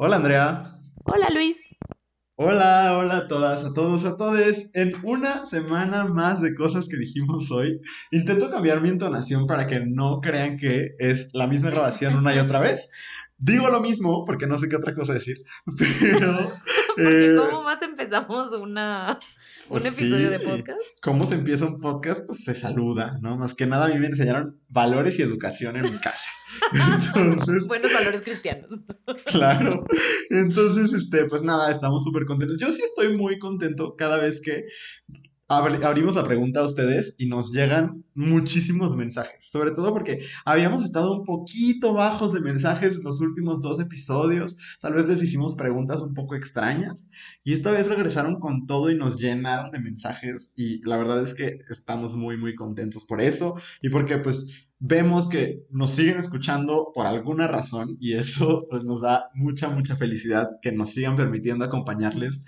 Hola 0.00 0.14
Andrea. 0.14 0.62
Hola 1.02 1.26
Luis. 1.34 1.74
Hola, 2.36 2.96
hola 2.96 3.16
a 3.16 3.26
todas, 3.26 3.64
a 3.64 3.72
todos, 3.72 4.04
a 4.04 4.16
todes. 4.16 4.70
En 4.72 4.94
una 5.02 5.44
semana 5.44 6.04
más 6.04 6.40
de 6.40 6.54
cosas 6.54 6.86
que 6.86 6.96
dijimos 6.96 7.50
hoy, 7.50 7.80
intento 8.12 8.48
cambiar 8.48 8.80
mi 8.80 8.90
entonación 8.90 9.48
para 9.48 9.66
que 9.66 9.80
no 9.84 10.20
crean 10.20 10.56
que 10.56 10.90
es 11.00 11.30
la 11.34 11.48
misma 11.48 11.70
grabación 11.70 12.14
una 12.14 12.32
y 12.32 12.38
otra 12.38 12.60
vez. 12.60 12.88
Digo 13.38 13.70
lo 13.70 13.80
mismo 13.80 14.24
porque 14.24 14.46
no 14.46 14.56
sé 14.58 14.68
qué 14.68 14.76
otra 14.76 14.94
cosa 14.94 15.14
decir, 15.14 15.38
pero... 16.00 16.52
Porque 16.94 17.26
eh, 17.26 17.36
¿cómo 17.36 17.62
más 17.62 17.80
empezamos 17.82 18.52
una, 18.52 19.20
un 19.70 19.80
pues 19.80 19.84
episodio 19.84 20.30
de 20.30 20.40
podcast? 20.40 20.80
¿Cómo 21.02 21.26
se 21.26 21.34
empieza 21.34 21.66
un 21.66 21.78
podcast? 21.78 22.24
Pues 22.26 22.44
se 22.44 22.54
saluda, 22.54 23.18
¿no? 23.20 23.36
Más 23.36 23.54
que 23.54 23.66
nada 23.66 23.86
a 23.86 23.88
mí 23.88 23.98
me 23.98 24.06
enseñaron 24.06 24.58
valores 24.68 25.18
y 25.18 25.22
educación 25.22 25.76
en 25.76 25.82
mi 25.84 25.98
casa. 25.98 26.28
Entonces, 26.72 27.66
Buenos 27.66 27.92
valores 27.92 28.22
cristianos. 28.22 28.80
Claro. 29.26 29.84
Entonces, 30.30 30.94
este, 30.94 31.26
pues 31.26 31.42
nada, 31.42 31.70
estamos 31.70 32.02
súper 32.02 32.24
contentos. 32.24 32.56
Yo 32.58 32.72
sí 32.72 32.80
estoy 32.82 33.16
muy 33.16 33.38
contento 33.38 33.94
cada 33.96 34.16
vez 34.16 34.40
que 34.40 34.64
abrimos 35.48 36.14
la 36.14 36.24
pregunta 36.24 36.60
a 36.60 36.64
ustedes 36.64 37.14
y 37.18 37.26
nos 37.26 37.52
llegan 37.52 38.04
muchísimos 38.14 38.94
mensajes. 38.96 39.48
Sobre 39.50 39.70
todo 39.70 39.92
porque 39.92 40.20
habíamos 40.44 40.84
estado 40.84 41.12
un 41.12 41.24
poquito 41.24 41.94
bajos 41.94 42.34
de 42.34 42.40
mensajes 42.40 42.96
en 42.96 43.04
los 43.04 43.20
últimos 43.20 43.60
dos 43.60 43.80
episodios. 43.80 44.56
Tal 44.80 44.94
vez 44.94 45.06
les 45.06 45.22
hicimos 45.22 45.54
preguntas 45.54 46.02
un 46.02 46.14
poco 46.14 46.34
extrañas. 46.34 47.08
Y 47.44 47.54
esta 47.54 47.70
vez 47.70 47.88
regresaron 47.88 48.38
con 48.38 48.66
todo 48.66 48.90
y 48.90 48.96
nos 48.96 49.16
llenaron 49.18 49.70
de 49.70 49.80
mensajes. 49.80 50.52
Y 50.54 50.82
la 50.86 50.98
verdad 50.98 51.22
es 51.22 51.34
que 51.34 51.58
estamos 51.70 52.14
muy, 52.14 52.36
muy 52.36 52.54
contentos 52.54 53.06
por 53.06 53.20
eso. 53.20 53.54
Y 53.80 53.88
porque 53.88 54.18
pues 54.18 54.68
vemos 54.80 55.28
que 55.28 55.64
nos 55.70 55.92
siguen 55.92 56.18
escuchando 56.18 56.92
por 56.94 57.06
alguna 57.06 57.48
razón 57.48 57.96
y 58.00 58.14
eso 58.14 58.66
pues 58.70 58.84
nos 58.84 59.00
da 59.00 59.24
mucha, 59.34 59.70
mucha 59.70 59.96
felicidad 59.96 60.46
que 60.62 60.72
nos 60.72 60.90
sigan 60.90 61.16
permitiendo 61.16 61.64
acompañarles, 61.64 62.42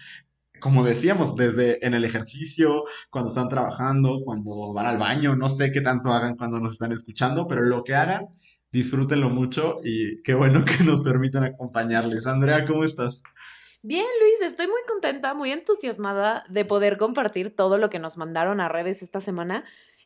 como 0.61 0.85
decíamos, 0.85 1.35
desde 1.35 1.85
en 1.85 1.95
el 1.95 2.05
ejercicio, 2.05 2.85
cuando 3.11 3.31
están 3.31 3.49
trabajando, 3.49 4.21
cuando 4.25 4.73
van 4.73 4.87
al 4.87 4.99
baño, 4.99 5.35
no 5.35 5.49
sé 5.49 5.73
qué 5.73 5.81
tanto 5.81 6.13
hagan 6.13 6.37
cuando 6.37 6.61
nos 6.61 6.73
están 6.73 6.93
escuchando, 6.93 7.47
pero 7.47 7.63
lo 7.63 7.83
que 7.83 7.95
hagan, 7.95 8.29
disfrútenlo 8.71 9.31
mucho 9.31 9.79
y 9.83 10.23
qué 10.23 10.35
bueno 10.35 10.65
que 10.65 10.85
nos 10.85 11.01
permitan 11.01 11.45
acompañarles. 11.45 12.27
Andrea, 12.27 12.65
¿cómo 12.65 12.85
estás? 12.85 13.23
Bien, 13.83 14.07
Luis, 14.21 14.51
estoy 14.51 14.67
muy 14.67 14.83
contenta, 14.87 15.33
muy 15.33 15.53
entusiasmada 15.53 16.45
de 16.51 16.67
poder 16.67 16.99
compartir 16.99 17.57
todo 17.57 17.79
lo 17.79 17.89
que 17.89 17.99
nos 17.99 18.19
mandaron 18.19 18.61
a 18.61 18.69
redes 18.69 19.03
esta 19.03 19.21
semana. 19.21 19.65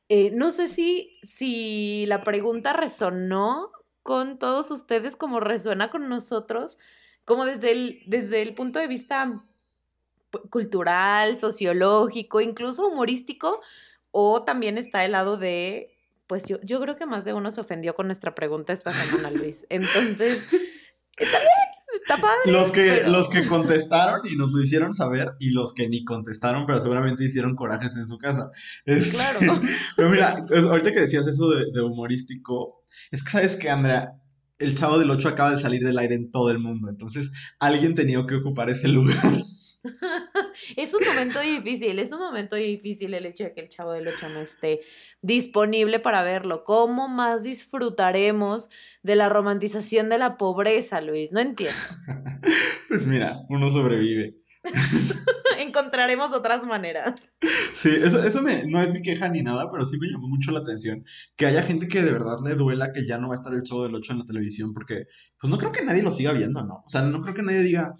Eh, 0.09 0.31
no 0.33 0.53
sé 0.53 0.69
si, 0.69 1.19
si 1.23 2.07
la 2.07 2.23
pregunta 2.23 2.73
resonó 2.73 3.73
con 4.03 4.39
todos 4.39 4.71
ustedes 4.71 5.17
como 5.17 5.41
resuena 5.41 5.91
con 5.91 6.09
nosotros, 6.09 6.79
como 7.25 7.47
desde 7.47 7.73
el, 7.73 8.03
desde 8.07 8.43
el 8.43 8.55
punto 8.55 8.79
de 8.79 8.87
vista 8.87 9.43
cultural, 10.51 11.37
sociológico, 11.37 12.41
incluso 12.41 12.87
humorístico, 12.89 13.61
o 14.11 14.45
también 14.45 14.79
está 14.79 15.05
el 15.05 15.13
lado 15.13 15.37
de, 15.37 15.97
pues 16.27 16.45
yo, 16.47 16.59
yo 16.63 16.81
creo 16.81 16.97
que 16.97 17.07
más 17.07 17.25
de 17.25 17.33
uno 17.35 17.51
se 17.51 17.61
ofendió 17.61 17.95
con 17.95 18.07
nuestra 18.07 18.35
pregunta 18.35 18.73
esta 18.73 18.93
semana, 18.93 19.31
Luis. 19.31 19.67
Entonces, 19.71 20.39
está 21.17 21.39
bien, 21.39 22.01
está 22.03 22.17
padre. 22.21 22.53
Los 22.53 22.71
que, 22.71 22.83
pero- 22.83 23.11
los 23.11 23.29
que 23.29 23.47
contestaron 23.47 24.21
y 24.27 24.37
nos 24.37 24.53
lo 24.53 24.61
hicieron 24.63 24.95
saber 24.95 25.33
y 25.41 25.51
los 25.51 25.75
que 25.75 25.89
ni 25.89 26.05
contestaron, 26.05 26.65
pero 26.67 26.81
seguramente 26.81 27.25
hicieron 27.25 27.55
corajes 27.57 27.97
en 27.97 28.07
su 28.07 28.19
casa. 28.19 28.51
Este, 28.85 29.17
Claro. 29.17 29.61
Pero 29.97 30.11
mira, 30.11 30.35
es- 30.51 30.65
ahorita 30.65 30.93
que 30.93 31.01
decías 31.01 31.27
eso 31.27 31.51
de, 31.51 31.67
de 31.73 31.81
humorístico, 31.83 32.83
es 33.11 33.23
que 33.23 33.31
sabes 33.31 33.57
que, 33.57 33.69
Andrea, 33.71 34.15
el 34.59 34.77
Chavo 34.77 34.99
del 34.99 35.11
Ocho 35.11 35.29
acaba 35.29 35.51
de 35.51 35.59
salir 35.59 35.83
del 35.83 35.99
aire 35.99 36.15
en 36.15 36.31
todo 36.31 36.51
el 36.53 36.61
mundo, 36.61 36.89
entonces 36.89 37.31
alguien 37.59 37.95
tenía 37.97 38.25
que 38.27 38.37
ocupar 38.37 38.71
ese 38.71 38.87
lugar. 38.89 39.17
Es 40.77 40.95
un 40.95 41.05
momento 41.05 41.41
difícil, 41.41 41.99
es 41.99 42.13
un 42.13 42.19
momento 42.21 42.57
difícil 42.57 43.15
el 43.15 43.27
hecho 43.27 43.45
de 43.45 43.53
que 43.53 43.61
el 43.61 43.69
Chavo 43.69 43.93
del 43.93 44.09
Ocho 44.09 44.29
no 44.31 44.41
esté 44.41 44.81
disponible 45.23 46.01
para 46.01 46.23
verlo. 46.23 46.65
¿Cómo 46.65 47.09
más 47.09 47.43
disfrutaremos 47.43 48.71
de 49.03 49.17
la 49.17 49.29
romantización 49.29 50.09
de 50.09 50.19
la 50.19 50.37
pobreza, 50.37 51.01
Luis? 51.01 51.33
No 51.33 51.41
entiendo. 51.41 51.77
Pues 52.87 53.09
mira, 53.09 53.41
uno 53.49 53.71
sobrevive. 53.71 54.37
Encontraremos 55.59 56.33
otras 56.33 56.65
maneras. 56.65 57.15
Sí, 57.75 57.91
eso, 57.91 58.23
eso 58.23 58.41
me, 58.41 58.69
no 58.69 58.81
es 58.81 58.93
mi 58.93 59.03
queja 59.03 59.29
ni 59.31 59.43
nada, 59.43 59.69
pero 59.73 59.85
sí 59.85 59.99
me 59.99 60.07
llamó 60.07 60.29
mucho 60.29 60.53
la 60.53 60.61
atención 60.61 61.05
que 61.35 61.47
haya 61.47 61.63
gente 61.63 61.89
que 61.89 62.03
de 62.03 62.13
verdad 62.13 62.37
le 62.45 62.55
duela 62.55 62.93
que 62.93 63.05
ya 63.05 63.19
no 63.19 63.29
va 63.29 63.35
a 63.35 63.39
estar 63.39 63.53
el 63.53 63.65
Chavo 63.65 63.83
del 63.83 63.97
Ocho 63.97 64.13
en 64.13 64.21
la 64.21 64.25
televisión, 64.27 64.73
porque 64.75 65.07
pues 65.41 65.51
no 65.51 65.59
creo 65.59 65.73
que 65.73 65.83
nadie 65.83 66.05
lo 66.05 66.13
siga 66.13 66.33
viendo, 66.33 66.63
¿no? 66.65 66.85
O 66.87 66.89
sea, 66.89 67.03
no 67.03 67.21
creo 67.21 67.35
que 67.35 67.43
nadie 67.43 67.63
diga, 67.63 67.97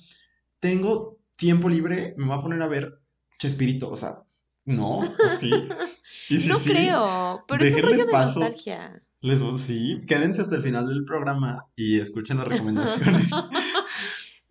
tengo 0.61 1.14
tiempo 1.37 1.69
libre, 1.69 2.15
me 2.17 2.27
voy 2.27 2.39
a 2.39 2.41
poner 2.41 2.63
a 2.63 2.67
ver 2.69 3.01
Chespirito, 3.39 3.91
o 3.91 3.97
sea, 3.97 4.23
no, 4.65 5.03
pues 5.17 5.39
sí. 5.39 5.51
Y 6.31 6.39
No 6.49 6.59
sí, 6.59 6.71
creo, 6.71 7.45
pero 7.47 7.65
es 7.65 7.75
un 7.75 7.83
rollo 7.83 8.07
de 8.07 8.11
paso. 8.13 8.41
nostalgia. 8.41 9.03
Les, 9.21 9.41
sí, 9.61 10.01
quédense 10.07 10.41
hasta 10.41 10.57
el 10.57 10.63
final 10.63 10.89
del 10.89 11.05
programa 11.05 11.67
y 11.77 12.01
escuchen 12.01 12.39
las 12.39 12.49
recomendaciones. 12.49 13.31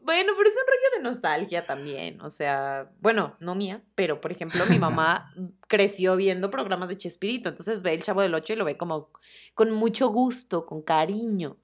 Bueno, 0.05 0.33
pero 0.38 0.49
es 0.49 0.55
un 0.55 0.67
rollo 0.67 0.97
de 0.97 1.03
nostalgia 1.03 1.66
también, 1.66 2.19
o 2.19 2.29
sea, 2.29 2.91
bueno, 3.00 3.38
no 3.39 3.55
mía, 3.55 3.81
pero 3.95 4.19
por 4.19 4.33
ejemplo, 4.33 4.61
mi 4.69 4.77
mamá 4.77 5.31
creció 5.69 6.17
viendo 6.17 6.51
programas 6.51 6.89
de 6.89 6.97
Chespirito, 6.97 7.47
entonces 7.47 7.81
ve 7.83 7.94
el 7.94 8.03
Chavo 8.03 8.21
del 8.21 8.35
Ocho 8.35 8.51
y 8.51 8.57
lo 8.57 8.65
ve 8.65 8.75
como 8.75 9.11
con 9.53 9.71
mucho 9.71 10.09
gusto, 10.09 10.65
con 10.65 10.81
cariño. 10.81 11.57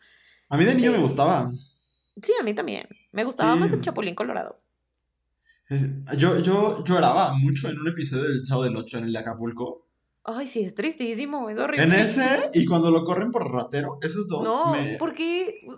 A 0.48 0.56
mí 0.56 0.64
de 0.64 0.74
niño 0.74 0.92
me 0.94 1.00
Eh, 1.00 1.02
gustaba. 1.02 1.52
Sí, 2.24 2.32
a 2.40 2.44
mí 2.44 2.54
también. 2.54 2.88
Me 3.12 3.26
gustaba 3.26 3.58
más 3.58 3.74
el. 3.74 3.82
Chapulín 3.82 4.16
Colorado. 4.16 4.59
Yo, 6.18 6.40
yo 6.40 6.84
lloraba 6.84 7.34
mucho 7.34 7.70
en 7.70 7.80
un 7.80 7.88
episodio 7.88 8.24
del 8.24 8.44
Chavo 8.44 8.64
del 8.64 8.76
Ocho 8.76 8.98
en 8.98 9.04
el 9.06 9.14
de 9.14 9.20
Acapulco. 9.20 9.86
Ay, 10.24 10.48
sí, 10.48 10.62
es 10.62 10.76
tristísimo, 10.76 11.50
es 11.50 11.58
En 11.58 11.64
horrible. 11.64 12.02
ese 12.02 12.50
y 12.54 12.66
cuando 12.66 12.92
lo 12.92 13.04
corren 13.04 13.32
por 13.32 13.52
ratero, 13.52 14.00
esos 14.02 14.28
dos 14.28 14.44
No, 14.44 14.74
me... 14.74 14.98
¿por 14.98 15.14
qué? 15.14 15.62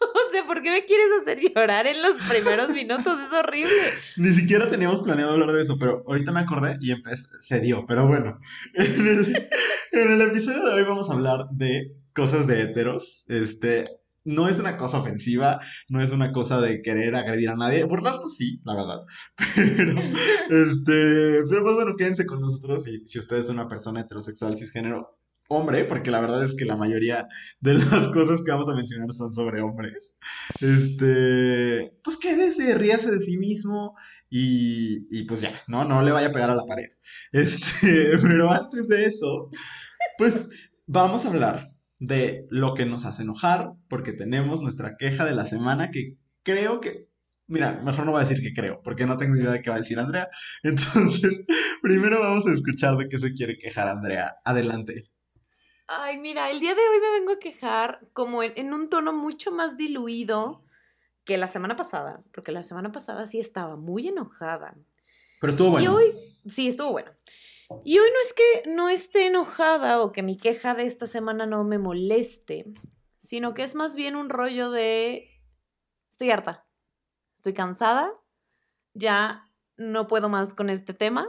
O 0.00 0.30
sea, 0.32 0.46
¿por 0.46 0.62
qué 0.62 0.70
me 0.70 0.84
quieres 0.84 1.06
hacer 1.20 1.40
llorar 1.40 1.88
en 1.88 2.00
los 2.00 2.12
primeros 2.28 2.68
minutos? 2.68 3.18
Es 3.20 3.32
horrible. 3.32 3.72
Ni 4.16 4.32
siquiera 4.32 4.68
teníamos 4.68 5.02
planeado 5.02 5.32
hablar 5.32 5.50
de 5.52 5.60
eso, 5.62 5.76
pero 5.76 6.04
ahorita 6.06 6.30
me 6.30 6.38
acordé 6.38 6.78
y 6.80 6.94
se 7.40 7.60
dio. 7.60 7.84
Pero 7.84 8.06
bueno, 8.06 8.38
en 8.74 9.06
el, 9.08 9.48
en 9.90 10.12
el 10.12 10.20
episodio 10.22 10.64
de 10.64 10.74
hoy 10.74 10.84
vamos 10.84 11.10
a 11.10 11.14
hablar 11.14 11.46
de 11.50 11.96
cosas 12.14 12.46
de 12.46 12.62
heteros. 12.62 13.24
Este, 13.28 13.86
no 14.24 14.48
es 14.48 14.58
una 14.58 14.76
cosa 14.76 14.98
ofensiva, 14.98 15.60
no 15.88 16.02
es 16.02 16.10
una 16.10 16.32
cosa 16.32 16.60
de 16.60 16.82
querer 16.82 17.14
agredir 17.14 17.50
a 17.50 17.56
nadie. 17.56 17.84
Burlarnos 17.84 18.36
sí, 18.36 18.60
la 18.64 18.74
verdad. 18.74 19.04
Pero, 19.54 19.94
este, 20.50 21.44
pero 21.48 21.62
pues 21.62 21.74
bueno, 21.74 21.94
quédense 21.96 22.26
con 22.26 22.40
nosotros 22.40 22.86
y 22.88 23.06
si 23.06 23.18
usted 23.18 23.38
es 23.38 23.48
una 23.48 23.68
persona 23.68 24.00
heterosexual 24.00 24.56
cisgénero, 24.56 25.18
hombre, 25.48 25.84
porque 25.84 26.10
la 26.10 26.20
verdad 26.20 26.44
es 26.44 26.54
que 26.54 26.64
la 26.64 26.76
mayoría 26.76 27.26
de 27.60 27.74
las 27.74 28.08
cosas 28.12 28.42
que 28.42 28.50
vamos 28.50 28.68
a 28.68 28.74
mencionar 28.74 29.10
son 29.12 29.32
sobre 29.32 29.60
hombres. 29.60 30.14
Este, 30.60 31.92
pues 32.04 32.16
quédese, 32.16 32.74
ríase 32.74 33.10
de 33.10 33.20
sí 33.20 33.38
mismo 33.38 33.96
y, 34.30 35.06
y 35.10 35.24
pues 35.24 35.40
ya, 35.40 35.50
¿no? 35.66 35.84
No 35.84 36.02
le 36.02 36.12
vaya 36.12 36.28
a 36.28 36.32
pegar 36.32 36.50
a 36.50 36.54
la 36.54 36.64
pared. 36.64 36.88
Este, 37.32 38.12
pero 38.22 38.50
antes 38.50 38.88
de 38.88 39.06
eso, 39.06 39.50
pues 40.18 40.48
vamos 40.86 41.24
a 41.24 41.28
hablar 41.28 41.77
de 41.98 42.46
lo 42.50 42.74
que 42.74 42.86
nos 42.86 43.04
hace 43.04 43.22
enojar, 43.22 43.72
porque 43.88 44.12
tenemos 44.12 44.60
nuestra 44.60 44.96
queja 44.96 45.24
de 45.24 45.34
la 45.34 45.46
semana 45.46 45.90
que 45.90 46.16
creo 46.42 46.80
que, 46.80 47.08
mira, 47.46 47.80
mejor 47.84 48.06
no 48.06 48.12
voy 48.12 48.20
a 48.20 48.24
decir 48.24 48.42
que 48.42 48.54
creo, 48.54 48.80
porque 48.82 49.06
no 49.06 49.18
tengo 49.18 49.36
idea 49.36 49.50
de 49.50 49.62
qué 49.62 49.70
va 49.70 49.76
a 49.76 49.80
decir 49.80 49.98
Andrea. 49.98 50.28
Entonces, 50.62 51.40
primero 51.82 52.20
vamos 52.20 52.46
a 52.46 52.52
escuchar 52.52 52.96
de 52.96 53.08
qué 53.08 53.18
se 53.18 53.32
quiere 53.32 53.56
quejar 53.58 53.88
Andrea. 53.88 54.36
Adelante. 54.44 55.10
Ay, 55.88 56.18
mira, 56.18 56.50
el 56.50 56.60
día 56.60 56.74
de 56.74 56.80
hoy 56.80 57.00
me 57.00 57.18
vengo 57.18 57.32
a 57.32 57.38
quejar 57.38 58.00
como 58.12 58.42
en, 58.42 58.52
en 58.56 58.74
un 58.74 58.90
tono 58.90 59.12
mucho 59.12 59.50
más 59.50 59.76
diluido 59.76 60.62
que 61.24 61.38
la 61.38 61.48
semana 61.48 61.76
pasada, 61.76 62.22
porque 62.32 62.52
la 62.52 62.62
semana 62.62 62.92
pasada 62.92 63.26
sí 63.26 63.38
estaba 63.38 63.76
muy 63.76 64.08
enojada. 64.08 64.76
Pero 65.40 65.50
estuvo 65.50 65.70
bueno. 65.70 65.84
Y 65.84 65.94
hoy, 65.94 66.12
sí, 66.46 66.68
estuvo 66.68 66.92
bueno. 66.92 67.10
Y 67.84 67.98
hoy 67.98 68.08
no 68.08 68.20
es 68.20 68.32
que 68.32 68.70
no 68.70 68.88
esté 68.88 69.26
enojada 69.26 70.00
o 70.00 70.12
que 70.12 70.22
mi 70.22 70.36
queja 70.38 70.74
de 70.74 70.86
esta 70.86 71.06
semana 71.06 71.46
no 71.46 71.64
me 71.64 71.78
moleste, 71.78 72.64
sino 73.16 73.52
que 73.52 73.62
es 73.62 73.74
más 73.74 73.94
bien 73.94 74.16
un 74.16 74.30
rollo 74.30 74.70
de 74.70 75.30
estoy 76.10 76.30
harta, 76.30 76.66
estoy 77.36 77.52
cansada, 77.52 78.10
ya 78.94 79.44
no 79.76 80.06
puedo 80.06 80.28
más 80.28 80.54
con 80.54 80.70
este 80.70 80.94
tema, 80.94 81.28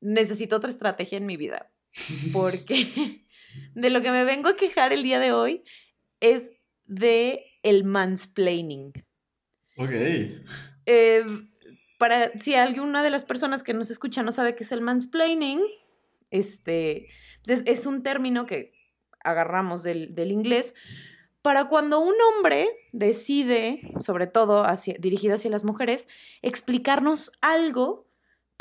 necesito 0.00 0.56
otra 0.56 0.70
estrategia 0.70 1.18
en 1.18 1.26
mi 1.26 1.36
vida, 1.36 1.70
porque 2.32 3.26
de 3.74 3.90
lo 3.90 4.00
que 4.00 4.10
me 4.10 4.24
vengo 4.24 4.48
a 4.48 4.56
quejar 4.56 4.92
el 4.92 5.02
día 5.02 5.18
de 5.18 5.32
hoy 5.32 5.64
es 6.20 6.50
de 6.84 7.44
el 7.62 7.84
mansplaining. 7.84 8.92
Ok. 9.76 9.90
Eh, 10.86 11.24
para 12.02 12.36
si 12.36 12.56
alguna 12.56 13.00
de 13.04 13.10
las 13.10 13.24
personas 13.24 13.62
que 13.62 13.74
nos 13.74 13.88
escucha 13.88 14.24
no 14.24 14.32
sabe 14.32 14.56
qué 14.56 14.64
es 14.64 14.72
el 14.72 14.80
mansplaining, 14.80 15.60
este, 16.32 17.06
pues 17.44 17.62
es, 17.64 17.86
un 17.86 18.02
término 18.02 18.44
que 18.44 18.72
agarramos 19.22 19.84
del, 19.84 20.12
del 20.12 20.32
inglés 20.32 20.74
para 21.42 21.68
cuando 21.68 22.00
un 22.00 22.14
hombre 22.20 22.66
decide, 22.90 23.82
sobre 24.00 24.26
todo 24.26 24.66
dirigido 24.98 25.36
hacia 25.36 25.52
las 25.52 25.62
mujeres, 25.62 26.08
explicarnos 26.42 27.30
algo 27.40 28.08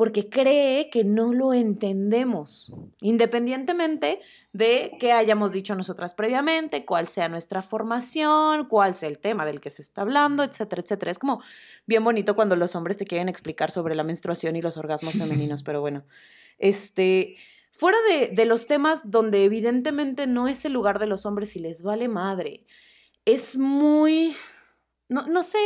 porque 0.01 0.29
cree 0.29 0.89
que 0.89 1.03
no 1.03 1.31
lo 1.31 1.53
entendemos, 1.53 2.73
independientemente 3.01 4.19
de 4.51 4.97
qué 4.99 5.11
hayamos 5.11 5.51
dicho 5.51 5.75
nosotras 5.75 6.15
previamente, 6.15 6.85
cuál 6.85 7.07
sea 7.07 7.29
nuestra 7.29 7.61
formación, 7.61 8.65
cuál 8.65 8.95
sea 8.95 9.09
el 9.09 9.19
tema 9.19 9.45
del 9.45 9.61
que 9.61 9.69
se 9.69 9.83
está 9.83 10.01
hablando, 10.01 10.41
etcétera, 10.41 10.81
etcétera. 10.81 11.11
Es 11.11 11.19
como 11.19 11.43
bien 11.85 12.03
bonito 12.03 12.35
cuando 12.35 12.55
los 12.55 12.75
hombres 12.75 12.97
te 12.97 13.05
quieren 13.05 13.29
explicar 13.29 13.69
sobre 13.69 13.93
la 13.93 14.03
menstruación 14.03 14.55
y 14.55 14.63
los 14.63 14.75
orgasmos 14.75 15.13
femeninos, 15.13 15.61
pero 15.65 15.81
bueno, 15.81 16.03
este, 16.57 17.35
fuera 17.71 17.99
de, 18.09 18.29
de 18.29 18.45
los 18.45 18.65
temas 18.65 19.11
donde 19.11 19.43
evidentemente 19.43 20.25
no 20.25 20.47
es 20.47 20.65
el 20.65 20.73
lugar 20.73 20.97
de 20.97 21.05
los 21.05 21.27
hombres 21.27 21.55
y 21.55 21.59
les 21.59 21.83
vale 21.83 22.07
madre, 22.07 22.65
es 23.25 23.55
muy, 23.55 24.35
no, 25.09 25.27
no 25.27 25.43
sé, 25.43 25.59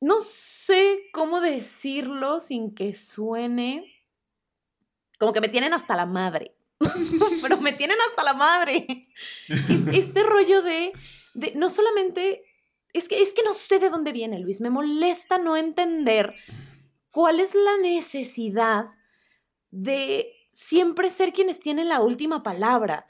no 0.00 0.20
sé 0.20 1.08
cómo 1.12 1.40
decirlo 1.40 2.40
sin 2.40 2.74
que 2.74 2.94
suene 2.94 4.00
como 5.20 5.34
que 5.34 5.42
me 5.42 5.50
tienen 5.50 5.74
hasta 5.74 5.94
la 5.94 6.06
madre. 6.06 6.56
Pero 7.42 7.60
me 7.60 7.74
tienen 7.74 7.98
hasta 8.08 8.24
la 8.24 8.32
madre. 8.32 9.06
este 9.92 10.22
rollo 10.22 10.62
de, 10.62 10.92
de, 11.34 11.52
no 11.54 11.68
solamente, 11.68 12.42
es 12.94 13.06
que, 13.06 13.20
es 13.20 13.34
que 13.34 13.42
no 13.42 13.52
sé 13.52 13.78
de 13.78 13.90
dónde 13.90 14.12
viene, 14.12 14.38
Luis, 14.38 14.62
me 14.62 14.70
molesta 14.70 15.36
no 15.36 15.58
entender 15.58 16.34
cuál 17.10 17.38
es 17.38 17.54
la 17.54 17.76
necesidad 17.76 18.86
de 19.70 20.32
siempre 20.50 21.10
ser 21.10 21.34
quienes 21.34 21.60
tienen 21.60 21.90
la 21.90 22.00
última 22.00 22.42
palabra 22.42 23.06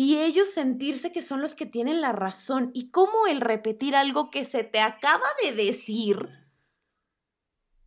y 0.00 0.18
ellos 0.18 0.52
sentirse 0.52 1.10
que 1.10 1.22
son 1.22 1.40
los 1.40 1.56
que 1.56 1.66
tienen 1.66 2.00
la 2.00 2.12
razón 2.12 2.70
y 2.72 2.92
cómo 2.92 3.26
el 3.26 3.40
repetir 3.40 3.96
algo 3.96 4.30
que 4.30 4.44
se 4.44 4.62
te 4.62 4.78
acaba 4.78 5.26
de 5.42 5.50
decir 5.50 6.28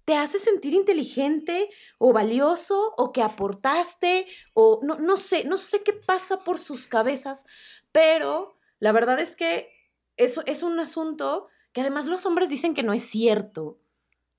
te 0.04 0.18
hace 0.18 0.38
sentir 0.38 0.74
inteligente 0.74 1.70
o 2.00 2.12
valioso 2.12 2.94
o 2.98 3.14
que 3.14 3.22
aportaste 3.22 4.28
o 4.54 4.82
no, 4.84 4.98
no 4.98 5.16
sé, 5.16 5.46
no 5.46 5.56
sé 5.56 5.84
qué 5.84 5.94
pasa 5.94 6.44
por 6.44 6.60
sus 6.60 6.86
cabezas, 6.86 7.46
pero 7.94 8.58
la 8.80 8.92
verdad 8.92 9.18
es 9.22 9.38
que 9.38 9.70
eso 10.18 10.44
es 10.48 10.64
un 10.64 10.82
asunto 10.82 11.48
que 11.72 11.80
además 11.80 12.08
los 12.08 12.26
hombres 12.26 12.50
dicen 12.50 12.74
que 12.74 12.84
no 12.84 12.92
es 12.92 13.04
cierto. 13.04 13.78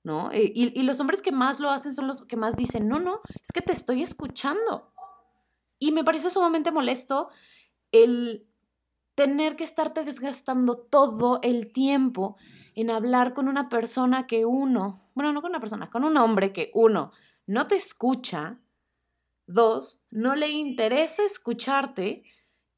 ¿No? 0.03 0.31
Eh, 0.31 0.51
y, 0.53 0.79
y 0.79 0.83
los 0.83 0.99
hombres 0.99 1.21
que 1.21 1.31
más 1.31 1.61
lo 1.61 1.71
hacen 1.71 1.95
son 1.95 2.07
los 2.07 2.25
que 2.25 2.35
más 2.35 2.57
dicen, 2.57 2.89
no, 2.89 2.99
no, 2.99 3.21
es 3.41 3.53
que 3.53 3.61
te 3.61 3.71
estoy 3.71 4.03
escuchando. 4.03 4.91
Y 5.79 5.91
me 5.91 6.03
parece 6.03 6.29
sumamente 6.29 6.71
molesto 6.71 7.29
el 7.93 8.49
tener 9.15 9.55
que 9.55 9.63
estarte 9.63 10.03
desgastando 10.03 10.75
todo 10.75 11.39
el 11.43 11.71
tiempo 11.71 12.35
en 12.75 12.89
hablar 12.89 13.33
con 13.33 13.47
una 13.47 13.69
persona 13.69 14.27
que 14.27 14.45
uno, 14.45 15.09
bueno, 15.13 15.31
no 15.31 15.41
con 15.41 15.51
una 15.51 15.59
persona, 15.59 15.89
con 15.89 16.03
un 16.03 16.17
hombre 16.17 16.51
que 16.51 16.71
uno 16.73 17.13
no 17.45 17.67
te 17.67 17.75
escucha, 17.75 18.59
dos, 19.45 20.01
no 20.09 20.35
le 20.35 20.49
interesa 20.49 21.23
escucharte, 21.23 22.23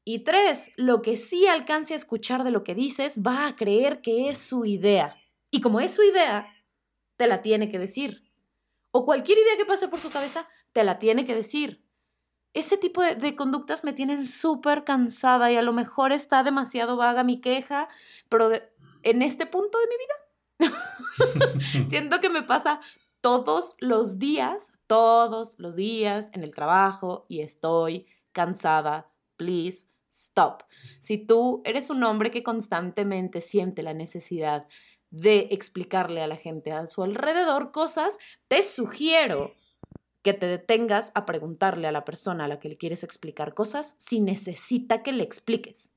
y 0.04 0.20
tres, 0.20 0.70
lo 0.76 1.02
que 1.02 1.16
sí 1.16 1.48
alcance 1.48 1.94
a 1.94 1.96
escuchar 1.96 2.44
de 2.44 2.52
lo 2.52 2.62
que 2.62 2.76
dices, 2.76 3.22
va 3.26 3.48
a 3.48 3.56
creer 3.56 4.02
que 4.02 4.28
es 4.28 4.38
su 4.38 4.64
idea. 4.64 5.16
Y 5.50 5.60
como 5.60 5.80
es 5.80 5.94
su 5.94 6.02
idea, 6.02 6.46
te 7.16 7.26
la 7.26 7.42
tiene 7.42 7.68
que 7.68 7.80
decir. 7.80 8.30
O 8.92 9.04
cualquier 9.04 9.38
idea 9.38 9.56
que 9.56 9.64
pase 9.64 9.88
por 9.88 9.98
su 9.98 10.10
cabeza, 10.10 10.48
te 10.72 10.84
la 10.84 11.00
tiene 11.00 11.24
que 11.24 11.34
decir 11.34 11.85
ese 12.56 12.78
tipo 12.78 13.02
de, 13.02 13.36
conductas 13.36 13.84
me 13.84 13.92
tienen 13.92 14.26
súper 14.26 14.84
cansada 14.84 15.52
y 15.52 15.56
a 15.56 15.62
lo 15.62 15.74
mejor 15.74 16.10
está 16.10 16.42
demasiado 16.42 16.96
vaga 16.96 17.22
mi 17.22 17.38
queja, 17.38 17.86
pero 18.30 18.50
en 19.02 19.20
este 19.20 19.44
punto 19.44 19.78
de 19.78 19.86
mi 19.86 20.70
vida 20.70 20.76
siento 21.86 22.18
que 22.20 22.30
me 22.30 22.42
pasa 22.42 22.80
todos 23.20 23.76
los 23.80 24.18
días, 24.18 24.72
todos 24.86 25.54
los 25.58 25.76
días 25.76 26.30
en 26.32 26.44
el 26.44 26.54
trabajo 26.54 27.26
y 27.28 27.42
estoy 27.42 28.06
cansada. 28.32 29.10
Please 29.36 29.88
stop. 30.10 30.62
Si 30.98 31.18
tú 31.18 31.60
eres 31.66 31.90
un 31.90 32.02
hombre 32.04 32.30
que 32.30 32.42
constantemente 32.42 33.42
siente 33.42 33.82
la 33.82 33.92
necesidad 33.92 34.66
de 35.10 35.48
explicarle 35.50 36.22
a 36.22 36.26
la 36.26 36.36
gente 36.36 36.72
a 36.72 36.86
su 36.86 37.02
alrededor 37.02 37.70
cosas, 37.70 38.18
te 38.48 38.62
sugiero 38.62 39.54
que 40.26 40.34
te 40.34 40.46
detengas 40.46 41.12
a 41.14 41.24
preguntarle 41.24 41.86
a 41.86 41.92
la 41.92 42.04
persona 42.04 42.46
a 42.46 42.48
la 42.48 42.58
que 42.58 42.68
le 42.68 42.76
quieres 42.76 43.04
explicar 43.04 43.54
cosas 43.54 43.94
si 44.00 44.18
necesita 44.18 45.04
que 45.04 45.12
le 45.12 45.22
expliques. 45.22 45.94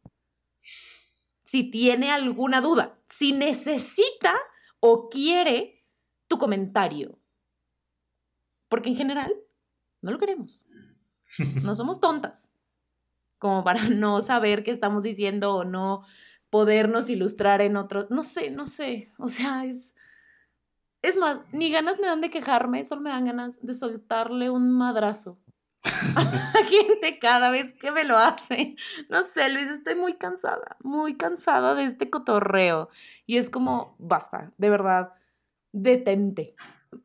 Si 1.44 1.64
tiene 1.72 2.12
alguna 2.12 2.62
duda, 2.62 3.00
si 3.08 3.34
necesita 3.34 4.36
o 4.80 5.10
quiere 5.10 5.84
tu 6.28 6.38
comentario. 6.38 7.18
Porque 8.68 8.90
en 8.90 8.98
general 8.98 9.34
no 10.02 10.12
lo 10.12 10.20
queremos. 10.20 10.62
No 11.64 11.74
somos 11.74 12.00
tontas. 12.00 12.54
Como 13.40 13.64
para 13.64 13.82
no 13.90 14.22
saber 14.22 14.62
qué 14.62 14.70
estamos 14.70 15.02
diciendo 15.02 15.56
o 15.56 15.64
no 15.64 16.04
podernos 16.52 17.10
ilustrar 17.10 17.62
en 17.62 17.78
otro. 17.78 18.06
No 18.12 18.22
sé, 18.22 18.52
no 18.52 18.68
sé. 18.68 19.12
O 19.18 19.28
sea, 19.28 19.66
es 19.66 19.96
es 21.02 21.18
más, 21.18 21.40
ni 21.52 21.72
ganas 21.72 22.00
me 22.00 22.08
dan 22.08 22.22
de 22.22 22.30
quejarme, 22.30 22.84
solo 22.86 23.02
me 23.02 23.10
dan 23.10 23.26
ganas 23.26 23.60
de 23.62 23.74
soltarle 23.74 24.50
un 24.50 24.72
madrazo 24.72 25.40
a 26.16 26.24
la 26.24 26.64
gente 26.70 27.20
cada 27.20 27.50
vez 27.50 27.74
que 27.74 27.92
me 27.92 28.04
lo 28.04 28.18
hace. 28.18 28.76
No 29.10 29.24
sé, 29.24 29.50
Luis, 29.50 29.68
estoy 29.68 29.96
muy 29.96 30.18
cansada, 30.18 30.78
muy 30.84 31.16
cansada 31.16 31.76
de 31.76 31.86
este 31.86 32.10
cotorreo. 32.10 32.90
Y 33.26 33.38
es 33.38 33.50
como, 33.50 33.96
basta, 33.98 34.52
de 34.58 34.70
verdad, 34.70 35.14
detente, 35.72 36.56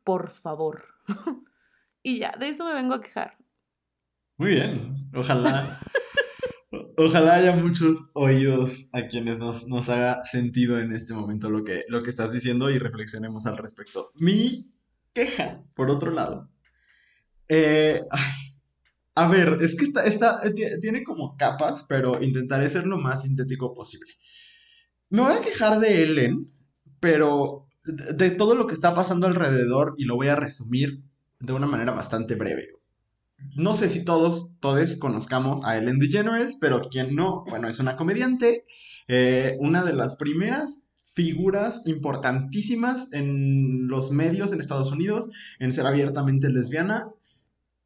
por 0.03 0.29
favor. 0.29 0.85
y 2.03 2.19
ya, 2.19 2.31
de 2.37 2.49
eso 2.49 2.65
me 2.65 2.73
vengo 2.73 2.95
a 2.95 3.01
quejar. 3.01 3.37
Muy 4.37 4.51
bien, 4.51 5.09
ojalá 5.13 5.79
Ojalá 6.97 7.35
haya 7.35 7.55
muchos 7.55 8.09
oídos 8.13 8.89
a 8.93 9.07
quienes 9.07 9.37
nos, 9.37 9.67
nos, 9.67 9.89
haga 9.89 10.23
sentido 10.23 10.79
en 10.79 10.93
este 10.93 11.13
momento 11.13 11.49
lo 11.49 11.63
que, 11.63 11.83
lo 11.89 12.01
que 12.01 12.09
estás 12.09 12.31
diciendo 12.31 12.69
y 12.69 12.77
reflexionemos 12.77 13.45
al 13.45 13.57
respecto. 13.57 14.11
Mi 14.15 14.71
queja, 15.13 15.61
por 15.73 15.89
otro 15.89 16.11
lado. 16.11 16.49
Eh, 17.49 18.01
a 19.15 19.27
ver, 19.27 19.57
es 19.61 19.75
que 19.75 19.91
esta, 20.05 20.41
tiene 20.79 21.03
como 21.03 21.35
capas, 21.37 21.85
pero 21.87 22.21
intentaré 22.21 22.69
ser 22.69 22.85
lo 22.85 22.97
más 22.97 23.23
sintético 23.23 23.73
posible. 23.73 24.11
Me 25.09 25.21
voy 25.21 25.33
a 25.33 25.41
quejar 25.41 25.79
de 25.79 26.03
Ellen, 26.03 26.47
pero 26.99 27.67
de 27.83 28.31
todo 28.31 28.55
lo 28.55 28.67
que 28.67 28.73
está 28.73 28.93
pasando 28.93 29.27
alrededor 29.27 29.95
y 29.97 30.05
lo 30.05 30.15
voy 30.15 30.27
a 30.27 30.35
resumir 30.35 31.01
de 31.39 31.53
una 31.53 31.67
manera 31.67 31.91
bastante 31.91 32.35
breve 32.35 32.74
no 33.55 33.75
sé 33.75 33.89
si 33.89 34.03
todos, 34.03 34.51
todos 34.59 34.95
conozcamos 34.97 35.65
a 35.65 35.77
Ellen 35.77 35.99
DeGeneres, 35.99 36.57
pero 36.59 36.89
quien 36.89 37.15
no, 37.15 37.43
bueno, 37.49 37.67
es 37.67 37.79
una 37.79 37.95
comediante, 37.95 38.65
eh, 39.07 39.57
una 39.59 39.83
de 39.83 39.93
las 39.93 40.15
primeras 40.15 40.83
figuras 41.13 41.81
importantísimas 41.85 43.13
en 43.13 43.87
los 43.87 44.11
medios 44.11 44.51
en 44.51 44.59
Estados 44.59 44.91
Unidos 44.91 45.29
en 45.59 45.71
ser 45.71 45.85
abiertamente 45.85 46.49
lesbiana. 46.49 47.09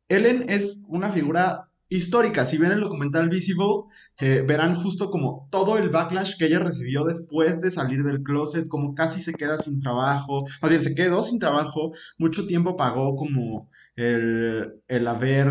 Ellen 0.08 0.46
es 0.50 0.84
una 0.88 1.12
figura 1.12 1.70
histórica. 1.90 2.46
Si 2.46 2.58
ven 2.58 2.72
el 2.72 2.82
documental 2.82 3.30
Visible, 3.30 3.84
eh, 4.20 4.44
verán 4.48 4.76
justo 4.76 5.10
como 5.10 5.48
todo 5.52 5.78
el 5.78 5.90
backlash 5.90 6.38
que 6.38 6.46
ella 6.46 6.60
recibió 6.60 7.04
después 7.04 7.60
de 7.60 7.72
salir 7.72 8.04
del 8.04 8.24
closet, 8.24 8.68
como 8.68 8.94
casi 8.94 9.22
se 9.22 9.34
queda 9.34 9.58
sin 9.60 9.82
trabajo, 9.82 10.46
más 10.62 10.72
bien 10.72 10.84
se 10.84 10.96
quedó 10.96 11.22
sin 11.24 11.40
trabajo, 11.40 11.92
mucho 12.18 12.48
tiempo 12.48 12.78
pagó 12.78 13.16
como 13.16 13.70
el, 14.00 15.08
haber 15.08 15.50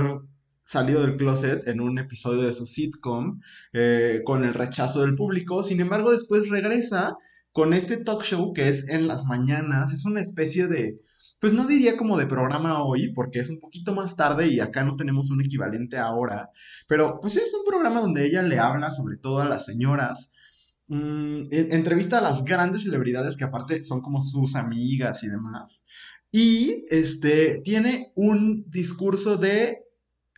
salido 0.65 1.03
del 1.03 1.17
closet 1.17 1.67
en 1.69 1.81
un 1.81 1.99
episodio 1.99 2.43
de 2.43 2.53
su 2.53 2.67
sitcom 2.67 3.41
eh, 3.73 4.23
con 4.25 4.45
el 4.45 4.55
rechazo 4.55 5.03
del 5.03 5.15
público. 5.15 5.63
Sin 5.63 5.81
embargo, 5.81 6.11
después 6.11 6.49
regresa 6.49 7.17
con 7.53 7.73
este 7.73 7.99
talk 7.99 8.23
show 8.23 8.53
que 8.53 8.69
es 8.69 8.89
en 8.89 9.07
las 9.07 9.25
mañanas. 9.25 9.93
Es 9.93 10.07
una 10.07 10.21
especie 10.21 10.67
de, 10.67 10.99
pues 11.41 11.53
no 11.53 11.67
diría 11.67 11.97
como 11.97 12.17
de 12.17 12.27
programa 12.27 12.83
hoy, 12.83 13.13
porque 13.13 13.41
es 13.41 13.51
un 13.51 13.61
poquito 13.61 13.95
más 13.95 14.17
tarde 14.17 14.49
y 14.49 14.61
acá 14.61 14.85
no 14.85 14.97
tenemos 14.97 15.31
un 15.31 15.43
equivalente 15.43 15.99
ahora. 15.99 16.49
Pero 16.87 17.19
pues 17.21 17.37
es 17.37 17.53
un 17.55 17.65
programa 17.67 18.01
donde 18.01 18.27
ella 18.27 18.43
le 18.43 18.59
habla 18.59 18.91
sobre 18.91 19.19
todo 19.19 19.41
a 19.41 19.49
las 19.49 19.67
señoras. 19.67 20.33
Mm, 20.87 21.45
entrevista 21.51 22.17
a 22.19 22.23
las 22.23 22.45
grandes 22.45 22.85
celebridades 22.85 23.37
que 23.37 23.45
aparte 23.45 23.83
son 23.83 24.01
como 24.01 24.23
sus 24.23 24.57
amigas 24.57 25.23
y 25.23 25.29
demás. 25.29 25.85
Y 26.31 26.85
este, 26.91 27.61
tiene 27.65 28.13
un 28.15 28.65
discurso 28.71 29.37
de 29.37 29.79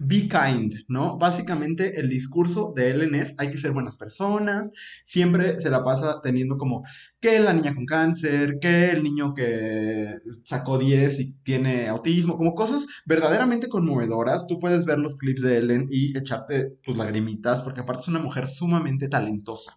be 0.01 0.29
kind, 0.29 0.73
¿no? 0.89 1.19
Básicamente 1.19 2.01
el 2.01 2.09
discurso 2.09 2.73
de 2.75 2.91
Ellen 2.91 3.15
es 3.15 3.35
hay 3.39 3.51
que 3.51 3.59
ser 3.59 3.73
buenas 3.73 3.97
personas, 3.97 4.73
siempre 5.05 5.61
se 5.61 5.71
la 5.71 5.85
pasa 5.85 6.21
teniendo 6.23 6.57
como 6.57 6.83
que 7.21 7.39
la 7.39 7.53
niña 7.53 7.75
con 7.75 7.85
cáncer, 7.85 8.59
que 8.61 8.91
el 8.91 9.03
niño 9.03 9.35
que 9.35 10.17
sacó 10.43 10.79
10 10.79 11.21
y 11.21 11.33
tiene 11.43 11.89
autismo, 11.89 12.39
como 12.39 12.55
cosas 12.55 12.87
verdaderamente 13.05 13.69
conmovedoras. 13.69 14.47
Tú 14.47 14.59
puedes 14.59 14.87
ver 14.87 14.99
los 14.99 15.17
clips 15.17 15.43
de 15.43 15.59
Ellen 15.59 15.87
y 15.91 16.17
echarte 16.17 16.79
tus 16.83 16.97
lagrimitas 16.97 17.61
porque 17.61 17.81
aparte 17.81 18.03
es 18.03 18.09
una 18.09 18.21
mujer 18.21 18.49
sumamente 18.49 19.09
talentosa. 19.09 19.75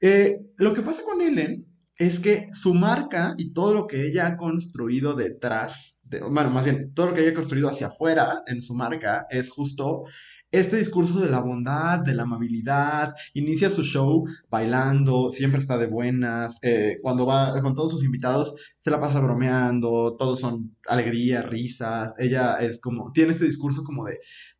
Eh, 0.00 0.40
lo 0.56 0.74
que 0.74 0.82
pasa 0.82 1.02
con 1.04 1.22
Ellen 1.22 1.75
es 1.98 2.20
que 2.20 2.48
su 2.52 2.74
marca 2.74 3.34
y 3.38 3.52
todo 3.52 3.72
lo 3.72 3.86
que 3.86 4.06
ella 4.06 4.26
ha 4.26 4.36
construido 4.36 5.14
detrás, 5.14 5.98
de, 6.02 6.20
bueno, 6.20 6.50
más 6.50 6.64
bien, 6.64 6.92
todo 6.94 7.06
lo 7.06 7.14
que 7.14 7.22
ella 7.22 7.30
ha 7.30 7.34
construido 7.34 7.68
hacia 7.68 7.88
afuera 7.88 8.42
en 8.46 8.60
su 8.60 8.74
marca 8.74 9.26
es 9.30 9.50
justo 9.50 10.04
este 10.52 10.76
discurso 10.76 11.20
de 11.20 11.28
la 11.28 11.40
bondad, 11.40 12.00
de 12.00 12.14
la 12.14 12.22
amabilidad, 12.22 13.14
inicia 13.34 13.68
su 13.68 13.82
show 13.82 14.24
bailando, 14.48 15.30
siempre 15.30 15.60
está 15.60 15.76
de 15.76 15.86
buenas, 15.86 16.58
eh, 16.62 16.98
cuando 17.02 17.26
va 17.26 17.60
con 17.60 17.74
todos 17.74 17.92
sus 17.92 18.04
invitados 18.04 18.54
se 18.78 18.90
la 18.90 19.00
pasa 19.00 19.20
bromeando, 19.20 20.14
todos 20.16 20.40
son 20.40 20.76
alegría, 20.86 21.42
risas, 21.42 22.14
ella 22.18 22.56
es 22.56 22.80
como, 22.80 23.10
tiene 23.12 23.32
este 23.32 23.44
discurso 23.44 23.82
como 23.82 24.04
de, 24.04 24.18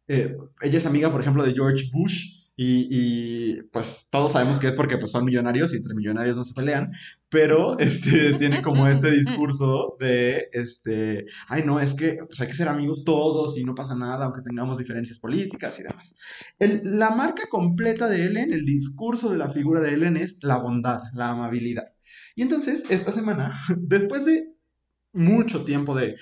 eh, 0.08 0.36
ella 0.60 0.78
es 0.78 0.86
amiga, 0.86 1.10
por 1.10 1.20
ejemplo, 1.20 1.44
de 1.44 1.54
George 1.54 1.84
Bush, 1.92 2.35
y, 2.58 3.62
pues 3.64 4.06
todos 4.10 4.32
sabemos 4.32 4.58
que 4.58 4.68
es 4.68 4.74
porque 4.74 4.96
pues, 4.96 5.12
son 5.12 5.26
millonarios 5.26 5.74
y 5.74 5.76
entre 5.76 5.94
millonarios 5.94 6.36
no 6.36 6.44
se 6.44 6.54
pelean, 6.54 6.90
pero 7.28 7.78
este, 7.78 8.34
tiene 8.34 8.62
como 8.62 8.86
este 8.88 9.10
discurso 9.10 9.96
de, 10.00 10.48
este, 10.52 11.26
ay 11.48 11.64
no, 11.64 11.80
es 11.80 11.94
que 11.94 12.16
pues, 12.26 12.40
hay 12.40 12.48
que 12.48 12.54
ser 12.54 12.68
amigos 12.68 13.04
todos 13.04 13.58
y 13.58 13.64
no 13.64 13.74
pasa 13.74 13.94
nada 13.94 14.24
aunque 14.24 14.40
tengamos 14.40 14.78
diferencias 14.78 15.18
políticas 15.18 15.78
y 15.78 15.82
demás. 15.82 16.14
la 16.58 17.10
marca 17.10 17.42
completa 17.50 18.08
de 18.08 18.24
Ellen, 18.24 18.52
el 18.52 18.64
discurso 18.64 19.30
de 19.30 19.38
la 19.38 19.50
figura 19.50 19.80
de 19.80 19.94
Ellen 19.94 20.16
es 20.16 20.38
la 20.42 20.56
bondad, 20.56 21.00
la 21.14 21.30
amabilidad. 21.30 21.94
Y 22.34 22.42
entonces, 22.42 22.84
esta 22.90 23.12
semana, 23.12 23.52
después 23.76 24.24
de 24.24 24.52
mucho 25.12 25.64
tiempo 25.64 25.94
de 25.94 26.16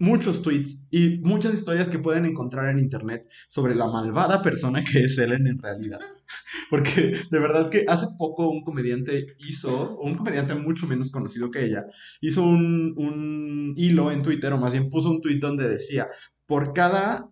muchos 0.00 0.40
tweets 0.40 0.86
y 0.90 1.18
muchas 1.18 1.54
historias 1.54 1.90
que 1.90 1.98
pueden 1.98 2.24
encontrar 2.24 2.70
en 2.70 2.80
internet 2.80 3.28
sobre 3.48 3.74
la 3.74 3.86
malvada 3.86 4.42
persona 4.42 4.82
que 4.82 5.04
es 5.04 5.18
Ellen 5.18 5.46
en 5.46 5.58
realidad. 5.58 6.00
Porque 6.70 7.20
de 7.30 7.38
verdad 7.38 7.70
que 7.70 7.84
hace 7.86 8.06
poco 8.18 8.48
un 8.48 8.64
comediante 8.64 9.26
hizo, 9.38 9.98
un 9.98 10.16
comediante 10.16 10.54
mucho 10.54 10.86
menos 10.86 11.10
conocido 11.10 11.50
que 11.50 11.64
ella, 11.66 11.84
hizo 12.20 12.42
un, 12.42 12.94
un 12.96 13.74
hilo 13.76 14.10
en 14.10 14.22
Twitter, 14.22 14.52
o 14.54 14.58
más 14.58 14.72
bien 14.72 14.88
puso 14.88 15.10
un 15.10 15.20
tweet 15.20 15.38
donde 15.38 15.68
decía, 15.68 16.08
por 16.46 16.72
cada 16.72 17.30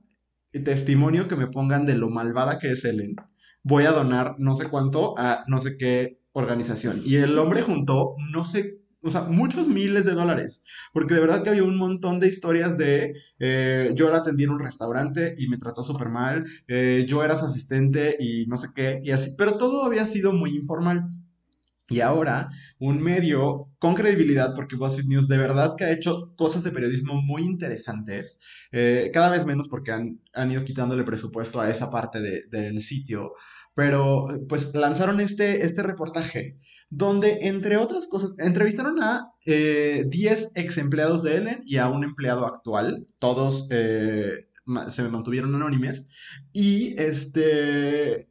testimonio 0.53 1.27
que 1.27 1.37
me 1.37 1.47
pongan 1.47 1.87
de 1.87 1.97
lo 1.97 2.11
malvada 2.11 2.59
que 2.59 2.73
es 2.73 2.85
Ellen, 2.85 3.17
voy 3.63 3.85
a 3.85 3.93
donar 3.93 4.35
no 4.39 4.55
sé 4.55 4.69
cuánto 4.69 5.19
a 5.19 5.45
no 5.47 5.61
sé 5.61 5.79
qué 5.79 6.21
organización. 6.33 7.01
Y 7.05 7.17
el 7.17 7.39
hombre 7.39 7.63
juntó 7.63 8.15
no 8.31 8.45
sé 8.45 8.78
o 9.03 9.11
sea, 9.11 9.23
muchos 9.23 9.69
miles 9.69 10.05
de 10.05 10.13
dólares, 10.13 10.63
porque 10.93 11.15
de 11.15 11.21
verdad 11.21 11.43
que 11.43 11.51
había 11.51 11.65
un 11.65 11.77
montón 11.77 12.19
de 12.21 12.29
historias 12.29 12.77
de 12.77 13.15
eh, 13.39 13.93
yo 13.95 14.11
la 14.11 14.19
atendí 14.19 14.45
en 14.45 14.51
un 14.51 14.59
restaurante 14.59 15.35
y 15.39 15.49
me 15.49 15.59
trató 15.59 15.83
súper 15.83 16.09
mal, 16.09 16.45
eh, 16.67 17.07
yo 17.09 17.23
era 17.23 17.37
su 17.37 17.45
asistente 17.45 18.17
y 18.19 18.47
no 18.47 18.57
sé 18.57 18.69
qué, 18.75 19.01
y 19.05 19.11
así, 19.13 19.35
pero 19.37 19.57
todo 19.57 19.85
había 19.85 20.07
sido 20.07 20.33
muy 20.33 20.51
informal. 20.55 21.09
Y 21.91 22.01
ahora, 22.01 22.51
un 22.79 23.03
medio 23.03 23.71
con 23.79 23.95
credibilidad, 23.95 24.55
porque 24.55 24.77
BuzzFeed 24.77 25.07
News 25.07 25.27
de 25.27 25.39
verdad 25.39 25.75
que 25.75 25.85
ha 25.85 25.91
hecho 25.91 26.35
cosas 26.37 26.63
de 26.63 26.71
periodismo 26.71 27.15
muy 27.23 27.45
interesantes, 27.45 28.41
eh, 28.73 29.11
cada 29.15 29.31
vez 29.31 29.47
menos 29.47 29.69
porque 29.69 29.93
han, 29.93 30.21
han, 30.35 30.53
ido 30.53 30.65
quitándole 30.67 31.03
presupuesto 31.05 31.61
a 31.61 31.71
esa 31.71 31.91
parte 31.91 32.21
de, 32.21 32.43
del 32.51 32.83
sitio, 32.83 33.33
pero 33.79 34.27
pues 34.49 34.75
lanzaron 34.75 35.21
este, 35.21 35.65
este 35.65 35.85
reportaje 35.85 36.59
donde, 36.91 37.39
entre 37.43 37.77
otras 37.77 38.09
cosas, 38.09 38.35
entrevistaron 38.41 39.01
a 39.01 39.31
10 39.47 39.47
eh, 39.47 40.49
ex 40.57 40.79
empleados 40.79 41.23
de 41.23 41.37
Ellen 41.37 41.63
y 41.65 41.77
a 41.77 41.89
un 41.89 42.03
empleado 42.03 42.45
actual, 42.45 43.07
todos 43.21 43.69
eh, 43.71 44.49
se 44.89 45.03
mantuvieron 45.05 45.55
anónimes, 45.55 46.09
y 46.53 47.01
este, 47.01 48.29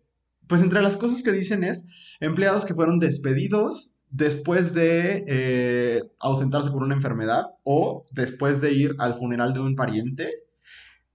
pues 0.48 0.62
entre 0.62 0.82
las 0.82 0.98
cosas 0.98 1.24
que 1.24 1.32
dicen 1.32 1.64
es 1.64 1.86
empleados 2.20 2.66
que 2.66 2.74
fueron 2.74 3.00
despedidos 3.00 3.96
después 4.10 4.74
de 4.74 5.24
eh, 5.30 6.04
ausentarse 6.20 6.72
por 6.72 6.84
una 6.84 6.96
enfermedad 6.96 7.46
o 7.64 8.04
después 8.12 8.60
de 8.60 8.74
ir 8.74 8.96
al 9.00 9.16
funeral 9.16 9.54
de 9.54 9.62
un 9.62 9.78
pariente 9.78 10.30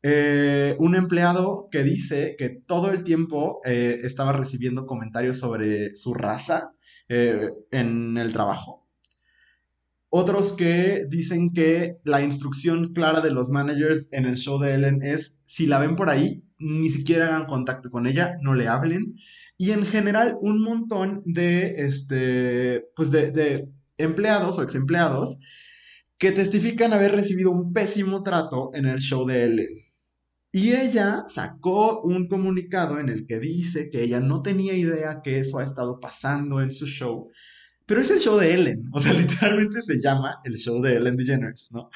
eh, 0.03 0.75
un 0.79 0.97
empleado 0.97 1.69
que 1.71 1.85
dice 1.85 2.35
que 2.37 2.51
todo 2.51 2.91
el 2.91 3.05
tiempo 3.05 3.61
eh, 3.65 3.99
estaba 4.03 4.33
recibiendo 4.33 4.85
comentarios 4.85 5.39
sobre 5.39 5.95
su 5.97 6.13
raza 6.13 6.73
eh, 7.09 7.49
en 7.71 8.19
el 8.19 8.33
trabajo. 8.33 8.89
Otros 10.11 10.53
que 10.53 11.07
dicen 11.09 11.53
que 11.53 11.99
la 12.05 12.21
instrucción 12.21 12.93
clara 12.93 13.21
de 13.21 13.31
los 13.31 13.49
managers 13.49 14.09
en 14.13 14.27
el 14.27 14.37
show 14.37 14.59
de 14.59 14.75
Ellen 14.75 15.03
es, 15.03 15.41
si 15.45 15.67
la 15.67 15.79
ven 15.79 15.97
por 15.97 16.11
ahí, 16.11 16.45
ni 16.59 16.91
siquiera 16.91 17.29
hagan 17.29 17.47
contacto 17.47 17.89
con 17.91 18.07
ella, 18.07 18.37
no 18.43 18.55
le 18.55 18.69
hablen. 18.69 19.15
Y 19.57 19.71
en 19.71 19.87
general, 19.87 20.37
un 20.41 20.63
montón 20.63 21.23
de, 21.25 21.71
este, 21.79 22.85
pues 22.95 23.11
de, 23.11 23.31
de 23.31 23.69
empleados 23.99 24.59
o 24.59 24.63
ex 24.63 24.75
empleados 24.75 25.39
que 26.19 26.33
testifican 26.33 26.93
haber 26.93 27.13
recibido 27.13 27.51
un 27.51 27.73
pésimo 27.73 28.23
trato 28.23 28.71
en 28.75 28.87
el 28.87 28.99
show 29.01 29.27
de 29.27 29.45
Ellen. 29.45 29.82
Y 30.53 30.75
ella 30.75 31.25
sacó 31.29 32.03
un 32.03 32.29
comunicado 32.29 33.01
en 33.01 33.09
el 33.09 33.27
que 33.27 33.41
dice 33.41 33.89
que 33.91 34.03
ella 34.03 34.21
no 34.21 34.43
tenía 34.43 34.75
idea 34.75 35.23
que 35.23 35.41
eso 35.41 35.59
ha 35.59 35.65
estado 35.65 35.99
pasando 35.99 36.61
en 36.61 36.73
su 36.73 36.87
show, 36.87 37.31
pero 37.87 38.03
es 38.03 38.11
el 38.11 38.21
show 38.21 38.39
de 38.39 38.53
Ellen, 38.55 38.85
o 38.93 39.01
sea, 39.01 39.13
literalmente 39.15 39.81
se 39.81 39.99
llama 39.99 40.41
el 40.45 40.55
show 40.55 40.83
de 40.83 40.97
Ellen 40.97 41.17
DeGeneres, 41.17 41.71
¿no? 41.73 41.89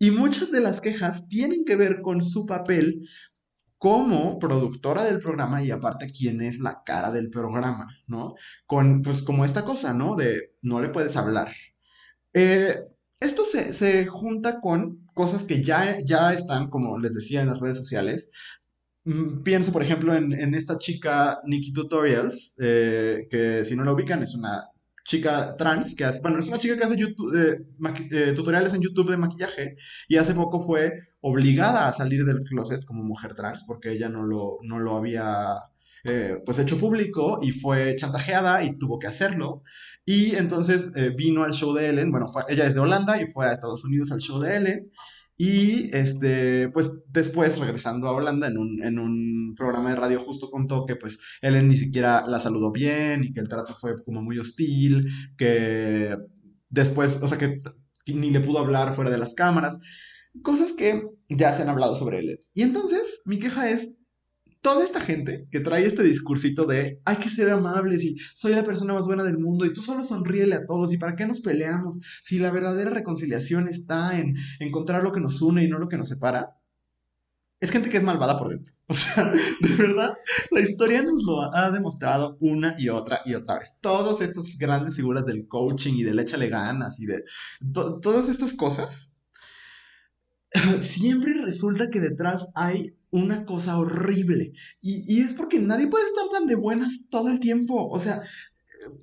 Y 0.00 0.10
muchas 0.10 0.50
de 0.50 0.60
las 0.60 0.80
quejas 0.80 1.28
tienen 1.28 1.64
que 1.64 1.76
ver 1.76 2.00
con 2.02 2.22
su 2.22 2.46
papel 2.46 3.08
como 3.78 4.38
productora 4.40 5.04
del 5.04 5.20
programa 5.20 5.62
y 5.62 5.70
aparte 5.70 6.10
quién 6.10 6.40
es 6.40 6.58
la 6.58 6.82
cara 6.84 7.12
del 7.12 7.30
programa, 7.30 7.86
¿no? 8.08 8.34
Con, 8.66 9.02
pues 9.02 9.22
como 9.22 9.44
esta 9.44 9.64
cosa, 9.64 9.94
¿no? 9.94 10.16
De 10.16 10.54
no 10.62 10.80
le 10.80 10.88
puedes 10.88 11.16
hablar. 11.16 11.52
Eh, 12.34 12.76
esto 13.20 13.44
se, 13.44 14.06
junta 14.06 14.60
con 14.60 15.07
cosas 15.18 15.42
que 15.42 15.60
ya, 15.64 15.98
ya 16.04 16.32
están, 16.32 16.70
como 16.70 16.96
les 16.96 17.12
decía, 17.12 17.40
en 17.40 17.48
las 17.48 17.58
redes 17.58 17.76
sociales. 17.76 18.30
Mm, 19.04 19.42
pienso, 19.42 19.72
por 19.72 19.82
ejemplo, 19.82 20.14
en, 20.14 20.54
esta 20.54 20.78
chica 20.78 21.40
Nikki 21.44 21.72
Tutorials, 21.72 22.54
eh, 22.58 23.26
que 23.30 23.64
si 23.64 23.74
no 23.74 23.82
la 23.84 23.92
ubican 23.94 24.22
es 24.22 24.36
una 24.36 24.62
chica 25.04 25.56
trans 25.56 25.96
que 25.96 26.04
hace, 26.04 26.20
bueno, 26.22 26.38
es 26.38 26.46
una 26.46 26.58
chica 26.58 26.76
que 26.76 26.84
hace 26.84 26.94
eh, 26.94 27.54
eh, 28.12 28.32
tutoriales 28.36 28.74
en 28.74 28.82
YouTube 28.82 29.10
de 29.10 29.16
maquillaje 29.16 29.76
y 30.06 30.16
hace 30.18 30.34
poco 30.34 30.60
fue 30.60 30.92
obligada 31.20 31.88
a 31.88 31.92
salir 31.92 32.24
del 32.24 32.44
closet 32.44 32.84
como 32.84 33.02
mujer 33.02 33.34
trans 33.34 33.64
porque 33.66 33.90
ella 33.90 34.08
no 34.08 34.22
lo, 34.22 34.58
no 34.62 34.78
lo 34.78 34.96
había 34.96 35.56
eh, 36.04 36.36
pues 36.44 36.58
hecho 36.58 36.78
público 36.78 37.40
y 37.42 37.52
fue 37.52 37.96
chantajeada 37.96 38.62
y 38.64 38.78
tuvo 38.78 38.98
que 38.98 39.06
hacerlo. 39.06 39.62
Y 40.04 40.36
entonces 40.36 40.92
eh, 40.96 41.10
vino 41.16 41.44
al 41.44 41.52
show 41.52 41.74
de 41.74 41.88
Ellen, 41.88 42.10
bueno, 42.10 42.32
ella 42.48 42.66
es 42.66 42.74
de 42.74 42.80
Holanda 42.80 43.20
y 43.20 43.26
fue 43.30 43.46
a 43.46 43.52
Estados 43.52 43.84
Unidos 43.84 44.12
al 44.12 44.20
show 44.20 44.40
de 44.40 44.56
Ellen. 44.56 44.90
Y 45.40 45.94
este, 45.96 46.68
pues 46.70 47.04
después, 47.08 47.58
regresando 47.60 48.08
a 48.08 48.12
Holanda, 48.12 48.48
en 48.48 48.58
un, 48.58 48.82
en 48.82 48.98
un 48.98 49.54
programa 49.56 49.90
de 49.90 49.96
radio 49.96 50.18
justo 50.18 50.50
contó 50.50 50.84
que 50.84 50.96
pues 50.96 51.20
Ellen 51.40 51.68
ni 51.68 51.76
siquiera 51.78 52.26
la 52.26 52.40
saludó 52.40 52.72
bien 52.72 53.22
y 53.22 53.32
que 53.32 53.40
el 53.40 53.48
trato 53.48 53.74
fue 53.74 54.02
como 54.04 54.20
muy 54.20 54.38
hostil, 54.40 55.06
que 55.36 56.16
después, 56.68 57.20
o 57.22 57.28
sea, 57.28 57.38
que 57.38 57.60
ni 58.12 58.30
le 58.30 58.40
pudo 58.40 58.58
hablar 58.58 58.94
fuera 58.94 59.10
de 59.10 59.18
las 59.18 59.34
cámaras. 59.34 59.78
Cosas 60.42 60.72
que 60.72 61.02
ya 61.28 61.52
se 61.52 61.62
han 61.62 61.68
hablado 61.68 61.94
sobre 61.94 62.18
Ellen. 62.18 62.38
Y 62.52 62.62
entonces, 62.62 63.22
mi 63.24 63.38
queja 63.38 63.70
es, 63.70 63.92
toda 64.60 64.84
esta 64.84 65.00
gente 65.00 65.46
que 65.50 65.60
trae 65.60 65.86
este 65.86 66.02
discursito 66.02 66.66
de 66.66 67.00
hay 67.04 67.16
que 67.16 67.30
ser 67.30 67.50
amables 67.50 68.04
y 68.04 68.16
soy 68.34 68.54
la 68.54 68.64
persona 68.64 68.94
más 68.94 69.06
buena 69.06 69.22
del 69.22 69.38
mundo 69.38 69.64
y 69.64 69.72
tú 69.72 69.82
solo 69.82 70.04
sonríele 70.04 70.56
a 70.56 70.66
todos 70.66 70.92
y 70.92 70.98
para 70.98 71.16
qué 71.16 71.26
nos 71.26 71.40
peleamos 71.40 72.00
si 72.22 72.38
la 72.38 72.50
verdadera 72.50 72.90
reconciliación 72.90 73.68
está 73.68 74.18
en 74.18 74.36
encontrar 74.58 75.02
lo 75.02 75.12
que 75.12 75.20
nos 75.20 75.40
une 75.42 75.64
y 75.64 75.68
no 75.68 75.78
lo 75.78 75.88
que 75.88 75.96
nos 75.96 76.08
separa, 76.08 76.58
es 77.60 77.70
gente 77.70 77.90
que 77.90 77.96
es 77.96 78.04
malvada 78.04 78.38
por 78.38 78.48
dentro. 78.48 78.72
O 78.90 78.94
sea, 78.94 79.30
de 79.60 79.74
verdad, 79.76 80.14
la 80.50 80.60
historia 80.60 81.02
nos 81.02 81.22
lo 81.24 81.54
ha 81.54 81.70
demostrado 81.70 82.38
una 82.40 82.74
y 82.78 82.88
otra 82.88 83.20
y 83.26 83.34
otra 83.34 83.58
vez. 83.58 83.76
Todas 83.82 84.22
estas 84.22 84.56
grandes 84.56 84.96
figuras 84.96 85.26
del 85.26 85.46
coaching 85.46 85.92
y 85.92 86.04
del 86.04 86.18
échale 86.18 86.48
ganas 86.48 86.98
y 86.98 87.04
de 87.04 87.22
todas 87.72 88.30
estas 88.30 88.54
cosas, 88.54 89.12
siempre 90.80 91.34
resulta 91.42 91.90
que 91.90 92.00
detrás 92.00 92.50
hay 92.54 92.94
una 93.10 93.44
cosa 93.44 93.78
horrible. 93.78 94.52
Y, 94.80 95.20
es 95.20 95.32
porque 95.32 95.58
nadie 95.58 95.86
puede 95.86 96.06
estar 96.06 96.28
tan 96.30 96.46
de 96.46 96.56
buenas 96.56 97.04
todo 97.10 97.28
el 97.30 97.40
tiempo. 97.40 97.88
O 97.88 97.98
sea, 97.98 98.22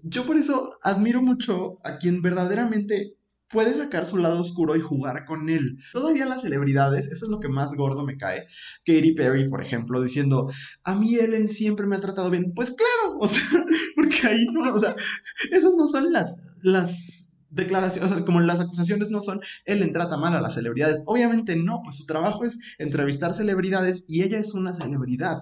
yo 0.04 0.26
por 0.26 0.38
eso 0.38 0.74
admiro 0.84 1.22
mucho 1.22 1.80
a 1.84 1.98
quien 1.98 2.22
verdaderamente 2.22 3.16
puede 3.50 3.74
sacar 3.74 4.06
su 4.06 4.18
lado 4.18 4.40
oscuro 4.40 4.76
y 4.76 4.82
jugar 4.82 5.26
con 5.26 5.50
él. 5.50 5.78
Todavía 5.94 6.26
las 6.26 6.42
celebridades, 6.42 7.08
eso 7.08 7.26
es 7.26 7.32
lo 7.32 7.40
que 7.40 7.48
más 7.48 7.74
gordo 7.76 8.06
me 8.06 8.18
cae. 8.18 8.48
Katy 8.86 9.14
Perry, 9.14 9.50
por 9.50 9.62
ejemplo, 9.62 10.02
diciendo, 10.02 10.52
a 10.84 10.96
mí 10.96 11.16
Ellen 11.16 11.48
siempre 11.48 11.86
me 11.86 11.96
ha 11.96 12.02
tratado 12.02 12.30
bien. 12.30 12.54
Pues 12.54 12.72
claro, 12.72 13.18
o 13.20 13.28
sea, 13.28 13.66
porque 13.96 14.28
ahí 14.28 14.46
no, 14.52 14.74
o 14.74 14.80
sea, 14.80 14.96
esas 15.52 15.74
no 15.76 15.88
son 15.88 16.12
las, 16.12 16.38
las 16.64 17.15
declaraciones, 17.56 18.12
o 18.12 18.16
sea, 18.16 18.26
como 18.26 18.42
las 18.42 18.60
acusaciones 18.60 19.10
no 19.10 19.22
son, 19.22 19.40
Ellen 19.66 19.92
trata 19.92 20.18
mal 20.18 20.36
a 20.36 20.42
las 20.42 20.56
celebridades. 20.56 21.02
Obviamente 21.06 21.56
no, 21.56 21.82
pues 21.84 21.98
su 21.98 22.06
trabajo 22.06 22.44
es 22.44 22.60
entrevistar 22.78 23.34
celebridades 23.34 24.06
y 24.08 24.24
ella 24.24 24.38
es 24.38 24.54
una 24.54 24.74
celebridad. 24.74 25.40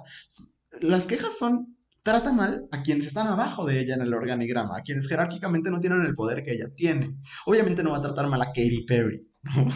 Las 0.80 1.08
quejas 1.08 1.38
son 1.38 1.76
trata 2.04 2.34
mal 2.34 2.68
a 2.72 2.84
quienes 2.84 3.08
están 3.08 3.28
abajo 3.28 3.66
de 3.66 3.80
ella 3.80 3.96
en 3.96 4.02
el 4.02 4.14
organigrama, 4.14 4.78
a 4.78 4.82
quienes 4.82 5.08
jerárquicamente 5.08 5.72
no 5.72 5.80
tienen 5.80 6.02
el 6.02 6.14
poder 6.14 6.44
que 6.44 6.54
ella 6.54 6.68
tiene. 6.76 7.16
Obviamente 7.46 7.84
no 7.84 7.92
va 7.92 7.98
a 7.98 8.02
tratar 8.02 8.28
mal 8.28 8.42
a 8.42 8.48
Katy 8.48 8.86
Perry, 8.86 9.26
¿no? 9.44 9.68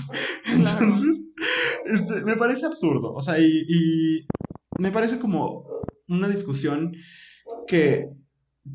Entonces, 0.46 1.17
este, 1.86 2.24
me 2.25 2.36
parece 2.36 2.65
absurdo, 2.65 3.13
o 3.13 3.22
sea, 3.22 3.39
y, 3.39 3.65
y 3.67 4.27
me 4.79 4.91
parece 4.91 5.20
como 5.20 5.65
una 6.10 6.27
discusión 6.27 6.94
que 7.65 8.10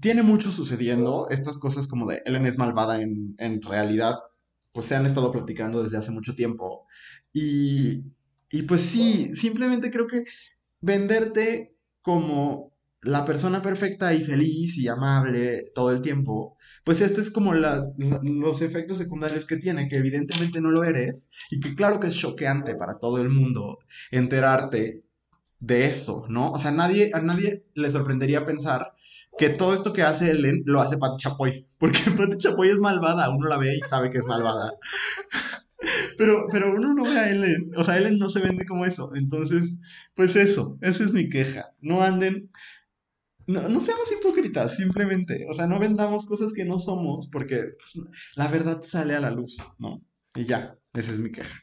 tiene 0.01 0.23
mucho 0.23 0.51
sucediendo, 0.53 1.29
estas 1.31 1.59
cosas 1.59 1.87
como 1.89 2.07
de 2.09 2.23
Ellen 2.27 2.47
es 2.47 2.59
malvada 2.59 3.01
en, 3.03 3.35
en 3.39 3.63
realidad, 3.63 4.17
pues 4.73 4.87
se 4.87 4.97
han 4.97 5.07
estado 5.07 5.33
platicando 5.33 5.83
desde 5.83 5.99
hace 5.99 6.11
mucho 6.11 6.35
tiempo. 6.35 6.87
Y, 7.33 8.05
y 8.51 8.63
pues 8.63 8.81
sí, 8.83 9.35
simplemente 9.35 9.91
creo 9.91 10.07
que 10.07 10.25
venderte 10.81 11.77
como 12.03 12.73
la 13.03 13.25
persona 13.25 13.63
perfecta 13.63 14.15
y 14.15 14.23
feliz 14.25 14.79
y 14.79 14.89
amable 14.89 15.65
todo 15.75 15.91
el 15.93 16.03
tiempo, 16.03 16.57
pues 16.85 17.01
este 17.01 17.21
es 17.21 17.31
como 17.31 17.53
la- 17.55 17.83
los 18.23 18.63
efectos 18.63 18.99
secundarios 18.99 19.47
que 19.47 19.57
tiene, 19.57 19.89
que 19.89 19.97
evidentemente 19.97 20.61
no 20.61 20.71
lo 20.71 20.85
eres 20.85 21.31
y 21.51 21.61
que 21.61 21.75
claro 21.75 21.99
que 22.01 22.09
es 22.09 22.17
choqueante 22.17 22.77
para 22.77 22.99
todo 22.99 23.19
el 23.21 23.29
mundo 23.31 23.79
enterarte 24.13 25.05
de 25.61 25.87
eso, 25.87 26.25
¿no? 26.29 26.53
O 26.53 26.59
sea, 26.59 26.71
nadie, 26.73 27.11
a 27.15 27.21
nadie 27.21 27.65
le 27.75 27.91
sorprendería 27.91 28.45
pensar 28.45 28.95
que 29.39 29.51
todo 29.51 29.75
esto 29.75 29.93
que 29.93 30.03
hace 30.03 30.31
Ellen 30.31 30.63
lo 30.67 30.81
hace 30.81 30.99
Pati 30.99 31.23
Chapoy, 31.23 31.67
porque 31.79 31.99
Pati 32.17 32.37
Chapoy 32.37 32.71
es 32.71 32.79
malvada, 32.79 33.31
uno 33.31 33.49
la 33.49 33.59
ve 33.59 33.77
y 33.77 33.81
sabe 33.81 34.11
que 34.11 34.19
es 34.19 34.27
malvada. 34.27 34.73
Pero, 36.17 36.47
pero 36.49 36.73
uno 36.73 36.95
no 36.95 37.03
ve 37.03 37.19
a 37.19 37.29
Ellen, 37.29 37.73
o 37.77 37.83
sea, 37.83 37.99
Ellen 37.99 38.17
no 38.17 38.29
se 38.29 38.39
vende 38.39 38.65
como 38.65 38.85
eso. 38.85 39.11
Entonces, 39.17 39.79
pues 40.15 40.37
eso, 40.37 40.79
esa 40.81 41.03
es 41.03 41.13
mi 41.13 41.29
queja. 41.29 41.75
No 41.81 42.03
anden, 42.03 42.53
no, 43.49 43.69
no 43.69 43.81
seamos 43.81 44.13
hipócritas, 44.13 44.77
simplemente. 44.77 45.45
O 45.51 45.53
sea, 45.53 45.67
no 45.67 45.81
vendamos 45.81 46.27
cosas 46.27 46.53
que 46.53 46.65
no 46.65 46.79
somos, 46.79 47.29
porque 47.29 47.71
pues, 47.77 48.07
la 48.37 48.47
verdad 48.47 48.81
sale 48.83 49.17
a 49.17 49.21
la 49.21 49.33
luz, 49.33 49.59
¿no? 49.79 50.01
Y 50.37 50.45
ya, 50.45 50.79
esa 50.95 51.13
es 51.13 51.19
mi 51.19 51.33
queja. 51.33 51.59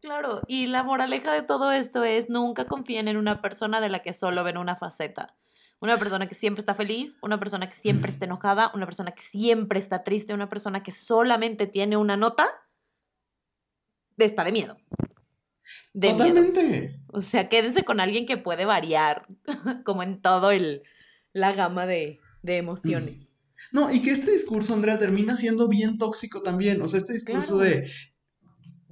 Claro, 0.00 0.42
y 0.46 0.66
la 0.66 0.84
moraleja 0.84 1.32
de 1.32 1.42
todo 1.42 1.72
esto 1.72 2.04
es 2.04 2.30
nunca 2.30 2.66
confíen 2.66 3.08
en 3.08 3.16
una 3.16 3.42
persona 3.42 3.80
de 3.80 3.88
la 3.88 4.02
que 4.02 4.12
solo 4.12 4.44
ven 4.44 4.58
una 4.58 4.76
faceta. 4.76 5.34
Una 5.80 5.98
persona 5.98 6.26
que 6.26 6.34
siempre 6.34 6.60
está 6.60 6.74
feliz, 6.74 7.18
una 7.22 7.38
persona 7.38 7.68
que 7.68 7.74
siempre 7.74 8.10
está 8.10 8.24
enojada, 8.24 8.70
una 8.74 8.86
persona 8.86 9.12
que 9.12 9.22
siempre 9.22 9.78
está 9.78 10.02
triste, 10.04 10.32
una 10.32 10.48
persona 10.48 10.82
que 10.82 10.92
solamente 10.92 11.66
tiene 11.66 11.96
una 11.96 12.16
nota, 12.16 12.48
está 14.16 14.42
de 14.44 14.52
miedo. 14.52 14.76
De 15.92 16.08
miedo. 16.08 16.18
Totalmente. 16.18 17.00
O 17.08 17.20
sea, 17.20 17.48
quédense 17.48 17.84
con 17.84 18.00
alguien 18.00 18.26
que 18.26 18.38
puede 18.38 18.64
variar, 18.64 19.26
como 19.84 20.02
en 20.02 20.22
todo 20.22 20.50
el 20.50 20.82
la 21.32 21.52
gama 21.52 21.84
de, 21.86 22.20
de 22.42 22.56
emociones. 22.56 23.28
No, 23.72 23.92
y 23.92 24.00
que 24.00 24.10
este 24.12 24.30
discurso, 24.32 24.72
Andrea, 24.72 24.98
termina 24.98 25.36
siendo 25.36 25.68
bien 25.68 25.98
tóxico 25.98 26.42
también. 26.42 26.80
O 26.80 26.88
sea, 26.88 27.00
este 27.00 27.12
discurso 27.12 27.58
Claro. 27.58 27.70
de 27.70 27.90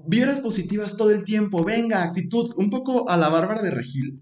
vibras 0.07 0.41
positivas 0.41 0.97
todo 0.97 1.11
el 1.11 1.25
tiempo, 1.25 1.65
venga, 1.65 2.03
actitud, 2.03 2.53
un 2.57 2.69
poco 2.69 3.09
a 3.09 3.17
la 3.17 3.31
Bárbara 3.31 3.63
de 3.63 3.71
Regil. 3.71 4.21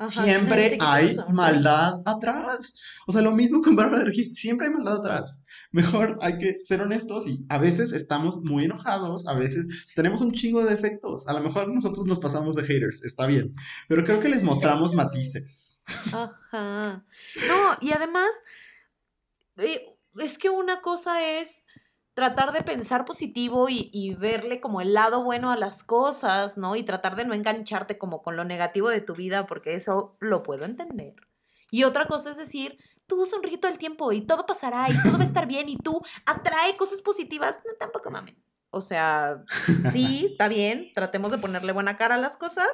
Ajá, 0.00 0.22
siempre 0.22 0.70
¿qué 0.70 0.78
hay 0.80 1.16
maldad 1.32 2.00
atrás. 2.04 2.72
O 3.08 3.12
sea, 3.12 3.20
lo 3.20 3.32
mismo 3.32 3.60
con 3.60 3.74
Bárbara 3.74 3.98
de 3.98 4.04
Regil, 4.04 4.32
siempre 4.34 4.68
hay 4.68 4.72
maldad 4.72 4.98
atrás. 4.98 5.42
Mejor 5.72 6.18
hay 6.22 6.36
que 6.36 6.60
ser 6.62 6.80
honestos 6.82 7.26
y 7.26 7.44
a 7.48 7.58
veces 7.58 7.92
estamos 7.92 8.44
muy 8.44 8.64
enojados, 8.64 9.26
a 9.26 9.34
veces 9.34 9.66
tenemos 9.96 10.20
un 10.20 10.30
chingo 10.30 10.64
de 10.64 10.70
defectos. 10.70 11.26
A 11.26 11.32
lo 11.32 11.40
mejor 11.40 11.66
nosotros 11.66 12.06
nos 12.06 12.20
pasamos 12.20 12.54
de 12.54 12.62
haters, 12.62 13.02
está 13.02 13.26
bien, 13.26 13.56
pero 13.88 14.04
creo 14.04 14.20
que 14.20 14.28
les 14.28 14.44
mostramos 14.44 14.94
matices. 14.94 15.82
Ajá. 16.14 17.04
No, 17.48 17.76
y 17.80 17.90
además, 17.90 18.30
eh, 19.56 19.96
es 20.16 20.38
que 20.38 20.48
una 20.48 20.80
cosa 20.80 21.40
es 21.40 21.64
tratar 22.18 22.50
de 22.50 22.62
pensar 22.62 23.04
positivo 23.04 23.68
y, 23.68 24.16
verle 24.18 24.60
como 24.60 24.80
el 24.80 24.92
lado 24.92 25.22
bueno 25.22 25.52
a 25.52 25.56
las 25.56 25.84
cosas, 25.84 26.58
¿no? 26.58 26.74
Y 26.74 26.82
tratar 26.82 27.14
de 27.14 27.24
no 27.24 27.32
engancharte 27.32 27.96
como 27.96 28.22
con 28.24 28.34
lo 28.34 28.42
negativo 28.42 28.90
de 28.90 29.00
tu 29.00 29.14
vida, 29.14 29.46
porque 29.46 29.74
eso 29.74 30.16
lo 30.18 30.42
puedo 30.42 30.64
entender. 30.64 31.14
Y 31.70 31.84
otra 31.84 32.08
cosa 32.08 32.32
es 32.32 32.36
decir, 32.36 32.76
tú 33.06 33.24
sonríe 33.24 33.56
todo 33.58 33.70
el 33.70 33.78
tiempo 33.78 34.10
y 34.10 34.22
todo 34.22 34.46
pasará 34.46 34.90
y 34.90 35.00
todo 35.00 35.12
va 35.12 35.22
a 35.22 35.28
estar 35.28 35.46
bien 35.46 35.68
y 35.68 35.76
tú 35.76 36.02
atrae 36.26 36.76
cosas 36.76 37.02
positivas. 37.02 37.60
No, 37.64 37.74
tampoco 37.78 38.10
mamen. 38.10 38.36
O 38.70 38.80
sea, 38.80 39.44
sí, 39.92 40.26
está 40.32 40.48
bien, 40.48 40.90
tratemos 40.96 41.30
de 41.30 41.38
ponerle 41.38 41.70
buena 41.70 41.96
cara 41.96 42.16
a 42.16 42.18
las 42.18 42.36
cosas, 42.36 42.68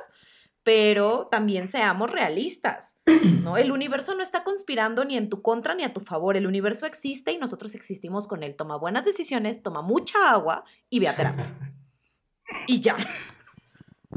pero 0.65 1.29
también 1.31 1.69
seamos 1.69 2.11
realistas, 2.11 2.97
¿no? 3.43 3.57
El 3.59 3.71
universo 3.73 4.15
no 4.15 4.23
está 4.23 4.43
conspirando 4.43 5.05
ni 5.05 5.17
en 5.17 5.29
tu 5.29 5.43
contra 5.43 5.75
ni 5.75 5.85
a 5.85 5.93
tu 5.93 6.01
favor. 6.01 6.37
El 6.37 6.47
universo 6.47 6.87
existe 6.87 7.33
y 7.33 7.39
nosotros 7.39 7.75
existimos 7.75 8.27
con 8.27 8.43
él. 8.43 8.57
Toma 8.57 8.77
buenas 8.79 9.05
decisiones, 9.05 9.63
toma 9.63 9.83
mucha 9.83 10.31
agua 10.31 10.65
y 10.91 10.99
ve 10.99 11.09
a 11.09 11.15
terapia. 11.17 11.47
Y 12.67 12.81
ya. 12.81 12.97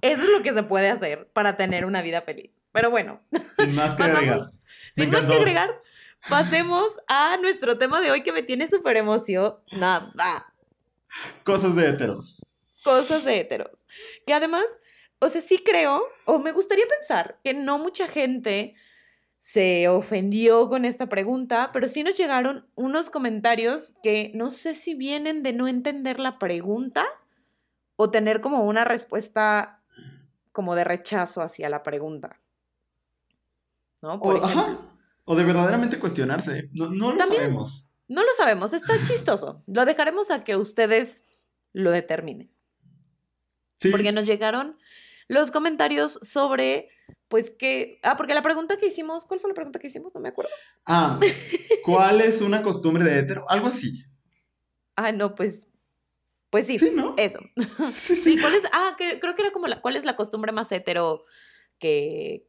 Eso 0.02 0.24
es 0.24 0.30
lo 0.30 0.44
que 0.44 0.54
se 0.54 0.62
puede 0.64 0.90
hacer 0.90 1.30
para 1.34 1.56
tener 1.56 1.86
una 1.86 2.02
vida 2.02 2.22
feliz. 2.22 2.52
Pero 2.74 2.92
bueno, 2.92 3.22
Sin 3.54 3.74
más 3.74 3.96
que 3.96 4.04
Pasamos. 4.04 4.18
agregar. 4.18 4.52
Sin 4.94 5.10
más 5.10 5.24
que 5.24 5.34
agregar, 5.34 5.82
pasemos 6.30 6.98
a 7.08 7.38
nuestro 7.38 7.78
tema 7.78 8.02
de 8.02 8.12
hoy 8.12 8.24
que 8.24 8.34
me 8.34 8.44
tiene 8.44 8.68
súper 8.68 8.98
emocionada. 8.98 10.54
Cosas 11.46 11.74
de 11.76 11.88
heteros. 11.90 12.42
cosas 12.84 13.24
de 13.24 13.40
heteros. 13.40 13.72
Que 14.26 14.34
además, 14.34 14.66
o 15.20 15.30
sea, 15.30 15.42
sí 15.42 15.60
creo, 15.64 16.04
o 16.26 16.40
me 16.40 16.52
gustaría 16.52 16.86
pensar 16.88 17.40
que 17.44 17.54
no 17.54 17.80
mucha 17.80 18.08
gente 18.08 18.76
se 19.40 19.88
ofendió 19.88 20.68
con 20.70 20.84
esta 20.86 21.08
pregunta, 21.10 21.70
pero 21.72 21.88
sí 21.88 22.04
nos 22.04 22.18
llegaron 22.18 22.68
unos 22.76 23.10
comentarios 23.10 23.96
que 24.02 24.32
no 24.36 24.50
sé 24.52 24.74
si 24.74 24.96
vienen 24.96 25.44
de 25.44 25.54
no 25.54 25.68
entender 25.68 26.20
la 26.20 26.40
pregunta 26.40 27.06
o 27.96 28.10
tener 28.10 28.42
como 28.42 28.64
una 28.64 28.84
respuesta 28.84 29.84
como 30.52 30.76
de 30.76 30.84
rechazo 30.84 31.42
hacia 31.42 31.70
la 31.70 31.84
pregunta. 31.84 32.40
¿No? 34.02 34.14
O, 34.16 34.20
Por 34.20 34.38
ejemplo. 34.38 34.62
ajá, 34.62 34.80
o 35.26 35.36
de 35.36 35.44
verdaderamente 35.44 36.00
cuestionarse. 36.00 36.70
No, 36.74 36.90
no 36.90 37.12
lo 37.12 37.18
También. 37.18 37.42
sabemos. 37.44 37.94
No 38.08 38.24
lo 38.24 38.32
sabemos, 38.34 38.74
está 38.74 38.94
chistoso. 39.08 39.64
Lo 39.68 39.86
dejaremos 39.86 40.32
a 40.32 40.44
que 40.44 40.56
ustedes 40.56 41.24
lo 41.74 41.92
determinen. 41.92 42.52
Sí. 43.76 43.92
porque 43.92 44.12
nos 44.12 44.26
llegaron 44.26 44.80
los 45.28 45.52
comentarios 45.52 46.20
sobre, 46.22 46.90
pues 47.28 47.50
que, 47.50 48.00
ah, 48.04 48.16
porque 48.18 48.34
la 48.34 48.42
pregunta 48.42 48.78
que 48.78 48.88
hicimos, 48.88 49.26
¿cuál 49.26 49.40
fue 49.40 49.50
la 49.50 49.54
pregunta 49.56 49.80
que 49.80 49.88
hicimos? 49.88 50.14
No 50.16 50.22
me 50.22 50.30
acuerdo. 50.30 50.52
Ah, 50.86 51.20
¿cuál 51.84 52.22
es 52.22 52.42
una 52.42 52.62
costumbre 52.64 53.04
de 53.04 53.20
hetero? 53.20 53.46
Algo 53.50 53.68
así. 53.68 54.04
Ah, 54.96 55.12
no, 55.12 55.36
pues, 55.36 55.68
pues 56.50 56.66
sí, 56.68 56.78
Sí, 56.78 56.92
¿no? 56.94 57.14
eso. 57.18 57.40
Sí, 57.88 58.16
Sí, 58.16 58.40
¿cuál 58.40 58.56
es? 58.56 58.64
Ah, 58.72 58.96
que- 58.98 59.20
creo 59.20 59.36
que 59.36 59.42
era 59.42 59.52
como 59.52 59.68
la, 59.68 59.82
¿cuál 59.82 59.96
es 59.96 60.06
la 60.06 60.16
costumbre 60.16 60.52
más 60.52 60.72
hetero 60.72 61.26
que 61.80 62.48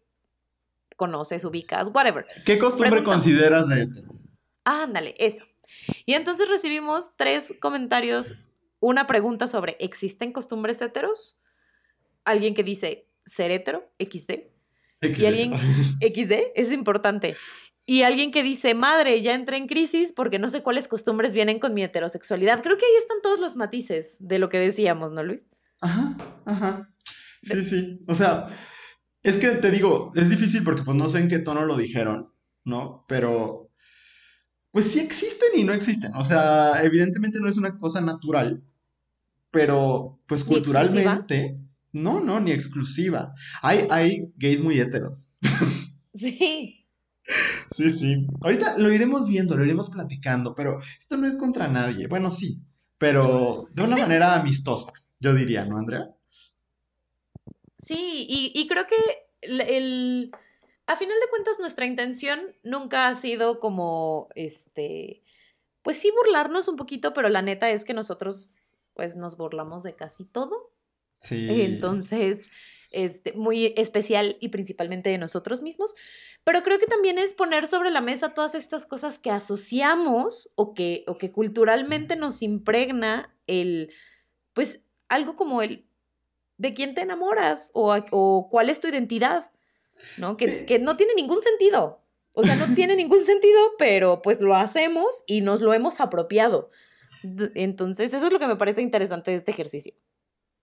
conoces, 0.96 1.44
ubicas, 1.44 1.88
whatever? 1.92 2.26
¿Qué 2.44 2.58
costumbre 2.58 2.90
Pregunta. 2.90 3.10
consideras 3.12 3.68
de 3.68 3.82
hetero? 3.82 4.08
Ah, 4.64 4.84
ándale, 4.84 5.14
eso. 5.18 5.44
Y 6.06 6.14
entonces 6.14 6.48
recibimos 6.48 7.16
tres 7.16 7.54
comentarios, 7.60 8.34
una 8.80 9.06
pregunta 9.06 9.46
sobre 9.46 9.76
¿existen 9.80 10.32
costumbres 10.32 10.80
heteros? 10.80 11.38
Alguien 12.28 12.54
que 12.54 12.62
dice 12.62 13.06
ser 13.24 13.50
hetero, 13.50 13.90
XD. 13.98 14.50
Y 15.02 15.26
alguien- 15.26 15.52
XD 16.00 16.52
es 16.54 16.72
importante. 16.72 17.34
Y 17.86 18.02
alguien 18.02 18.30
que 18.32 18.42
dice, 18.42 18.74
madre, 18.74 19.22
ya 19.22 19.34
entré 19.34 19.56
en 19.56 19.66
crisis 19.66 20.12
porque 20.12 20.38
no 20.38 20.50
sé 20.50 20.62
cuáles 20.62 20.88
costumbres 20.88 21.32
vienen 21.32 21.58
con 21.58 21.72
mi 21.72 21.82
heterosexualidad. 21.82 22.62
Creo 22.62 22.76
que 22.76 22.84
ahí 22.84 22.96
están 22.98 23.18
todos 23.22 23.38
los 23.40 23.56
matices 23.56 24.16
de 24.20 24.38
lo 24.38 24.48
que 24.50 24.58
decíamos, 24.58 25.12
¿no, 25.12 25.22
Luis? 25.22 25.46
Ajá, 25.80 26.16
ajá. 26.44 26.90
Sí, 27.42 27.62
sí. 27.62 28.00
O 28.06 28.14
sea, 28.14 28.46
es 29.22 29.36
que 29.38 29.48
te 29.52 29.70
digo, 29.70 30.12
es 30.16 30.28
difícil 30.28 30.64
porque 30.64 30.82
pues 30.82 30.96
no 30.96 31.08
sé 31.08 31.20
en 31.20 31.28
qué 31.28 31.38
tono 31.38 31.64
lo 31.64 31.76
dijeron, 31.76 32.30
¿no? 32.64 33.04
Pero 33.08 33.70
pues 34.70 34.86
sí 34.86 34.98
existen 35.00 35.48
y 35.54 35.64
no 35.64 35.72
existen. 35.72 36.14
O 36.14 36.22
sea, 36.22 36.82
evidentemente 36.82 37.38
no 37.40 37.48
es 37.48 37.56
una 37.56 37.78
cosa 37.78 38.00
natural, 38.02 38.62
pero 39.50 40.18
pues 40.26 40.44
culturalmente, 40.44 41.56
no, 41.98 42.20
no, 42.20 42.40
ni 42.40 42.52
exclusiva. 42.52 43.34
Hay, 43.62 43.86
hay 43.90 44.32
gays 44.36 44.60
muy 44.60 44.80
heteros. 44.80 45.34
Sí. 46.14 46.86
Sí, 47.70 47.90
sí. 47.90 48.26
Ahorita 48.40 48.78
lo 48.78 48.90
iremos 48.92 49.28
viendo, 49.28 49.56
lo 49.56 49.64
iremos 49.64 49.90
platicando, 49.90 50.54
pero 50.54 50.78
esto 50.98 51.16
no 51.16 51.26
es 51.26 51.36
contra 51.36 51.68
nadie. 51.68 52.06
Bueno, 52.06 52.30
sí, 52.30 52.60
pero 52.96 53.68
de 53.72 53.82
una 53.82 53.96
manera 53.96 54.34
amistosa, 54.40 54.92
yo 55.20 55.34
diría, 55.34 55.64
¿no, 55.64 55.78
Andrea? 55.78 56.14
Sí, 57.78 58.26
y, 58.28 58.66
creo 58.66 58.86
que 58.86 58.96
el, 59.42 60.32
a 60.86 60.96
final 60.96 61.16
de 61.20 61.30
cuentas 61.30 61.60
nuestra 61.60 61.86
intención 61.86 62.40
nunca 62.64 63.08
ha 63.08 63.14
sido 63.14 63.60
como, 63.60 64.28
este, 64.34 65.22
pues 65.82 65.98
sí 65.98 66.10
burlarnos 66.10 66.66
un 66.68 66.76
poquito, 66.76 67.14
pero 67.14 67.28
la 67.28 67.42
neta 67.42 67.70
es 67.70 67.84
que 67.84 67.94
nosotros 67.94 68.50
pues 68.94 69.14
nos 69.14 69.36
burlamos 69.36 69.84
de 69.84 69.94
casi 69.94 70.24
todo. 70.24 70.72
Sí. 71.18 71.62
Entonces, 71.62 72.48
este, 72.90 73.32
muy 73.32 73.74
especial 73.76 74.36
y 74.40 74.48
principalmente 74.48 75.10
de 75.10 75.18
nosotros 75.18 75.62
mismos, 75.62 75.94
pero 76.44 76.62
creo 76.62 76.78
que 76.78 76.86
también 76.86 77.18
es 77.18 77.34
poner 77.34 77.68
sobre 77.68 77.90
la 77.90 78.00
mesa 78.00 78.34
todas 78.34 78.54
estas 78.54 78.86
cosas 78.86 79.18
que 79.18 79.30
asociamos 79.30 80.50
o 80.54 80.72
que, 80.72 81.04
o 81.06 81.18
que 81.18 81.30
culturalmente 81.30 82.16
nos 82.16 82.42
impregna 82.42 83.36
el, 83.46 83.92
pues 84.54 84.84
algo 85.08 85.36
como 85.36 85.60
el 85.60 85.86
de 86.56 86.74
quién 86.74 86.94
te 86.94 87.02
enamoras 87.02 87.70
o, 87.74 87.94
o 88.10 88.48
cuál 88.50 88.70
es 88.70 88.80
tu 88.80 88.88
identidad, 88.88 89.50
¿no? 90.16 90.36
Que, 90.36 90.64
que 90.64 90.78
no 90.78 90.96
tiene 90.96 91.14
ningún 91.14 91.42
sentido. 91.42 91.98
O 92.32 92.44
sea, 92.44 92.54
no 92.54 92.72
tiene 92.74 92.94
ningún 92.94 93.24
sentido, 93.24 93.58
pero 93.78 94.22
pues 94.22 94.40
lo 94.40 94.54
hacemos 94.54 95.24
y 95.26 95.40
nos 95.40 95.60
lo 95.60 95.74
hemos 95.74 96.00
apropiado. 96.00 96.70
Entonces, 97.54 98.14
eso 98.14 98.26
es 98.26 98.32
lo 98.32 98.38
que 98.38 98.46
me 98.46 98.56
parece 98.56 98.80
interesante 98.80 99.32
de 99.32 99.38
este 99.38 99.50
ejercicio. 99.50 99.92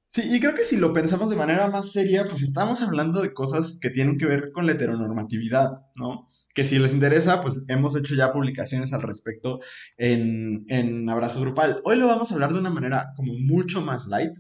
Sí, 0.07 0.21
y 0.33 0.39
creo 0.39 0.55
que 0.55 0.63
si 0.63 0.77
lo 0.77 0.93
pensamos 0.93 1.29
de 1.29 1.35
manera 1.35 1.67
más 1.67 1.91
seria, 1.91 2.25
pues 2.25 2.41
estamos 2.41 2.81
hablando 2.81 3.21
de 3.21 3.33
cosas 3.33 3.77
que 3.81 3.89
tienen 3.89 4.17
que 4.17 4.27
ver 4.27 4.51
con 4.53 4.65
la 4.65 4.73
heteronormatividad, 4.73 5.71
¿no? 5.99 6.27
Que 6.53 6.63
si 6.63 6.79
les 6.79 6.93
interesa, 6.93 7.41
pues 7.41 7.65
hemos 7.67 7.95
hecho 7.97 8.15
ya 8.15 8.31
publicaciones 8.31 8.93
al 8.93 9.01
respecto 9.01 9.59
en, 9.97 10.65
en 10.69 11.09
Abrazo 11.09 11.41
Grupal. 11.41 11.81
Hoy 11.83 11.97
lo 11.97 12.07
vamos 12.07 12.31
a 12.31 12.35
hablar 12.35 12.53
de 12.53 12.59
una 12.59 12.69
manera 12.69 13.13
como 13.17 13.33
mucho 13.33 13.81
más 13.81 14.07
light, 14.07 14.31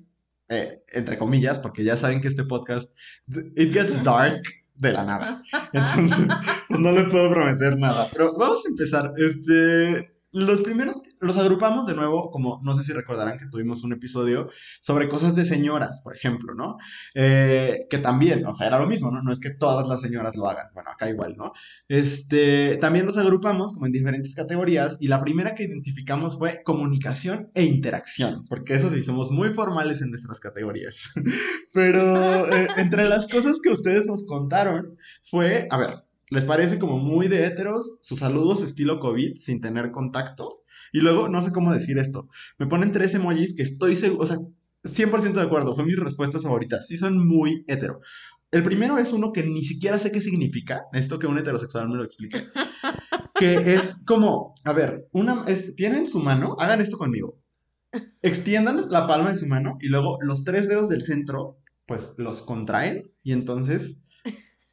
eh, 0.47 0.77
entre 0.93 1.17
comillas, 1.17 1.59
porque 1.59 1.83
ya 1.83 1.97
saben 1.97 2.21
que 2.21 2.29
este 2.29 2.45
podcast, 2.45 2.95
it 3.55 3.73
gets 3.73 4.01
dark 4.03 4.43
de 4.75 4.93
la 4.93 5.03
nada. 5.03 5.41
Entonces, 5.73 6.27
pues 6.69 6.79
no 6.79 6.91
les 6.91 7.07
puedo 7.07 7.29
prometer 7.31 7.77
nada. 7.77 8.09
Pero 8.11 8.37
vamos 8.37 8.63
a 8.65 8.69
empezar. 8.69 9.13
Este, 9.17 10.14
los 10.35 10.61
primeros 10.61 11.01
los 11.21 11.37
agrupamos 11.37 11.85
de 11.85 11.95
nuevo, 11.95 12.29
como 12.29 12.59
no 12.61 12.73
sé 12.73 12.83
si 12.83 12.91
recordarán 12.91 13.37
que 13.37 13.45
tuvimos 13.45 13.83
un 13.85 13.93
episodio 13.93 14.49
sobre 14.81 15.07
cosas 15.07 15.33
de 15.33 15.45
señoras, 15.45 16.01
por 16.01 16.13
ejemplo, 16.13 16.53
¿no? 16.53 16.75
Eh, 17.13 17.87
que 17.89 17.99
también, 17.99 18.45
o 18.45 18.51
sea, 18.51 18.67
era 18.67 18.77
lo 18.77 18.85
mismo, 18.85 19.11
¿no? 19.11 19.21
No 19.21 19.31
es 19.31 19.39
que 19.39 19.51
todas 19.51 19.87
las 19.87 20.01
señoras 20.01 20.35
lo 20.35 20.49
hagan, 20.49 20.67
bueno, 20.73 20.89
acá 20.91 21.09
igual, 21.09 21.35
¿no? 21.37 21.53
Este, 21.87 22.77
también 22.81 23.05
los 23.05 23.17
agrupamos 23.17 23.73
como 23.73 23.85
en 23.85 23.93
diferentes 23.93 24.35
categorías 24.35 24.97
y 24.99 25.07
la 25.07 25.21
primera 25.21 25.55
que 25.55 25.63
identificamos 25.63 26.37
fue 26.37 26.61
comunicación 26.63 27.49
e 27.53 27.63
interacción, 27.63 28.43
porque 28.49 28.75
eso 28.75 28.89
sí, 28.89 29.01
somos 29.03 29.31
muy 29.31 29.53
formales 29.53 30.01
en 30.01 30.09
nuestras 30.09 30.41
categorías. 30.41 31.13
Pero 31.73 32.51
eh, 32.51 32.67
entre 32.75 33.07
las 33.07 33.29
cosas 33.29 33.59
que 33.63 33.69
ustedes 33.69 34.05
nos 34.05 34.25
contaron 34.25 34.97
fue, 35.23 35.67
a 35.71 35.77
ver, 35.77 36.04
les 36.29 36.45
parece 36.45 36.79
como 36.79 36.97
muy 36.97 37.27
de 37.27 37.45
heteros 37.45 37.97
sus 38.01 38.19
saludos 38.19 38.61
estilo 38.61 38.99
COVID 38.99 39.35
sin 39.35 39.61
tener 39.61 39.91
contacto. 39.91 40.63
Y 40.91 40.99
luego, 40.99 41.27
no 41.27 41.41
sé 41.41 41.51
cómo 41.51 41.73
decir 41.73 41.97
esto, 41.97 42.29
me 42.57 42.67
ponen 42.67 42.91
tres 42.91 43.13
emojis 43.13 43.55
que 43.55 43.63
estoy 43.63 43.95
seguro, 43.95 44.23
o 44.23 44.27
sea, 44.27 44.37
100% 44.83 45.33
de 45.33 45.41
acuerdo, 45.41 45.75
son 45.75 45.85
mis 45.85 45.99
respuestas 45.99 46.43
favoritas, 46.43 46.87
sí 46.87 46.97
son 46.97 47.25
muy 47.25 47.65
hetero. 47.67 47.99
El 48.51 48.63
primero 48.63 48.97
es 48.97 49.11
uno 49.11 49.33
que 49.33 49.43
ni 49.43 49.63
siquiera 49.65 49.99
sé 49.99 50.11
qué 50.11 50.21
significa, 50.21 50.83
esto 50.93 51.19
que 51.19 51.27
un 51.27 51.37
heterosexual 51.37 51.89
me 51.89 51.95
lo 51.95 52.03
explique, 52.03 52.45
que 53.35 53.75
es 53.75 53.97
como, 54.05 54.55
a 54.63 54.71
ver, 54.71 55.07
una, 55.11 55.43
tienen 55.75 56.05
su 56.05 56.19
mano, 56.19 56.55
hagan 56.59 56.79
esto 56.79 56.97
conmigo, 56.97 57.41
extiendan 58.21 58.89
la 58.89 59.07
palma 59.07 59.31
de 59.31 59.37
su 59.37 59.47
mano 59.47 59.77
y 59.81 59.87
luego 59.87 60.17
los 60.21 60.43
tres 60.43 60.69
dedos 60.69 60.87
del 60.89 61.03
centro, 61.03 61.57
pues 61.85 62.13
los 62.17 62.41
contraen 62.41 63.11
y 63.23 63.33
entonces 63.33 63.99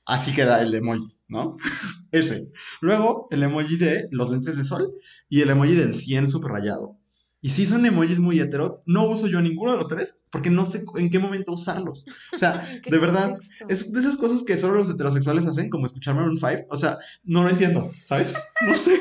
Así 0.05 0.35
queda 0.35 0.61
el 0.61 0.75
emoji, 0.75 1.19
¿no? 1.29 1.49
Ese. 2.13 2.51
Luego, 2.81 3.29
el 3.31 3.43
emoji 3.43 3.77
de 3.77 4.09
los 4.11 4.31
lentes 4.31 4.57
de 4.57 4.65
sol 4.65 4.93
y 5.29 5.43
el 5.43 5.51
emoji 5.51 5.75
del 5.75 5.95
100 5.95 6.27
subrayado. 6.27 6.99
Y 7.41 7.51
si 7.51 7.67
son 7.67 7.85
emojis 7.85 8.21
muy 8.21 8.39
heteros, 8.41 8.81
no 8.87 9.05
uso 9.05 9.27
yo 9.27 9.43
ninguno 9.43 9.73
de 9.73 9.79
los 9.79 9.89
tres 9.89 10.19
porque 10.33 10.49
no 10.49 10.65
sé 10.65 10.85
en 10.97 11.11
qué 11.11 11.19
momento 11.19 11.53
usarlos. 11.53 12.07
O 12.33 12.37
sea, 12.37 12.67
de 12.91 12.99
verdad, 12.99 13.37
es 13.69 13.93
de 13.93 14.01
esas 14.01 14.17
cosas 14.17 14.43
que 14.45 14.57
solo 14.57 14.77
los 14.77 14.91
heterosexuales 14.91 15.47
hacen, 15.47 15.69
como 15.69 15.87
escuchar 15.87 16.15
Maroon 16.15 16.39
5. 16.39 16.67
O 16.71 16.77
sea, 16.77 16.99
no 17.23 17.45
lo 17.45 17.51
entiendo, 17.51 17.93
¿sabes? 18.03 18.35
No 18.67 18.75
sé. 18.75 19.01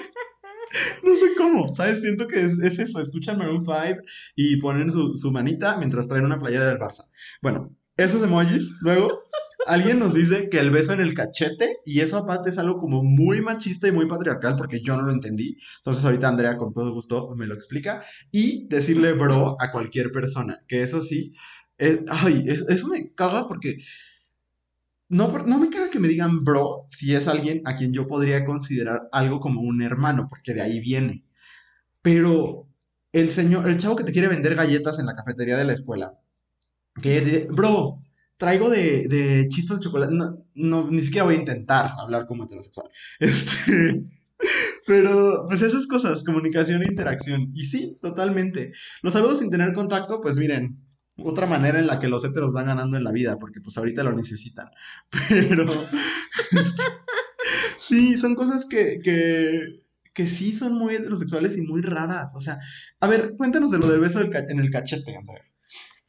No 1.03 1.15
sé 1.15 1.35
cómo, 1.37 1.73
¿sabes? 1.73 2.01
Siento 2.01 2.27
que 2.27 2.45
es, 2.45 2.57
eso, 2.57 3.01
escuchan 3.01 3.37
Maroon 3.37 3.63
5 3.63 4.01
y 4.35 4.55
ponen 4.57 4.89
su, 4.89 5.15
su 5.15 5.31
manita 5.31 5.77
mientras 5.77 6.07
traen 6.07 6.25
una 6.25 6.37
playera 6.37 6.67
del 6.67 6.79
Barça. 6.79 7.09
Bueno, 7.41 7.75
esos 7.97 8.23
emojis, 8.23 8.73
luego 8.79 9.21
Alguien 9.67 9.99
nos 9.99 10.13
dice 10.13 10.49
que 10.49 10.59
el 10.59 10.71
beso 10.71 10.93
en 10.93 11.01
el 11.01 11.13
cachete, 11.13 11.77
y 11.85 11.99
eso 11.99 12.17
aparte 12.17 12.49
es 12.49 12.57
algo 12.57 12.79
como 12.79 13.03
muy 13.03 13.41
machista 13.41 13.87
y 13.87 13.91
muy 13.91 14.07
patriarcal, 14.07 14.55
porque 14.55 14.81
yo 14.81 14.97
no 14.97 15.03
lo 15.03 15.11
entendí. 15.11 15.57
Entonces 15.77 16.03
ahorita 16.03 16.27
Andrea 16.27 16.57
con 16.57 16.73
todo 16.73 16.93
gusto 16.93 17.35
me 17.35 17.47
lo 17.47 17.53
explica. 17.53 18.03
Y 18.31 18.67
decirle 18.67 19.13
bro 19.13 19.55
a 19.59 19.71
cualquier 19.71 20.11
persona, 20.11 20.57
que 20.67 20.83
eso 20.83 21.01
sí, 21.01 21.33
ay, 22.07 22.45
eso 22.47 22.87
me 22.87 23.13
caga 23.13 23.47
porque... 23.47 23.77
No, 25.09 25.27
no 25.45 25.59
me 25.59 25.69
caga 25.69 25.89
que 25.91 25.99
me 25.99 26.07
digan 26.07 26.45
bro 26.45 26.83
si 26.87 27.13
es 27.13 27.27
alguien 27.27 27.61
a 27.65 27.75
quien 27.75 27.91
yo 27.91 28.07
podría 28.07 28.45
considerar 28.45 29.09
algo 29.11 29.41
como 29.41 29.61
un 29.61 29.81
hermano, 29.81 30.27
porque 30.29 30.53
de 30.53 30.61
ahí 30.61 30.79
viene. 30.79 31.25
Pero 32.01 32.69
el 33.11 33.29
señor, 33.29 33.67
el 33.69 33.77
chavo 33.77 33.97
que 33.97 34.05
te 34.05 34.13
quiere 34.13 34.29
vender 34.29 34.55
galletas 34.55 34.99
en 34.99 35.05
la 35.05 35.15
cafetería 35.15 35.57
de 35.57 35.65
la 35.65 35.73
escuela, 35.73 36.17
que 37.01 37.19
dice, 37.19 37.47
bro, 37.51 38.01
traigo 38.41 38.71
de, 38.71 39.45
chispas 39.49 39.79
de 39.79 39.83
chocolate. 39.83 40.15
No, 40.55 40.89
ni 40.89 41.01
siquiera 41.01 41.25
voy 41.25 41.35
a 41.35 41.39
intentar 41.39 41.91
hablar 41.99 42.25
como 42.25 42.45
heterosexual. 42.45 42.87
Este. 43.19 44.03
Pero, 44.87 45.45
pues 45.47 45.61
esas 45.61 45.85
cosas, 45.85 46.23
comunicación 46.23 46.81
e 46.81 46.87
interacción. 46.87 47.51
Y 47.53 47.65
sí, 47.65 47.99
totalmente. 48.01 48.73
Los 49.03 49.13
saludos 49.13 49.39
sin 49.39 49.51
tener 49.51 49.73
contacto, 49.73 50.21
pues 50.21 50.37
miren, 50.37 50.79
otra 51.17 51.45
manera 51.45 51.79
en 51.79 51.85
la 51.85 51.99
que 51.99 52.07
los 52.07 52.25
heteros 52.25 52.51
van 52.51 52.65
ganando 52.65 52.97
en 52.97 53.03
la 53.03 53.11
vida, 53.11 53.37
porque 53.37 53.61
pues 53.61 53.77
ahorita 53.77 54.01
lo 54.01 54.13
necesitan. 54.13 54.69
Pero. 55.29 55.65
sí, 57.77 58.17
son 58.17 58.33
cosas 58.33 58.65
que, 58.65 59.01
que, 59.03 59.83
que 60.15 60.25
sí 60.25 60.51
son 60.51 60.73
muy 60.73 60.95
heterosexuales 60.95 61.57
y 61.57 61.61
muy 61.61 61.83
raras. 61.83 62.33
O 62.35 62.39
sea, 62.39 62.57
a 62.99 63.07
ver, 63.07 63.35
cuéntanos 63.37 63.69
de 63.69 63.77
lo 63.77 63.87
del 63.87 63.99
beso 63.99 64.19
en 64.19 64.59
el 64.59 64.71
cachete, 64.71 65.15
Andrea. 65.15 65.50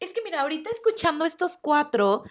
Es 0.03 0.12
que 0.12 0.21
mira, 0.25 0.41
ahorita 0.41 0.69
escuchando 0.69 1.25
estos 1.25 1.57
cuatro, 1.57 2.25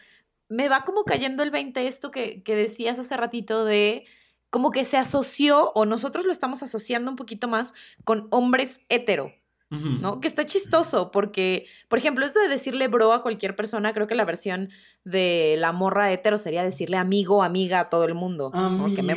me 0.49 0.67
va 0.67 0.83
como 0.83 1.05
cayendo 1.05 1.41
el 1.41 1.51
20 1.51 1.87
esto 1.87 2.11
que, 2.11 2.43
decías 2.45 2.99
hace 2.99 3.15
ratito 3.15 3.63
de 3.63 4.05
como 4.49 4.71
que 4.71 4.83
se 4.83 4.97
asoció, 4.97 5.71
o 5.73 5.85
nosotros 5.85 6.25
lo 6.25 6.33
estamos 6.33 6.61
asociando 6.61 7.09
un 7.09 7.15
poquito 7.15 7.47
más 7.47 7.73
con 8.03 8.27
hombres 8.29 8.81
hetero. 8.89 9.31
¿no? 9.69 10.19
Que 10.19 10.27
está 10.27 10.45
chistoso 10.45 11.11
porque, 11.11 11.65
por 11.87 11.97
ejemplo, 11.97 12.25
esto 12.25 12.41
de 12.41 12.49
decirle 12.49 12.89
bro 12.89 13.13
a 13.13 13.21
cualquier 13.21 13.55
persona, 13.55 13.93
creo 13.93 14.05
que 14.05 14.15
la 14.15 14.25
versión 14.25 14.69
de 15.05 15.55
la 15.57 15.71
morra 15.71 16.11
hetero 16.11 16.37
sería 16.39 16.61
decirle 16.61 16.97
amigo, 16.97 17.41
amiga 17.41 17.79
a 17.79 17.89
todo 17.89 18.03
el 18.03 18.13
mundo. 18.13 18.51
Que 18.93 19.01
me, 19.01 19.13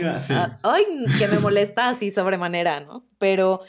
ay, 0.63 0.85
que 1.19 1.27
me 1.27 1.41
molesta 1.41 1.89
así 1.89 2.13
sobremanera, 2.13 2.79
¿no? 2.79 3.05
Pero 3.19 3.63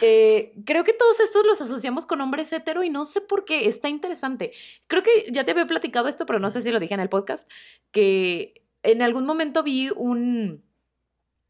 eh, 0.00 0.52
creo 0.64 0.84
que 0.84 0.92
todos 0.92 1.20
estos 1.20 1.46
los 1.46 1.60
asociamos 1.60 2.06
con 2.06 2.20
hombres 2.20 2.52
hetero 2.52 2.82
y 2.82 2.90
no 2.90 3.04
sé 3.04 3.20
por 3.20 3.44
qué, 3.44 3.68
está 3.68 3.88
interesante. 3.88 4.52
Creo 4.86 5.02
que 5.02 5.26
ya 5.30 5.44
te 5.44 5.52
había 5.52 5.66
platicado 5.66 6.08
esto, 6.08 6.26
pero 6.26 6.38
no 6.38 6.50
sé 6.50 6.60
si 6.60 6.70
lo 6.70 6.80
dije 6.80 6.94
en 6.94 7.00
el 7.00 7.08
podcast, 7.08 7.50
que 7.90 8.62
en 8.82 9.02
algún 9.02 9.26
momento 9.26 9.62
vi 9.62 9.90
un, 9.94 10.62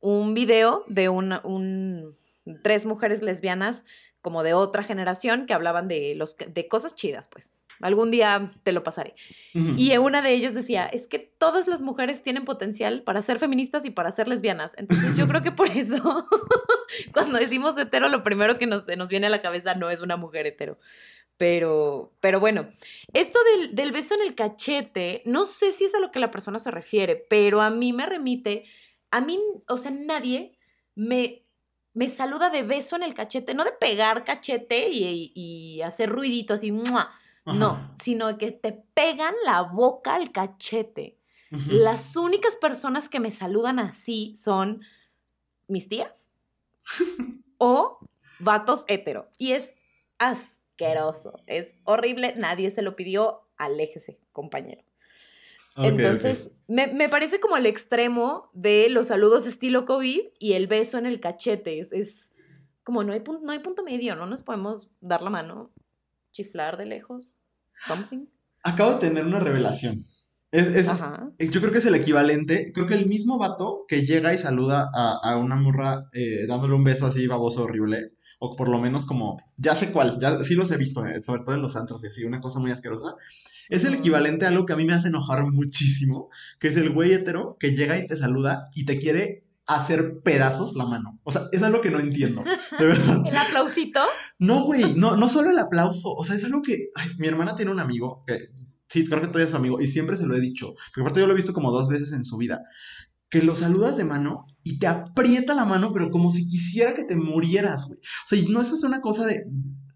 un 0.00 0.34
video 0.34 0.82
de 0.86 1.08
un, 1.08 2.16
tres 2.62 2.86
mujeres 2.86 3.22
lesbianas 3.22 3.84
como 4.20 4.42
de 4.42 4.54
otra 4.54 4.82
generación 4.82 5.46
que 5.46 5.54
hablaban 5.54 5.88
de, 5.88 6.14
los, 6.14 6.36
de 6.36 6.68
cosas 6.68 6.94
chidas, 6.94 7.28
pues. 7.28 7.52
Algún 7.80 8.12
día 8.12 8.52
te 8.62 8.70
lo 8.70 8.84
pasaré. 8.84 9.14
Y 9.54 9.96
una 9.96 10.22
de 10.22 10.32
ellas 10.32 10.54
decía, 10.54 10.86
es 10.86 11.08
que 11.08 11.18
todas 11.18 11.66
las 11.66 11.82
mujeres 11.82 12.22
tienen 12.22 12.44
potencial 12.44 13.02
para 13.02 13.22
ser 13.22 13.40
feministas 13.40 13.84
y 13.84 13.90
para 13.90 14.12
ser 14.12 14.28
lesbianas. 14.28 14.74
Entonces 14.78 15.16
yo 15.16 15.26
creo 15.26 15.42
que 15.42 15.50
por 15.50 15.66
eso, 15.68 16.28
cuando 17.12 17.38
decimos 17.38 17.76
hetero, 17.76 18.08
lo 18.08 18.22
primero 18.22 18.58
que 18.58 18.66
nos, 18.66 18.86
nos 18.96 19.08
viene 19.08 19.26
a 19.26 19.30
la 19.30 19.42
cabeza 19.42 19.74
no 19.74 19.90
es 19.90 20.00
una 20.00 20.16
mujer 20.16 20.46
hetero. 20.46 20.78
Pero, 21.36 22.12
pero 22.20 22.40
bueno, 22.40 22.68
esto 23.12 23.38
del, 23.56 23.74
del, 23.74 23.90
beso 23.90 24.14
en 24.14 24.20
el 24.20 24.34
cachete, 24.34 25.22
no 25.24 25.44
sé 25.46 25.72
si 25.72 25.84
es 25.84 25.94
a 25.94 25.98
lo 25.98 26.10
que 26.10 26.20
la 26.20 26.30
persona 26.30 26.58
se 26.58 26.70
refiere, 26.70 27.16
pero 27.16 27.62
a 27.62 27.70
mí 27.70 27.92
me 27.92 28.06
remite, 28.06 28.64
a 29.10 29.20
mí, 29.20 29.40
o 29.66 29.76
sea, 29.76 29.90
nadie 29.90 30.56
me, 30.94 31.42
me 31.94 32.10
saluda 32.10 32.50
de 32.50 32.62
beso 32.62 32.96
en 32.96 33.02
el 33.02 33.14
cachete, 33.14 33.54
no 33.54 33.64
de 33.64 33.72
pegar 33.72 34.24
cachete 34.24 34.90
y, 34.90 35.32
y 35.34 35.82
hacer 35.82 36.10
ruidito 36.10 36.54
así, 36.54 36.70
no, 37.44 37.94
sino 38.00 38.38
que 38.38 38.52
te 38.52 38.72
pegan 38.72 39.34
la 39.44 39.62
boca 39.62 40.14
al 40.14 40.32
cachete. 40.32 41.18
Las 41.68 42.16
únicas 42.16 42.56
personas 42.56 43.10
que 43.10 43.20
me 43.20 43.30
saludan 43.30 43.78
así 43.78 44.34
son 44.36 44.82
mis 45.66 45.86
tías 45.86 46.31
o 47.58 47.98
vatos 48.38 48.84
hetero. 48.88 49.28
Y 49.38 49.52
es 49.52 49.74
asqueroso. 50.18 51.40
Es 51.46 51.74
horrible, 51.84 52.34
nadie 52.36 52.70
se 52.70 52.82
lo 52.82 52.96
pidió, 52.96 53.42
aléjese, 53.56 54.18
compañero. 54.32 54.82
Entonces, 55.76 56.50
Me, 56.68 57.08
parece 57.08 57.40
como 57.40 57.56
el 57.56 57.66
extremo 57.66 58.50
de 58.52 58.88
los 58.90 59.08
saludos 59.08 59.46
estilo 59.46 59.84
COVID 59.84 60.20
y 60.38 60.52
el 60.52 60.66
beso 60.66 60.98
en 60.98 61.06
el 61.06 61.20
cachete. 61.20 61.78
Es, 61.78 62.32
como 62.84 63.04
no 63.04 63.12
hay, 63.12 63.20
punto, 63.20 63.44
no 63.44 63.52
hay 63.52 63.60
punto 63.60 63.82
medio, 63.82 64.16
no 64.16 64.26
nos 64.26 64.42
podemos 64.42 64.90
dar 65.00 65.22
la 65.22 65.30
mano, 65.30 65.70
chiflar 66.32 66.76
de 66.76 66.86
lejos, 66.86 67.34
something. 67.86 68.26
Acabo 68.62 68.92
de 68.92 68.98
tener 68.98 69.24
una 69.24 69.40
revelación. 69.40 70.04
Es, 70.52 70.86
yo 71.38 71.60
creo 71.60 71.72
que 71.72 71.78
es 71.78 71.86
el 71.86 71.94
equivalente. 71.94 72.72
Creo 72.74 72.86
que 72.86 72.94
el 72.94 73.06
mismo 73.06 73.38
vato 73.38 73.86
que 73.88 74.04
llega 74.04 74.34
y 74.34 74.38
saluda 74.38 74.90
a, 74.94 75.36
una 75.38 75.56
morra 75.56 76.06
eh, 76.12 76.46
dándole 76.46 76.74
un 76.74 76.84
beso 76.84 77.06
así 77.06 77.26
baboso 77.26 77.64
horrible, 77.64 78.08
o 78.38 78.54
por 78.54 78.68
lo 78.68 78.78
menos 78.78 79.06
como, 79.06 79.42
ya 79.56 79.74
sé 79.74 79.90
cuál, 79.90 80.18
ya 80.20 80.44
sí 80.44 80.54
los 80.54 80.70
he 80.70 80.76
visto, 80.76 81.06
eh, 81.06 81.20
sobre 81.20 81.40
todo 81.42 81.54
en 81.54 81.62
los 81.62 81.74
antros 81.74 82.04
y 82.04 82.08
así, 82.08 82.24
una 82.24 82.40
cosa 82.40 82.60
muy 82.60 82.70
asquerosa. 82.70 83.14
Es 83.70 83.84
el 83.84 83.94
equivalente 83.94 84.44
a 84.44 84.48
algo 84.48 84.66
que 84.66 84.74
a 84.74 84.76
mí 84.76 84.84
me 84.84 84.92
hace 84.92 85.08
enojar 85.08 85.42
muchísimo, 85.50 86.28
que 86.60 86.68
es 86.68 86.76
el 86.76 86.90
güey 86.90 87.14
hetero 87.14 87.56
que 87.58 87.74
llega 87.74 87.96
y 87.96 88.04
te 88.04 88.16
saluda 88.16 88.68
y 88.74 88.84
te 88.84 88.98
quiere 88.98 89.46
hacer 89.64 90.20
pedazos 90.22 90.74
la 90.74 90.84
mano. 90.84 91.18
O 91.22 91.30
sea, 91.30 91.42
es 91.52 91.62
algo 91.62 91.80
que 91.80 91.90
no 91.90 91.98
entiendo, 91.98 92.44
de 92.78 92.84
verdad. 92.84 93.22
¿El 93.26 93.36
aplausito? 93.36 94.00
No, 94.38 94.64
güey, 94.64 94.96
no, 94.96 95.16
no 95.16 95.28
solo 95.28 95.50
el 95.50 95.58
aplauso, 95.58 96.10
o 96.10 96.24
sea, 96.24 96.36
es 96.36 96.44
algo 96.44 96.60
que, 96.60 96.90
ay, 96.94 97.08
mi 97.16 97.28
hermana 97.28 97.54
tiene 97.54 97.70
un 97.70 97.80
amigo 97.80 98.22
que 98.26 98.50
Sí, 98.92 99.06
creo 99.06 99.22
que 99.22 99.28
tú 99.28 99.38
eres 99.38 99.48
su 99.48 99.56
amigo 99.56 99.80
y 99.80 99.86
siempre 99.86 100.18
se 100.18 100.26
lo 100.26 100.36
he 100.36 100.40
dicho. 100.40 100.74
Porque 100.88 101.00
aparte 101.00 101.20
yo 101.20 101.26
lo 101.26 101.32
he 101.32 101.36
visto 101.36 101.54
como 101.54 101.72
dos 101.72 101.88
veces 101.88 102.12
en 102.12 102.26
su 102.26 102.36
vida. 102.36 102.60
Que 103.30 103.40
lo 103.40 103.56
saludas 103.56 103.96
de 103.96 104.04
mano 104.04 104.44
y 104.62 104.78
te 104.78 104.86
aprieta 104.86 105.54
la 105.54 105.64
mano, 105.64 105.94
pero 105.94 106.10
como 106.10 106.30
si 106.30 106.46
quisiera 106.46 106.92
que 106.92 107.04
te 107.04 107.16
murieras, 107.16 107.86
güey. 107.86 107.98
O 107.98 108.26
sea, 108.26 108.38
no 108.50 108.60
eso 108.60 108.74
es 108.74 108.84
una 108.84 109.00
cosa 109.00 109.24
de. 109.24 109.46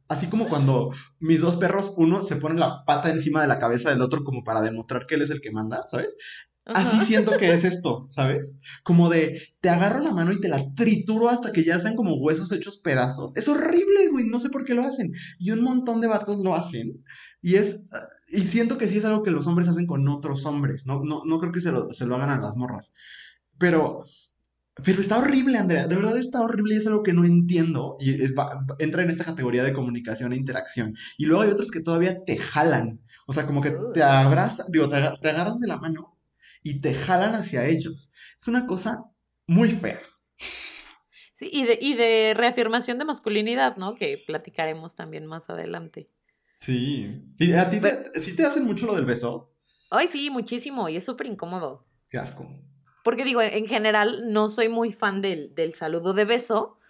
Así 0.09 0.29
como 0.29 0.49
cuando 0.49 0.95
mis 1.19 1.43
dos 1.43 1.59
perros, 1.59 1.93
uno 1.99 2.23
se 2.23 2.37
pone 2.37 2.59
la 2.59 2.87
pata 2.87 3.11
encima 3.11 3.43
de 3.43 3.49
la 3.49 3.59
cabeza 3.59 3.91
del 3.91 4.01
otro 4.01 4.25
como 4.25 4.43
para 4.43 4.63
demostrar 4.63 5.05
que 5.05 5.17
él 5.17 5.23
es 5.23 5.31
el 5.31 5.43
que 5.43 5.51
manda, 5.53 5.83
¿sabes? 5.87 6.17
Así 6.67 7.01
siento 7.07 7.37
que 7.39 7.53
es 7.53 7.63
esto, 7.63 8.09
¿sabes? 8.11 8.57
Como 8.83 9.09
de, 9.09 9.41
te 9.61 9.69
agarro 9.69 10.01
la 10.01 10.13
mano 10.13 10.33
y 10.33 10.41
te 10.41 10.49
la 10.49 10.75
trituro 10.75 11.29
hasta 11.29 11.53
que 11.53 11.63
ya 11.63 11.79
sean 11.79 11.95
como 11.95 12.17
huesos 12.17 12.51
hechos 12.51 12.79
pedazos. 12.79 13.31
Es 13.37 13.47
horrible, 13.49 14.09
güey, 14.11 14.25
no 14.25 14.41
sé 14.41 14.51
por 14.51 14.65
qué 14.65 14.75
lo 14.75 14.83
hacen. 14.83 15.13
Y 15.39 15.53
un 15.53 15.63
montón 15.63 16.01
de 16.01 16.09
vatos 16.09 16.41
lo 16.41 16.57
hacen. 16.57 17.05
Y 17.41 17.55
es, 17.55 17.81
y 18.33 18.41
siento 18.41 18.79
que 18.79 18.89
sí 18.89 18.99
es 18.99 19.05
algo 19.05 19.23
que 19.23 19.31
los 19.31 19.47
hombres 19.47 19.69
hacen 19.69 19.87
con 19.87 20.09
otros 20.09 20.45
hombres. 20.45 20.87
No, 20.87 21.05
no, 21.05 21.23
no 21.25 21.39
creo 21.39 21.53
que 21.53 21.61
se 21.61 21.71
lo, 21.71 21.93
se 21.93 22.05
lo 22.05 22.17
hagan 22.17 22.31
a 22.31 22.41
las 22.41 22.57
morras. 22.57 22.95
Pero, 23.59 24.03
pero 24.83 25.01
está 25.01 25.19
horrible, 25.19 25.59
Andrea. 25.59 25.87
De 25.87 25.95
verdad 25.95 26.19
está 26.19 26.41
horrible 26.41 26.75
y 26.75 26.79
es 26.79 26.87
algo 26.89 27.05
que 27.05 27.13
no 27.13 27.25
entiendo. 27.25 27.97
Y 28.01 28.25
es, 28.25 28.35
entra 28.81 29.05
en 29.05 29.11
esta 29.11 29.25
categoría 29.25 29.63
de 29.63 29.73
comunicación 29.73 30.33
e 30.33 30.37
interacción. 30.37 30.97
Y 31.17 31.27
luego 31.27 31.43
hay 31.43 31.51
otros 31.51 31.71
que 31.71 31.81
todavía 31.81 32.25
te 32.25 32.37
jalan. 32.39 33.01
O 33.29 33.33
sea, 33.33 33.47
como 33.47 33.61
que 33.61 33.73
te 33.95 34.03
abrazan, 34.03 34.67
digo, 34.71 34.89
te 34.89 34.97
agarran 34.97 35.61
de 35.61 35.69
la 35.69 35.77
mano 35.77 36.16
y 36.67 36.81
te 36.81 36.95
jalan 36.95 37.37
hacia 37.37 37.65
ellos. 37.67 38.13
Es 38.41 38.49
una 38.49 38.67
cosa 38.67 39.05
muy 39.47 39.71
fea. 39.71 40.01
Sí, 40.35 41.49
y 41.53 41.65
de, 41.65 41.79
y 41.81 41.95
de 41.95 42.35
reafirmación 42.37 42.99
de 42.99 43.05
masculinidad, 43.05 43.77
¿no? 43.77 43.95
Que 43.95 44.21
platicaremos 44.27 44.97
también 44.97 45.27
más 45.27 45.49
adelante. 45.49 46.11
Sí. 46.57 47.23
¿Y 47.39 47.53
a 47.53 47.71
ti 47.71 47.81
te, 47.81 48.21
sí 48.21 48.35
te 48.35 48.45
hacen 48.45 48.65
mucho 48.65 48.87
lo 48.87 48.97
del 48.97 49.05
beso? 49.05 49.55
Ay, 49.93 50.09
sí, 50.09 50.29
muchísimo, 50.29 50.89
y 50.89 50.97
es 50.97 51.05
súper 51.05 51.29
incómodo. 51.29 51.87
Qué 52.09 52.19
asco. 52.19 52.51
Porque 53.05 53.25
digo, 53.25 53.41
en 53.43 53.67
general 53.67 54.33
no 54.33 54.49
soy 54.49 54.69
muy 54.69 54.93
fan 54.93 55.23
del, 55.23 55.55
del 55.55 55.75
saludo 55.75 56.15
de 56.15 56.25
beso, 56.25 56.81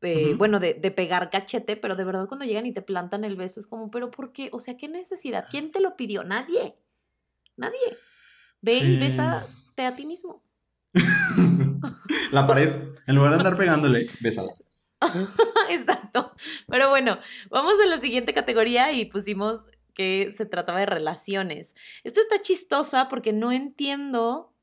eh, 0.00 0.32
bueno, 0.32 0.60
de, 0.60 0.72
de, 0.72 0.90
pegar 0.90 1.28
cachete, 1.28 1.76
pero 1.76 1.94
de 1.94 2.04
verdad 2.04 2.26
cuando 2.26 2.46
llegan 2.46 2.64
y 2.64 2.72
te 2.72 2.80
plantan 2.80 3.24
el 3.24 3.36
beso 3.36 3.60
es 3.60 3.66
como, 3.66 3.90
pero 3.90 4.10
¿por 4.10 4.32
qué? 4.32 4.48
O 4.54 4.60
sea, 4.60 4.78
¿qué 4.78 4.88
necesidad? 4.88 5.44
¿Quién 5.50 5.72
te 5.72 5.80
lo 5.80 5.94
pidió? 5.94 6.24
Nadie. 6.24 6.78
Nadie. 7.56 7.98
Ve 8.62 8.78
y 8.78 8.98
bésate 8.98 9.84
a 9.84 9.94
ti 9.94 10.06
mismo. 10.06 10.42
la 12.32 12.46
pared, 12.46 12.72
en 13.06 13.14
lugar 13.14 13.32
de 13.32 13.36
andar 13.38 13.56
pegándole, 13.56 14.10
bésala. 14.20 14.52
Exacto. 15.70 16.34
Pero 16.68 16.90
bueno, 16.90 17.18
vamos 17.48 17.74
a 17.82 17.86
la 17.86 18.00
siguiente 18.00 18.34
categoría 18.34 18.92
y 18.92 19.06
pusimos 19.06 19.64
que 19.94 20.32
se 20.36 20.46
trataba 20.46 20.80
de 20.80 20.86
relaciones. 20.86 21.74
Esta 22.04 22.20
está 22.20 22.40
chistosa 22.42 23.08
porque 23.08 23.32
no 23.32 23.52
entiendo. 23.52 24.54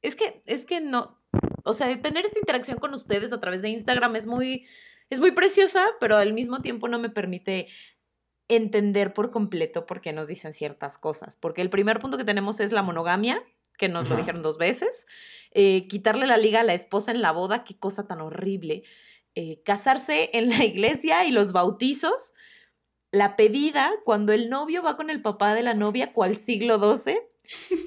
Es 0.00 0.16
que, 0.16 0.42
es 0.46 0.66
que 0.66 0.80
no. 0.80 1.20
O 1.64 1.74
sea, 1.74 1.88
tener 2.00 2.26
esta 2.26 2.38
interacción 2.38 2.78
con 2.78 2.92
ustedes 2.94 3.32
a 3.32 3.40
través 3.40 3.62
de 3.62 3.68
Instagram 3.68 4.16
es 4.16 4.26
muy, 4.26 4.66
es 5.10 5.20
muy 5.20 5.30
preciosa, 5.30 5.84
pero 6.00 6.16
al 6.16 6.32
mismo 6.32 6.60
tiempo 6.60 6.88
no 6.88 6.98
me 6.98 7.08
permite 7.08 7.68
entender 8.56 9.12
por 9.12 9.30
completo 9.30 9.86
por 9.86 10.00
qué 10.00 10.12
nos 10.12 10.28
dicen 10.28 10.52
ciertas 10.52 10.98
cosas. 10.98 11.36
Porque 11.36 11.62
el 11.62 11.70
primer 11.70 11.98
punto 11.98 12.18
que 12.18 12.24
tenemos 12.24 12.60
es 12.60 12.72
la 12.72 12.82
monogamia, 12.82 13.42
que 13.78 13.88
nos 13.88 14.08
lo 14.08 14.16
dijeron 14.16 14.42
dos 14.42 14.58
veces. 14.58 15.06
Eh, 15.52 15.86
quitarle 15.88 16.26
la 16.26 16.36
liga 16.36 16.60
a 16.60 16.64
la 16.64 16.74
esposa 16.74 17.10
en 17.10 17.22
la 17.22 17.32
boda, 17.32 17.64
qué 17.64 17.76
cosa 17.78 18.06
tan 18.06 18.20
horrible. 18.20 18.82
Eh, 19.34 19.62
casarse 19.64 20.30
en 20.34 20.50
la 20.50 20.64
iglesia 20.64 21.24
y 21.26 21.32
los 21.32 21.52
bautizos. 21.52 22.34
La 23.10 23.36
pedida 23.36 23.90
cuando 24.04 24.32
el 24.32 24.48
novio 24.48 24.82
va 24.82 24.96
con 24.96 25.10
el 25.10 25.20
papá 25.20 25.54
de 25.54 25.62
la 25.62 25.74
novia, 25.74 26.12
cual 26.12 26.36
siglo 26.36 26.78
XII. 26.78 27.18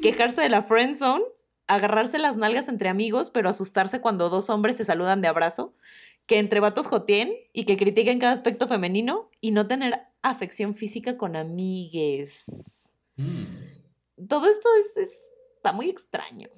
Quejarse 0.02 0.42
de 0.42 0.50
la 0.50 0.64
friend 0.64 0.96
zone. 0.96 1.24
Agarrarse 1.68 2.20
las 2.20 2.38
nalgas 2.38 2.68
entre 2.68 2.90
amigos, 2.90 3.32
pero 3.32 3.50
asustarse 3.50 4.00
cuando 4.00 4.30
dos 4.30 4.52
hombres 4.52 4.78
se 4.78 4.84
saludan 4.84 5.22
de 5.22 5.28
abrazo 5.28 5.74
que 6.26 6.40
entre 6.40 6.60
vatos 6.60 6.88
jotien 6.88 7.34
y 7.54 7.66
que 7.66 7.78
critiquen 7.78 8.20
cada 8.20 8.34
aspecto 8.34 8.68
femenino 8.68 9.30
y 9.42 9.52
no 9.52 9.68
tener 9.68 10.00
afección 10.22 10.74
física 10.74 11.18
con 11.18 11.36
amigues. 11.36 12.44
Mm. 13.16 14.26
Todo 14.28 14.50
esto 14.50 14.68
es, 14.80 15.10
está 15.58 15.72
muy 15.72 15.90
extraño. 15.90 16.50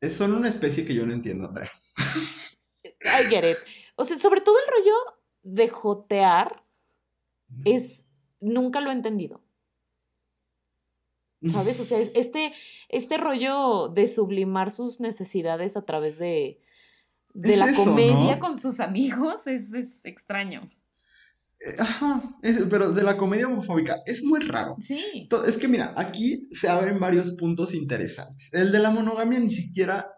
Es 0.00 0.16
solo 0.16 0.36
una 0.36 0.48
especie 0.48 0.84
que 0.84 0.94
yo 0.94 1.06
no 1.06 1.12
entiendo, 1.12 1.46
Andrea. 1.46 1.70
I 3.04 3.28
get 3.28 3.48
it. 3.48 3.58
O 3.94 4.04
sea, 4.04 4.16
sobre 4.16 4.40
todo 4.40 4.56
el 4.58 4.70
rollo 4.70 4.96
de 5.42 5.68
jotear 5.68 6.60
mm. 7.48 7.62
es. 7.64 8.06
Nunca 8.40 8.80
lo 8.80 8.90
he 8.90 8.94
entendido. 8.94 9.40
¿Sabes? 11.52 11.78
O 11.78 11.84
sea, 11.84 12.00
este, 12.00 12.52
este 12.88 13.16
rollo 13.18 13.88
de 13.88 14.08
sublimar 14.08 14.72
sus 14.72 14.98
necesidades 14.98 15.76
a 15.76 15.82
través 15.82 16.18
de, 16.18 16.60
de 17.34 17.56
la 17.56 17.72
comedia 17.72 18.38
con 18.38 18.58
sus 18.58 18.80
amigos 18.80 19.46
es, 19.46 20.04
extraño. 20.04 20.70
Eh, 21.60 21.76
ajá, 21.78 22.22
pero 22.68 22.92
de 22.92 23.02
la 23.02 23.16
comedia 23.16 23.46
homofóbica 23.46 23.96
es 24.06 24.24
muy 24.24 24.40
raro. 24.40 24.76
Sí. 24.80 25.28
Es 25.46 25.56
que 25.56 25.68
mira, 25.68 25.94
aquí 25.96 26.48
se 26.50 26.68
abren 26.68 26.98
varios 26.98 27.32
puntos 27.32 27.74
interesantes. 27.74 28.48
El 28.52 28.72
de 28.72 28.80
la 28.80 28.90
monogamia 28.90 29.38
ni 29.38 29.50
siquiera, 29.50 30.10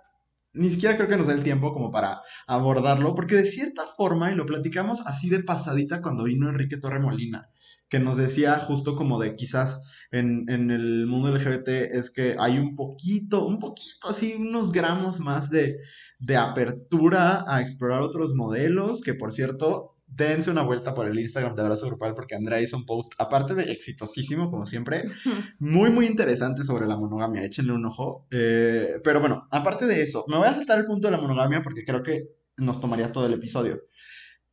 ni 0.53 0.71
siquiera 0.71 0.97
creo 0.97 1.09
que 1.09 1.17
nos 1.17 1.27
dé 1.27 1.35
el 1.35 1.45
tiempo 1.45 1.73
como 1.73 1.91
para 1.91 2.23
abordarlo, 2.47 3.15
porque 3.15 3.37
de 3.37 3.47
cierta 3.47 3.85
forma, 3.87 4.31
y 4.31 4.35
lo 4.35 4.47
platicamos 4.47 5.07
así 5.07 5.29
de 5.29 5.43
pasadita 5.43 6.01
cuando 6.01 6.25
vino 6.25 6.49
Enrique 6.49 6.79
Torremolina, 6.79 7.51
que 7.95 8.01
nos 8.01 8.17
decía 8.17 8.59
justo 8.59 8.97
como 8.97 9.21
de 9.21 9.37
quizás 9.37 9.81
en, 10.11 10.49
el 10.49 11.07
mundo 11.07 11.31
LGBT 11.31 11.69
es 11.93 12.11
que 12.11 12.35
hay 12.41 12.59
un 12.59 12.75
poquito, 12.75 13.47
un 13.47 13.61
poquito 13.61 14.09
así, 14.09 14.35
unos 14.37 14.73
gramos 14.73 15.21
más 15.21 15.49
de, 15.49 15.77
de 16.19 16.37
apertura 16.37 17.45
a 17.47 17.61
explorar 17.61 18.03
otros 18.03 18.35
modelos, 18.35 19.01
que 19.01 19.15
por 19.15 19.31
cierto, 19.31 19.95
dense 20.09 20.51
una 20.51 20.63
vuelta 20.63 20.93
por 20.93 21.07
el 21.07 21.17
Instagram 21.21 21.55
de 21.55 21.63
Abrazo 21.63 21.87
Grupal 21.87 22.15
porque 22.15 22.35
Andrea 22.35 22.61
hizo 22.61 22.77
un 22.77 22.85
post, 22.85 23.13
aparte 23.19 23.55
de 23.55 23.71
exitosísimo, 23.71 24.51
como 24.51 24.67
siempre, 24.67 25.05
muy, 25.61 25.91
muy 25.91 26.07
interesante 26.07 26.65
sobre 26.65 26.89
la 26.89 26.97
monogamia. 26.97 27.45
Échenle 27.45 27.75
un 27.75 27.87
ojo. 27.87 28.27
Eh, 28.33 28.99
pero 29.05 29.21
bueno, 29.21 29.47
aparte 29.53 29.87
de 29.87 30.03
eso, 30.03 30.25
me 30.27 30.37
voy 30.37 30.49
a 30.49 30.55
saltar 30.55 30.81
el 30.81 30.87
punto 30.87 31.07
de 31.07 31.13
la 31.13 31.21
monogamia 31.21 31.63
porque 31.63 31.85
creo 31.85 32.03
que 32.03 32.25
nos 32.57 32.81
tomaría 32.81 33.13
todo 33.13 33.27
el 33.27 33.35
episodio. 33.35 33.83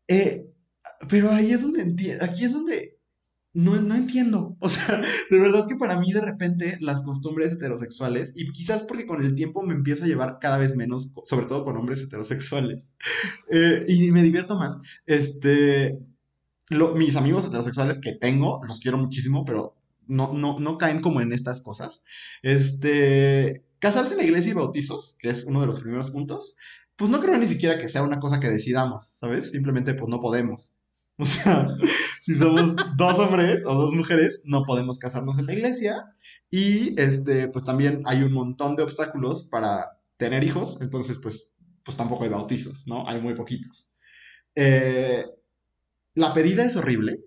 Eh, 0.07 0.45
pero 1.09 1.31
ahí 1.31 1.51
es 1.51 1.63
donde 1.63 2.19
aquí 2.21 2.45
es 2.45 2.53
donde 2.53 3.00
no, 3.53 3.81
no 3.81 3.95
entiendo. 3.95 4.57
O 4.61 4.69
sea, 4.69 5.01
de 5.29 5.39
verdad 5.39 5.65
que 5.67 5.75
para 5.75 5.99
mí 5.99 6.11
de 6.13 6.21
repente 6.21 6.77
las 6.79 7.01
costumbres 7.01 7.53
heterosexuales, 7.53 8.33
y 8.35 8.51
quizás 8.51 8.83
porque 8.83 9.05
con 9.05 9.23
el 9.23 9.35
tiempo 9.35 9.63
me 9.63 9.73
empiezo 9.73 10.03
a 10.03 10.07
llevar 10.07 10.37
cada 10.39 10.57
vez 10.57 10.75
menos, 10.75 11.13
sobre 11.25 11.45
todo 11.45 11.65
con 11.65 11.77
hombres 11.77 12.01
heterosexuales, 12.01 12.89
eh, 13.51 13.83
y 13.87 14.11
me 14.11 14.23
divierto 14.23 14.55
más, 14.57 14.77
este, 15.05 15.97
mis 16.95 17.15
amigos 17.15 17.47
heterosexuales 17.47 17.99
que 17.99 18.13
tengo, 18.13 18.61
los 18.65 18.79
quiero 18.79 18.97
muchísimo, 18.97 19.43
pero 19.45 19.75
no, 20.07 20.33
no, 20.33 20.55
no 20.59 20.77
caen 20.77 21.01
como 21.01 21.21
en 21.21 21.33
estas 21.33 21.61
cosas. 21.61 22.03
Este, 22.43 23.65
casarse 23.79 24.13
en 24.13 24.19
la 24.19 24.25
iglesia 24.25 24.51
y 24.51 24.55
bautizos, 24.55 25.17
que 25.19 25.29
es 25.29 25.45
uno 25.45 25.61
de 25.61 25.67
los 25.67 25.79
primeros 25.79 26.11
puntos, 26.11 26.57
pues 26.95 27.09
no 27.09 27.19
creo 27.19 27.37
ni 27.37 27.47
siquiera 27.47 27.77
que 27.77 27.89
sea 27.89 28.03
una 28.03 28.19
cosa 28.19 28.39
que 28.39 28.49
decidamos, 28.49 29.07
¿sabes? 29.17 29.51
Simplemente 29.51 29.93
pues 29.95 30.09
no 30.09 30.19
podemos. 30.19 30.77
O 31.21 31.25
sea, 31.25 31.67
si 32.23 32.35
somos 32.35 32.75
dos 32.97 33.19
hombres 33.19 33.63
o 33.63 33.75
dos 33.75 33.93
mujeres, 33.93 34.41
no 34.43 34.63
podemos 34.65 34.97
casarnos 34.97 35.37
en 35.37 35.45
la 35.45 35.53
iglesia. 35.53 36.15
Y 36.49 36.99
este, 36.99 37.47
pues 37.47 37.63
también 37.63 38.01
hay 38.05 38.23
un 38.23 38.33
montón 38.33 38.75
de 38.75 38.81
obstáculos 38.81 39.43
para 39.43 39.99
tener 40.17 40.43
hijos, 40.43 40.79
entonces 40.81 41.19
pues, 41.21 41.53
pues 41.83 41.95
tampoco 41.95 42.23
hay 42.23 42.31
bautizos, 42.31 42.87
¿no? 42.87 43.07
Hay 43.07 43.21
muy 43.21 43.35
poquitos. 43.35 43.93
Eh, 44.55 45.25
la 46.15 46.33
pedida 46.33 46.65
es 46.65 46.75
horrible. 46.75 47.19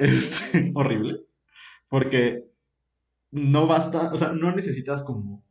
Este, 0.00 0.72
horrible. 0.74 1.20
Porque 1.90 2.46
no 3.32 3.66
basta, 3.66 4.12
o 4.14 4.16
sea, 4.16 4.32
no 4.32 4.50
necesitas 4.56 5.02
como 5.02 5.44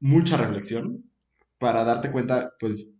mucha 0.00 0.36
reflexión 0.36 1.08
para 1.58 1.84
darte 1.84 2.10
cuenta, 2.10 2.54
pues, 2.58 2.97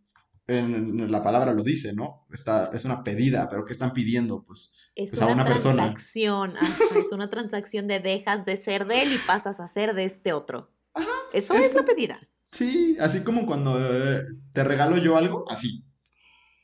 en, 0.49 1.13
la 1.13 1.23
palabra 1.23 1.53
lo 1.53 1.63
dice, 1.63 1.93
¿no? 1.93 2.27
Está, 2.33 2.71
es 2.73 2.85
una 2.85 3.05
pedida, 3.05 3.49
pero 3.49 3.65
¿qué 3.65 3.73
están 3.73 3.93
pidiendo? 3.93 4.43
Pues, 4.43 4.91
es 4.95 5.11
pues 5.11 5.23
una 5.23 5.31
a 5.31 5.35
una 5.35 5.45
transacción, 5.45 6.55
es 6.97 7.13
una 7.13 7.29
transacción 7.29 7.87
de 7.87 8.01
dejas 8.01 8.45
de 8.47 8.57
ser 8.57 8.87
de 8.87 9.03
él 9.03 9.13
y 9.13 9.19
pasas 9.19 9.61
a 9.61 9.69
ser 9.69 9.95
de 9.95 10.05
este 10.05 10.33
otro. 10.33 10.71
Ajá, 10.95 11.11
eso 11.33 11.55
es 11.55 11.75
la 11.75 11.85
pedida. 11.85 12.19
Sí, 12.51 12.97
así 12.99 13.21
como 13.21 13.45
cuando 13.47 13.79
eh, 13.79 14.25
te 14.53 14.65
regalo 14.65 14.97
yo 14.97 15.19
algo, 15.19 15.45
así. 15.51 15.85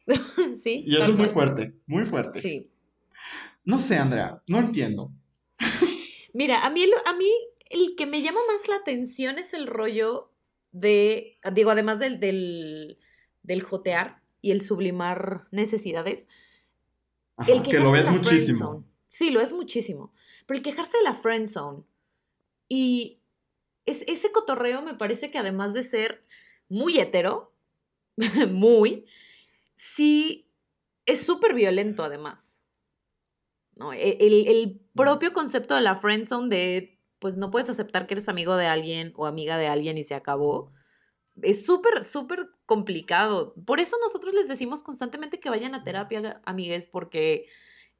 sí. 0.63 0.83
Y 0.87 0.97
eso 0.97 1.11
es 1.11 1.17
muy 1.17 1.29
fuerte, 1.29 1.79
muy 1.87 2.05
fuerte. 2.07 2.41
Sí. 2.41 2.71
No 3.65 3.79
sé, 3.79 3.99
Andrea, 3.99 4.43
no 4.49 4.59
entiendo. 4.59 5.13
Mira, 6.33 6.65
a 6.65 6.71
mí, 6.71 6.85
a 6.85 7.13
mí 7.13 7.31
el 7.71 7.95
que 7.97 8.07
me 8.07 8.23
llama 8.23 8.41
más 8.51 8.67
la 8.67 8.77
atención 8.77 9.39
es 9.39 9.53
el 9.53 9.67
rollo 9.67 10.33
de, 10.73 11.39
digo, 11.53 11.71
además 11.71 11.99
del, 11.99 12.19
del, 12.19 12.99
del 13.45 13.63
jotear 13.63 14.23
y 14.41 14.51
el 14.51 14.61
sublimar 14.61 15.47
necesidades. 15.53 16.27
el 17.47 17.63
que 17.63 17.79
lo 17.79 17.93
ves 17.93 18.11
muchísimo. 18.11 18.85
Sí, 19.09 19.31
lo 19.31 19.41
es 19.41 19.53
muchísimo. 19.53 20.13
Pero 20.47 20.59
el 20.59 20.65
quejarse 20.65 20.97
de 20.97 21.05
la 21.05 21.15
friend 21.15 21.47
zone 21.47 21.85
y 22.69 23.21
es, 23.87 24.03
ese 24.09 24.33
cotorreo 24.33 24.83
me 24.83 24.95
parece 24.95 25.31
que 25.31 25.39
además 25.39 25.73
de 25.73 25.83
ser 25.83 26.25
muy 26.69 26.99
hetero, 26.99 27.55
muy, 28.51 29.07
sí 29.77 30.51
es 31.07 31.25
súper 31.25 31.55
violento 31.55 32.03
además. 32.03 32.59
¿no? 33.77 33.93
E, 33.93 34.17
el, 34.21 34.47
el, 34.49 34.81
propio 34.95 35.33
concepto 35.33 35.75
de 35.75 35.81
la 35.81 35.97
friend 35.97 36.25
zone 36.25 36.49
de, 36.49 37.01
pues 37.19 37.37
no 37.37 37.51
puedes 37.51 37.69
aceptar 37.69 38.07
que 38.07 38.15
eres 38.15 38.29
amigo 38.29 38.57
de 38.57 38.67
alguien 38.67 39.13
o 39.17 39.27
amiga 39.27 39.59
de 39.59 39.67
alguien 39.67 39.99
y 39.99 40.05
se 40.05 40.15
acabó, 40.15 40.73
es 41.43 41.67
súper, 41.67 42.05
súper 42.05 42.51
complicado. 42.67 43.55
Por 43.67 43.81
eso 43.81 43.97
nosotros 44.01 44.35
les 44.35 44.49
decimos 44.49 44.83
constantemente 44.83 45.41
que 45.41 45.51
vayan 45.51 45.75
a 45.75 45.83
terapia, 45.83 46.41
amigues, 46.45 46.87
porque 46.87 47.47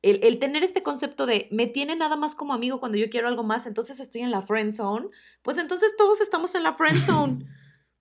el, 0.03 0.21
el, 0.23 0.39
tener 0.39 0.63
este 0.63 0.83
concepto 0.83 1.27
de 1.27 1.49
me 1.51 1.67
tiene 1.67 1.97
nada 1.97 2.17
más 2.17 2.35
como 2.35 2.55
amigo 2.55 2.81
cuando 2.81 2.99
yo 2.99 3.11
quiero 3.11 3.29
algo 3.29 3.43
más, 3.43 3.67
entonces 3.67 4.01
estoy 4.01 4.23
en 4.23 4.31
la 4.31 4.43
friend 4.43 4.73
zone, 4.73 5.09
pues 5.43 5.59
entonces 5.59 5.97
todos 5.97 6.21
estamos 6.21 6.55
en 6.55 6.63
la 6.63 6.75
friend 6.75 7.03
zone. 7.05 7.47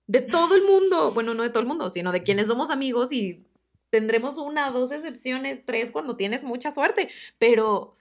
De 0.06 0.20
todo 0.20 0.54
el 0.54 0.64
mundo, 0.64 1.12
bueno, 1.12 1.32
no 1.32 1.42
de 1.44 1.48
todo 1.48 1.60
el 1.60 1.66
mundo, 1.66 1.88
sino 1.88 2.12
de 2.12 2.22
quienes 2.22 2.48
somos 2.48 2.68
amigos 2.68 3.10
y 3.10 3.46
tendremos 3.88 4.36
una, 4.36 4.70
dos 4.70 4.92
excepciones, 4.92 5.64
tres 5.64 5.92
cuando 5.92 6.14
tienes 6.14 6.44
mucha 6.44 6.70
suerte, 6.70 7.08
pero 7.38 7.96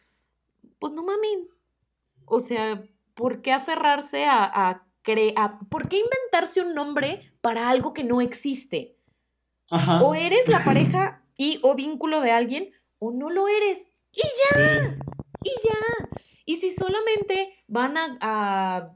pues 0.80 0.92
no 0.92 1.02
mamen. 1.02 1.48
O 2.26 2.42
sea, 2.42 2.84
¿por 3.14 3.42
qué 3.42 3.54
aferrarse 3.54 4.26
a, 4.26 4.44
a 4.44 4.86
crear, 5.02 5.60
por 5.70 5.88
qué 5.88 6.00
inventarse 6.00 6.60
un 6.60 6.74
nombre 6.76 7.33
para 7.44 7.70
algo 7.70 7.94
que 7.94 8.06
no 8.06 8.22
existe? 8.22 8.96
O 10.02 10.16
eres 10.16 10.48
la 10.48 10.64
pareja 10.66 11.22
y 11.36 11.60
o 11.62 11.76
vínculo 11.76 12.22
de 12.22 12.32
alguien 12.32 12.70
o 13.00 13.12
no 13.12 13.30
lo 13.30 13.50
eres. 13.50 13.90
Y 14.14 14.22
ya, 14.22 14.98
y 15.44 15.50
ya. 15.50 16.10
Y 16.46 16.58
si 16.58 16.72
solamente 16.72 17.54
van 17.68 17.98
a, 17.98 18.18
a 18.22 18.96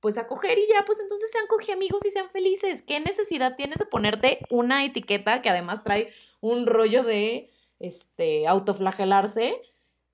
pues 0.00 0.18
a 0.18 0.26
coger 0.26 0.58
y 0.58 0.68
ya, 0.70 0.84
pues 0.84 1.00
entonces 1.00 1.30
sean 1.32 1.46
coge 1.48 1.72
amigos 1.72 2.04
y 2.04 2.10
sean 2.10 2.28
felices. 2.28 2.82
¿Qué 2.82 3.00
necesidad 3.00 3.56
tienes 3.56 3.78
de 3.78 3.86
ponerte 3.86 4.40
una 4.50 4.84
etiqueta 4.84 5.40
que 5.40 5.48
además 5.48 5.82
trae 5.82 6.12
un 6.40 6.66
rollo 6.66 7.04
de 7.04 7.50
este 7.78 8.46
autoflagelarse? 8.46 9.62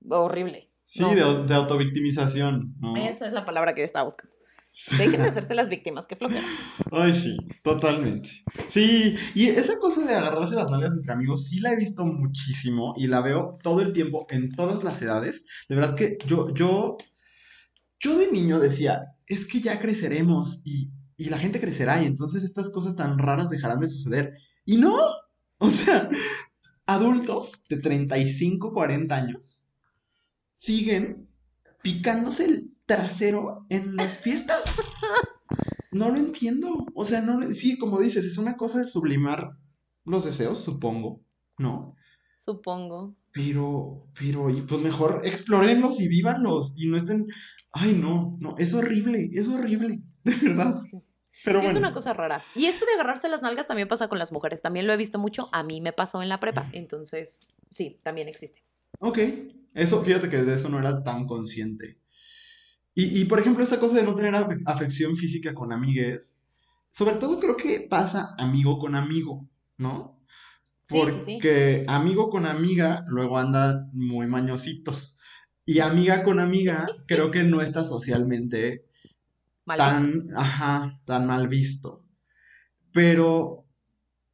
Horrible. 0.08 0.70
Sí, 0.84 1.02
de, 1.02 1.44
de, 1.44 1.54
autovictimización, 1.54 2.76
¿no? 2.78 2.96
Esa 2.96 3.26
es 3.26 3.32
la 3.32 3.44
palabra 3.44 3.74
que 3.74 3.80
yo 3.80 3.84
estaba 3.86 4.04
buscando. 4.04 4.36
Dejen 4.98 5.22
de 5.22 5.28
hacerse 5.28 5.54
las 5.54 5.68
víctimas, 5.68 6.06
qué 6.06 6.16
flojera. 6.16 6.44
Ay, 6.90 7.12
sí, 7.12 7.38
totalmente. 7.62 8.30
Sí, 8.66 9.14
y 9.34 9.46
esa 9.46 9.78
cosa 9.78 10.04
de 10.04 10.14
agarrarse 10.14 10.56
las 10.56 10.70
nalgas 10.70 10.92
entre 10.92 11.12
amigos, 11.12 11.48
sí 11.48 11.60
la 11.60 11.72
he 11.72 11.76
visto 11.76 12.04
muchísimo 12.04 12.92
y 12.96 13.06
la 13.06 13.20
veo 13.20 13.58
todo 13.62 13.80
el 13.80 13.92
tiempo 13.92 14.26
en 14.30 14.50
todas 14.54 14.82
las 14.82 15.00
edades. 15.00 15.44
De 15.68 15.76
verdad 15.76 15.94
que 15.94 16.16
yo, 16.26 16.52
yo, 16.54 16.96
yo 18.00 18.18
de 18.18 18.32
niño 18.32 18.58
decía, 18.58 19.14
es 19.26 19.46
que 19.46 19.60
ya 19.60 19.78
creceremos 19.78 20.62
y, 20.64 20.90
la 21.16 21.38
gente 21.38 21.60
crecerá 21.60 22.02
y 22.02 22.06
entonces 22.06 22.42
estas 22.42 22.70
cosas 22.70 22.96
tan 22.96 23.18
raras 23.18 23.48
dejarán 23.48 23.78
de 23.78 23.88
suceder. 23.88 24.34
Y 24.64 24.78
no, 24.78 24.96
o 25.58 25.70
sea, 25.70 26.10
adultos 26.86 27.64
de 27.68 27.78
35, 27.78 28.72
40 28.72 29.14
años 29.14 29.68
siguen 30.52 31.28
picándose 31.82 32.46
el 32.46 32.73
trasero 32.86 33.66
en 33.68 33.96
las 33.96 34.18
fiestas. 34.18 34.64
No 35.92 36.08
lo 36.08 36.16
entiendo. 36.16 36.86
O 36.94 37.04
sea, 37.04 37.22
no, 37.22 37.40
sí, 37.52 37.78
como 37.78 38.00
dices, 38.00 38.24
es 38.24 38.36
una 38.36 38.56
cosa 38.56 38.80
de 38.80 38.84
sublimar 38.84 39.56
los 40.04 40.24
deseos, 40.24 40.58
supongo, 40.58 41.22
¿no? 41.56 41.94
Supongo. 42.36 43.16
Pero, 43.32 44.08
pero, 44.18 44.50
y 44.50 44.60
pues 44.62 44.80
mejor 44.80 45.20
explorenlos 45.24 46.00
y 46.00 46.08
vívanlos 46.08 46.74
y 46.76 46.88
no 46.88 46.96
estén. 46.96 47.26
Ay, 47.72 47.94
no, 47.94 48.36
no, 48.40 48.56
es 48.58 48.74
horrible, 48.74 49.30
es 49.32 49.48
horrible, 49.48 50.02
de 50.24 50.34
verdad. 50.42 50.80
Sí. 50.90 50.98
Pero 51.44 51.60
Es 51.60 51.76
una 51.76 51.92
cosa 51.92 52.14
rara. 52.14 52.42
Y 52.54 52.66
esto 52.66 52.86
de 52.86 52.94
agarrarse 52.94 53.28
las 53.28 53.42
nalgas 53.42 53.66
también 53.66 53.86
pasa 53.86 54.08
con 54.08 54.18
las 54.18 54.32
mujeres. 54.32 54.62
También 54.62 54.86
lo 54.86 54.94
he 54.94 54.96
visto 54.96 55.18
mucho. 55.18 55.50
A 55.52 55.62
mí 55.62 55.82
me 55.82 55.92
pasó 55.92 56.22
en 56.22 56.30
la 56.30 56.40
prepa. 56.40 56.70
Entonces, 56.72 57.40
sí, 57.70 57.98
también 58.02 58.28
existe. 58.28 58.64
Ok. 58.98 59.18
Eso, 59.74 60.02
fíjate 60.02 60.30
que 60.30 60.42
de 60.42 60.54
eso 60.54 60.70
no 60.70 60.78
era 60.78 61.02
tan 61.02 61.26
consciente. 61.26 62.00
Y, 62.94 63.20
y 63.20 63.24
por 63.24 63.40
ejemplo, 63.40 63.64
esta 63.64 63.80
cosa 63.80 63.96
de 63.96 64.04
no 64.04 64.14
tener 64.14 64.34
afección 64.66 65.16
física 65.16 65.52
con 65.52 65.72
amigues, 65.72 66.40
sobre 66.90 67.16
todo 67.16 67.40
creo 67.40 67.56
que 67.56 67.86
pasa 67.90 68.34
amigo 68.38 68.78
con 68.78 68.94
amigo, 68.94 69.48
¿no? 69.78 70.20
Porque 70.88 71.82
amigo 71.88 72.28
con 72.28 72.46
amiga 72.46 73.04
luego 73.08 73.38
andan 73.38 73.90
muy 73.92 74.26
mañositos. 74.26 75.18
Y 75.66 75.80
amiga 75.80 76.22
con 76.22 76.38
amiga 76.38 76.86
creo 77.06 77.30
que 77.30 77.42
no 77.42 77.62
está 77.62 77.84
socialmente 77.84 78.84
tan, 79.64 80.26
ajá, 80.36 81.00
tan 81.04 81.26
mal 81.26 81.48
visto. 81.48 82.04
Pero 82.92 83.66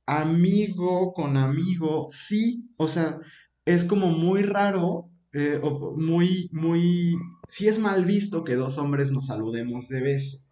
amigo 0.06 1.12
con 1.12 1.36
amigo, 1.36 2.08
sí, 2.10 2.68
o 2.76 2.88
sea, 2.88 3.20
es 3.64 3.84
como 3.84 4.08
muy 4.08 4.42
raro, 4.42 5.09
eh, 5.32 5.60
muy, 5.96 6.48
muy, 6.52 7.16
sí 7.48 7.68
es 7.68 7.78
mal 7.78 8.04
visto 8.04 8.44
que 8.44 8.56
dos 8.56 8.78
hombres 8.78 9.10
nos 9.10 9.26
saludemos 9.26 9.88
de 9.88 10.00
beso 10.00 10.46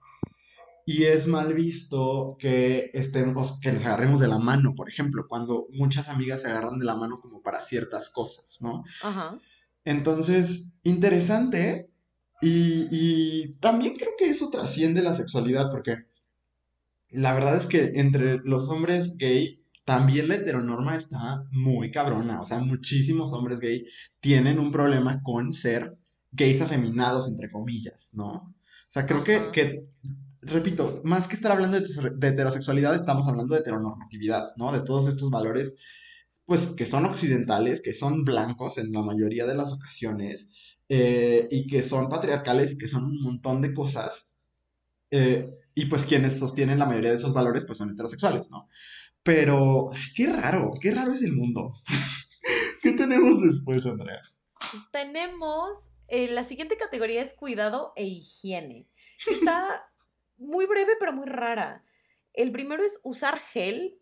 y 0.88 1.04
es 1.04 1.26
mal 1.26 1.52
visto 1.52 2.36
que 2.38 2.90
estemos, 2.94 3.60
que 3.60 3.72
nos 3.72 3.84
agarremos 3.84 4.20
de 4.20 4.28
la 4.28 4.38
mano, 4.38 4.74
por 4.74 4.88
ejemplo, 4.88 5.26
cuando 5.28 5.66
muchas 5.72 6.08
amigas 6.08 6.40
se 6.40 6.48
agarran 6.48 6.78
de 6.78 6.86
la 6.86 6.96
mano 6.96 7.20
como 7.20 7.42
para 7.42 7.60
ciertas 7.60 8.08
cosas, 8.08 8.56
¿no? 8.62 8.84
Ajá. 9.02 9.38
Entonces, 9.84 10.72
interesante. 10.84 11.90
Y, 12.40 12.86
y 12.90 13.50
también 13.60 13.96
creo 13.96 14.12
que 14.16 14.30
eso 14.30 14.48
trasciende 14.48 15.02
la 15.02 15.14
sexualidad, 15.14 15.70
porque 15.70 16.06
la 17.10 17.34
verdad 17.34 17.56
es 17.56 17.66
que 17.66 17.92
entre 17.96 18.38
los 18.38 18.70
hombres 18.70 19.18
gay, 19.18 19.62
también 19.88 20.28
la 20.28 20.34
heteronorma 20.34 20.96
está 20.96 21.46
muy 21.50 21.90
cabrona. 21.90 22.42
O 22.42 22.44
sea, 22.44 22.58
muchísimos 22.58 23.32
hombres 23.32 23.58
gay 23.58 23.86
tienen 24.20 24.58
un 24.58 24.70
problema 24.70 25.22
con 25.22 25.50
ser 25.50 25.96
gays 26.30 26.60
afeminados, 26.60 27.26
entre 27.26 27.48
comillas, 27.48 28.10
¿no? 28.12 28.32
O 28.34 28.54
sea, 28.86 29.06
creo 29.06 29.24
que, 29.24 29.50
que 29.50 29.86
repito, 30.42 31.00
más 31.04 31.26
que 31.26 31.36
estar 31.36 31.52
hablando 31.52 31.80
de, 31.80 31.86
heterosexualidad, 32.28 32.94
estamos 32.94 33.28
hablando 33.28 33.54
de 33.54 33.60
heteronormatividad, 33.60 34.50
¿no? 34.58 34.72
De 34.72 34.82
todos 34.82 35.08
estos 35.08 35.30
valores, 35.30 35.76
pues, 36.44 36.66
que 36.66 36.84
son 36.84 37.06
occidentales, 37.06 37.80
que 37.80 37.94
son 37.94 38.24
blancos 38.24 38.76
en 38.76 38.92
la 38.92 39.00
mayoría 39.00 39.46
de 39.46 39.54
las 39.54 39.72
ocasiones, 39.72 40.52
eh, 40.90 41.48
y 41.50 41.66
que 41.66 41.82
son 41.82 42.10
patriarcales 42.10 42.72
y 42.72 42.76
que 42.76 42.88
son 42.88 43.04
un 43.04 43.20
montón 43.22 43.62
de 43.62 43.72
cosas. 43.72 44.34
Eh, 45.10 45.48
y 45.74 45.86
pues 45.86 46.04
quienes 46.04 46.38
sostienen 46.38 46.78
la 46.78 46.84
mayoría 46.84 47.08
de 47.08 47.16
esos 47.16 47.32
valores, 47.32 47.64
pues 47.64 47.78
son 47.78 47.88
heterosexuales, 47.88 48.50
¿no? 48.50 48.68
Pero 49.22 49.90
sí, 49.92 50.12
qué 50.14 50.32
raro, 50.32 50.72
qué 50.80 50.92
raro 50.92 51.12
es 51.12 51.22
el 51.22 51.32
mundo. 51.32 51.70
¿Qué 52.82 52.92
tenemos 52.92 53.42
después, 53.42 53.84
Andrea? 53.86 54.22
Tenemos, 54.92 55.90
eh, 56.08 56.28
la 56.28 56.44
siguiente 56.44 56.76
categoría 56.76 57.22
es 57.22 57.34
cuidado 57.34 57.92
e 57.96 58.04
higiene. 58.04 58.86
Está 59.30 59.90
muy 60.38 60.66
breve, 60.66 60.92
pero 60.98 61.12
muy 61.12 61.26
rara. 61.26 61.84
El 62.32 62.52
primero 62.52 62.84
es 62.84 63.00
usar 63.02 63.40
gel, 63.40 63.98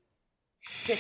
que 0.87 0.97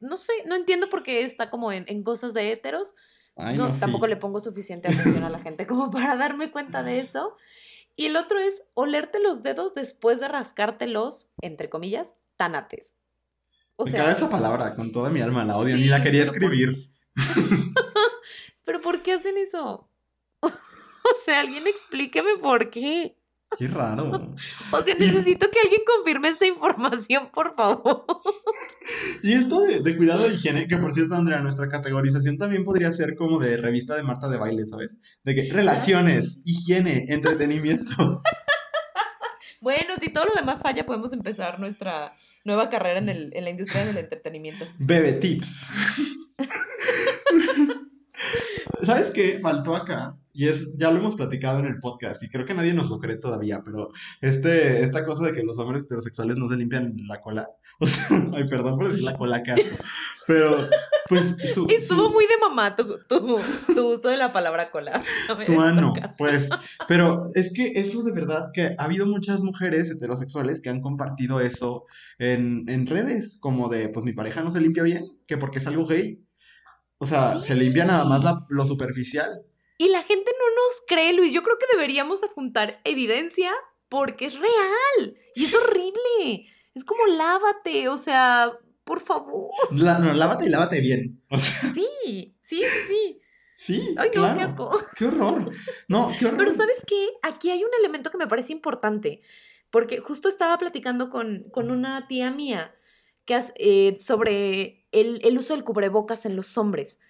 no 0.00 0.16
sé, 0.16 0.32
no 0.46 0.56
entiendo 0.56 0.88
por 0.88 1.02
qué 1.02 1.24
está 1.24 1.48
como 1.48 1.72
en, 1.72 2.02
cosas 2.02 2.34
de 2.34 2.52
héteros. 2.52 2.94
no, 3.36 3.70
tampoco 3.70 4.06
le 4.06 4.16
pongo 4.16 4.40
suficiente 4.40 4.88
atención 4.88 5.24
a 5.24 5.30
la 5.30 5.38
gente 5.38 5.66
como 5.66 5.90
para 5.90 6.16
darme 6.16 6.50
cuenta 6.50 6.82
de 6.82 7.00
eso. 7.00 7.36
Y 7.94 8.06
el 8.06 8.16
otro 8.16 8.38
es 8.38 8.62
olerte 8.74 9.20
los 9.20 9.42
dedos 9.42 9.74
después 9.74 10.18
de 10.18 10.28
rascártelos, 10.28 11.30
entre 11.40 11.68
comillas, 11.68 12.14
tanates. 12.36 12.94
O 13.76 13.84
Me 13.84 13.90
sea, 13.90 14.10
esa 14.10 14.28
palabra 14.28 14.74
con 14.74 14.92
toda 14.92 15.10
mi 15.10 15.20
alma, 15.20 15.44
la 15.44 15.56
odio, 15.56 15.76
ni 15.76 15.86
la 15.86 16.02
quería 16.02 16.22
escribir. 16.22 16.90
¿Pero 18.64 18.80
por 18.80 19.02
qué 19.02 19.14
hacen 19.14 19.36
eso? 19.38 19.90
o 20.40 21.24
sea, 21.24 21.40
alguien 21.40 21.66
explíqueme 21.66 22.36
por 22.40 22.70
qué. 22.70 23.16
Qué 23.58 23.68
raro. 23.68 24.34
O 24.70 24.82
sea, 24.82 24.94
necesito 24.94 25.50
que 25.50 25.60
alguien 25.60 25.82
confirme 25.84 26.28
esta 26.28 26.46
información, 26.46 27.30
por 27.32 27.54
favor. 27.54 28.04
Y 29.22 29.34
esto 29.34 29.60
de, 29.60 29.96
cuidado 29.96 30.24
de 30.24 30.34
higiene, 30.34 30.66
que 30.66 30.76
por 30.76 30.92
cierto, 30.92 31.14
Andrea, 31.14 31.40
nuestra 31.40 31.68
categorización 31.68 32.36
también 32.36 32.64
podría 32.64 32.92
ser 32.92 33.14
como 33.14 33.38
de 33.38 33.56
revista 33.56 33.94
de 33.94 34.02
Marta 34.02 34.28
de 34.28 34.38
baile, 34.38 34.66
¿sabes? 34.66 34.98
De 35.22 35.36
que 35.36 35.52
relaciones, 35.52 36.40
higiene, 36.44 37.06
entretenimiento. 37.08 38.20
Bueno, 39.62 39.94
si 40.00 40.08
todo 40.08 40.24
lo 40.24 40.34
demás 40.34 40.60
falla, 40.60 40.84
podemos 40.84 41.12
empezar 41.12 41.60
nuestra 41.60 42.16
nueva 42.44 42.68
carrera 42.68 42.98
en, 42.98 43.08
el, 43.08 43.30
en 43.32 43.44
la 43.44 43.50
industria 43.50 43.84
del 43.84 43.96
entretenimiento. 43.96 44.66
Bebe 44.76 45.12
tips. 45.12 45.66
¿Sabes 48.82 49.10
qué 49.10 49.38
faltó 49.40 49.76
acá? 49.76 50.16
Y 50.32 50.48
es, 50.48 50.76
ya 50.76 50.90
lo 50.90 50.98
hemos 50.98 51.14
platicado 51.14 51.58
en 51.60 51.66
el 51.66 51.78
podcast 51.78 52.22
y 52.22 52.28
creo 52.28 52.46
que 52.46 52.54
nadie 52.54 52.72
nos 52.72 52.88
lo 52.90 52.98
cree 52.98 53.16
todavía, 53.16 53.60
pero 53.64 53.90
este, 54.20 54.82
esta 54.82 55.04
cosa 55.04 55.26
de 55.26 55.32
que 55.32 55.42
los 55.42 55.58
hombres 55.58 55.84
heterosexuales 55.84 56.36
no 56.38 56.48
se 56.48 56.56
limpian 56.56 56.94
la 57.06 57.20
cola, 57.20 57.48
o 57.80 57.86
sea, 57.86 58.06
ay, 58.34 58.48
perdón 58.48 58.78
por 58.78 58.88
decir 58.88 59.04
la 59.04 59.16
cola 59.16 59.42
pero 60.26 60.68
pues 61.08 61.36
Estuvo 61.68 62.10
muy 62.10 62.24
de 62.24 62.38
mamá 62.40 62.74
tu, 62.74 62.98
tu, 63.06 63.36
uso 63.92 64.08
de 64.08 64.16
la 64.16 64.32
palabra 64.32 64.70
cola. 64.70 65.02
su 65.44 65.60
ano, 65.60 65.92
pues, 66.16 66.48
pero 66.88 67.22
es 67.34 67.52
que 67.52 67.72
eso 67.74 68.02
de 68.02 68.12
verdad 68.12 68.50
que 68.54 68.74
ha 68.78 68.84
habido 68.84 69.06
muchas 69.06 69.42
mujeres 69.42 69.90
heterosexuales 69.90 70.60
que 70.60 70.70
han 70.70 70.80
compartido 70.80 71.40
eso 71.40 71.84
en, 72.18 72.64
en 72.68 72.86
redes, 72.86 73.36
como 73.40 73.68
de, 73.68 73.88
pues 73.88 74.04
mi 74.04 74.12
pareja 74.12 74.42
no 74.42 74.50
se 74.50 74.60
limpia 74.60 74.82
bien, 74.82 75.04
que 75.26 75.36
porque 75.36 75.58
es 75.58 75.66
algo 75.66 75.86
gay. 75.86 76.24
O 76.98 77.06
sea, 77.06 77.38
se 77.40 77.56
limpia 77.56 77.84
nada 77.84 78.04
más 78.04 78.22
lo 78.48 78.64
superficial. 78.64 79.28
Y 79.82 79.88
la 79.88 80.04
gente 80.04 80.30
no 80.38 80.46
nos 80.54 80.82
cree, 80.86 81.12
Luis. 81.12 81.32
Yo 81.32 81.42
creo 81.42 81.58
que 81.58 81.66
deberíamos 81.72 82.22
adjuntar 82.22 82.80
evidencia 82.84 83.50
porque 83.88 84.26
es 84.26 84.34
real. 84.38 85.16
Y 85.34 85.46
es 85.46 85.54
horrible. 85.56 86.46
Es 86.72 86.84
como 86.84 87.04
lávate, 87.06 87.88
o 87.88 87.98
sea, 87.98 88.52
por 88.84 89.00
favor. 89.00 89.50
no, 89.72 90.14
lávate 90.14 90.46
y 90.46 90.50
lávate 90.50 90.80
bien. 90.80 91.20
Sí, 91.36 91.88
sí, 92.04 92.36
sí, 92.40 92.62
sí. 92.86 93.20
Sí. 93.50 93.94
Ay, 93.98 94.10
no, 94.14 94.36
qué 94.36 94.42
asco. 94.42 94.86
Qué 94.94 95.06
horror. 95.06 95.50
No, 95.88 96.12
qué 96.16 96.26
horror. 96.26 96.38
Pero 96.38 96.54
¿sabes 96.54 96.84
qué? 96.86 97.08
Aquí 97.22 97.50
hay 97.50 97.64
un 97.64 97.70
elemento 97.80 98.12
que 98.12 98.18
me 98.18 98.28
parece 98.28 98.52
importante. 98.52 99.20
Porque 99.70 99.98
justo 99.98 100.28
estaba 100.28 100.58
platicando 100.58 101.08
con, 101.08 101.50
con 101.50 101.72
una 101.72 102.06
tía 102.06 102.30
mía 102.30 102.72
que 103.24 103.40
eh, 103.56 103.96
sobre 103.98 104.86
el, 104.92 105.20
el, 105.24 105.38
uso 105.38 105.54
del 105.54 105.64
cubrebocas 105.64 106.24
en 106.24 106.36
los 106.36 106.56
hombres. 106.56 107.00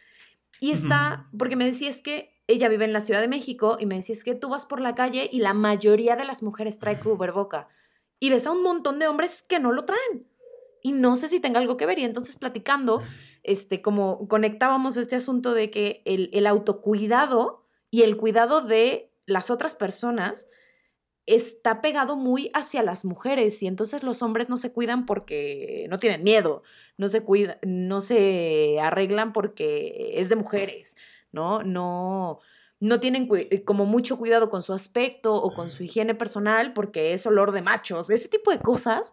Y 0.59 0.71
está, 0.71 1.29
porque 1.37 1.57
me 1.57 1.67
decía 1.67 1.91
es 1.91 2.01
que 2.01 2.32
ella 2.53 2.69
vive 2.69 2.85
en 2.85 2.93
la 2.93 3.01
Ciudad 3.01 3.21
de 3.21 3.29
México 3.29 3.77
y 3.81 3.87
me 3.87 3.97
decía 3.97 4.15
es 4.15 4.25
que 4.25 4.35
tú 4.35 4.49
vas 4.49 4.67
por 4.67 4.81
la 4.81 4.95
calle 4.95 5.29
y 5.33 5.41
la 5.41 5.55
mayoría 5.55 6.17
de 6.17 6.25
las 6.25 6.43
mujeres 6.43 6.79
trae 6.79 6.99
cubreboca. 6.99 7.69
Y 8.21 8.31
ves 8.31 8.47
a 8.47 8.53
un 8.53 8.63
montón 8.63 8.99
de 8.99 9.09
hombres 9.09 9.43
que 9.43 9.59
no 9.59 9.73
lo 9.73 9.85
traen. 9.85 10.27
Y 10.83 10.93
no 10.93 11.17
sé 11.17 11.29
si 11.29 11.41
tenga 11.41 11.61
algo 11.61 11.77
que 11.77 11.87
ver. 11.87 11.99
Y 11.99 12.05
entonces 12.05 12.37
platicando, 12.37 13.03
este, 13.43 13.83
como 13.83 14.29
conectábamos 14.29 14.97
este 14.97 15.17
asunto 15.17 15.55
de 15.55 15.71
que 15.71 16.03
el, 16.05 16.31
el 16.33 16.47
autocuidado 16.47 17.65
y 17.91 18.03
el 18.03 18.17
cuidado 18.17 18.61
de 18.61 19.13
las 19.27 19.51
otras 19.51 19.75
personas 19.75 20.49
está 21.27 21.81
pegado 21.81 22.17
muy 22.17 22.51
hacia 22.53 22.83
las 22.83 23.05
mujeres 23.05 23.63
y 23.63 23.67
entonces 23.67 24.03
los 24.03 24.23
hombres 24.23 24.49
no 24.49 24.57
se 24.57 24.73
cuidan 24.73 25.07
porque 25.07 25.87
no 25.89 25.99
tienen 25.99 26.25
miedo, 26.25 26.63
no 26.97 27.09
se 27.09 27.23
cuida, 27.23 27.59
no 27.63 28.01
se 28.01 28.79
arreglan 28.81 29.33
porque 29.33 30.15
es 30.17 30.29
de 30.29 30.37
mujeres, 30.37 30.97
¿no? 31.33 31.63
No 31.63 32.41
no 32.83 32.99
tienen 32.99 33.29
eh, 33.37 33.63
como 33.63 33.87
mucho 33.87 34.19
cuidado 34.19 34.51
con 34.51 34.61
su 34.61 34.73
aspecto 34.73 35.35
o 35.35 35.55
con 35.55 35.71
su 35.71 35.85
higiene 35.85 36.17
personal 36.17 36.73
porque 36.73 37.13
es 37.13 37.25
olor 37.27 37.53
de 37.53 37.63
machos, 37.63 38.11
ese 38.11 38.29
tipo 38.29 38.51
de 38.51 38.59
cosas 38.59 39.13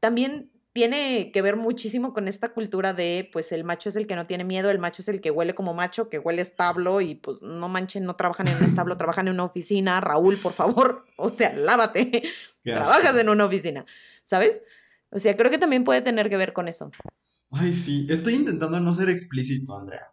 también 0.00 0.50
tiene 0.74 1.30
que 1.32 1.40
ver 1.40 1.56
muchísimo 1.56 2.12
con 2.12 2.28
esta 2.28 2.50
cultura 2.50 2.92
de, 2.92 3.30
pues 3.32 3.52
el 3.52 3.64
macho 3.64 3.88
es 3.88 3.96
el 3.96 4.06
que 4.06 4.16
no 4.16 4.26
tiene 4.26 4.44
miedo, 4.44 4.68
el 4.68 4.78
macho 4.78 5.00
es 5.00 5.08
el 5.08 5.22
que 5.22 5.30
huele 5.30 5.54
como 5.54 5.72
macho, 5.72 6.10
que 6.10 6.18
huele 6.18 6.42
establo 6.42 7.00
y 7.00 7.14
pues 7.14 7.40
no 7.40 7.70
manchen, 7.70 8.04
no 8.04 8.16
trabajan 8.16 8.48
en 8.48 8.58
un 8.58 8.64
establo, 8.64 8.96
trabajan 8.98 9.28
en 9.28 9.32
una 9.34 9.44
oficina. 9.44 9.98
Raúl, 10.02 10.36
por 10.36 10.52
favor, 10.52 11.06
o 11.16 11.30
sea, 11.30 11.54
lávate, 11.54 12.22
trabajas 12.62 13.16
en 13.16 13.30
una 13.30 13.46
oficina, 13.46 13.86
¿sabes? 14.22 14.62
O 15.08 15.18
sea, 15.18 15.34
creo 15.34 15.50
que 15.50 15.56
también 15.56 15.84
puede 15.84 16.02
tener 16.02 16.28
que 16.28 16.36
ver 16.36 16.52
con 16.52 16.68
eso. 16.68 16.90
Ay, 17.50 17.72
sí, 17.72 18.06
estoy 18.10 18.34
intentando 18.34 18.78
no 18.78 18.92
ser 18.92 19.08
explícito, 19.08 19.78
Andrea. 19.78 20.10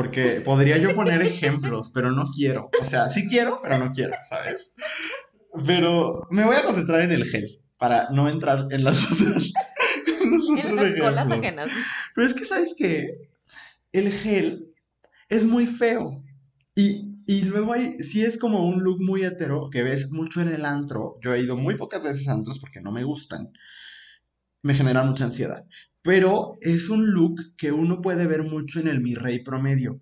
Porque 0.00 0.40
podría 0.42 0.78
yo 0.78 0.94
poner 0.94 1.20
ejemplos, 1.20 1.90
pero 1.92 2.10
no 2.10 2.30
quiero. 2.34 2.70
O 2.80 2.84
sea, 2.84 3.10
sí 3.10 3.28
quiero, 3.28 3.60
pero 3.62 3.76
no 3.76 3.92
quiero, 3.92 4.14
¿sabes? 4.26 4.72
Pero 5.66 6.26
me 6.30 6.42
voy 6.42 6.56
a 6.56 6.62
concentrar 6.62 7.02
en 7.02 7.12
el 7.12 7.26
gel 7.26 7.60
para 7.76 8.08
no 8.08 8.26
entrar 8.26 8.66
en 8.70 8.82
las 8.82 9.12
otras 9.12 9.52
en 10.22 10.74
las 10.74 10.94
colas 10.98 11.30
ajenas. 11.30 11.68
Pero 12.14 12.26
es 12.26 12.32
que, 12.32 12.46
¿sabes 12.46 12.74
qué? 12.78 13.28
El 13.92 14.10
gel 14.10 14.72
es 15.28 15.44
muy 15.44 15.66
feo. 15.66 16.24
Y, 16.74 17.18
y 17.26 17.44
luego 17.44 17.74
hay, 17.74 18.00
sí 18.00 18.24
es 18.24 18.38
como 18.38 18.66
un 18.66 18.82
look 18.82 19.02
muy 19.02 19.22
hetero 19.22 19.68
que 19.68 19.82
ves 19.82 20.12
mucho 20.12 20.40
en 20.40 20.48
el 20.48 20.64
antro. 20.64 21.18
Yo 21.22 21.34
he 21.34 21.42
ido 21.42 21.58
muy 21.58 21.76
pocas 21.76 22.04
veces 22.04 22.26
a 22.26 22.32
antros 22.32 22.58
porque 22.58 22.80
no 22.80 22.90
me 22.90 23.04
gustan. 23.04 23.52
Me 24.62 24.72
generan 24.72 25.10
mucha 25.10 25.24
ansiedad. 25.24 25.66
Pero 26.02 26.54
es 26.60 26.88
un 26.88 27.10
look 27.10 27.56
que 27.56 27.72
uno 27.72 28.00
puede 28.00 28.26
ver 28.26 28.42
mucho 28.42 28.80
en 28.80 28.88
el 28.88 29.00
Mi 29.00 29.14
Rey 29.14 29.42
promedio. 29.42 30.00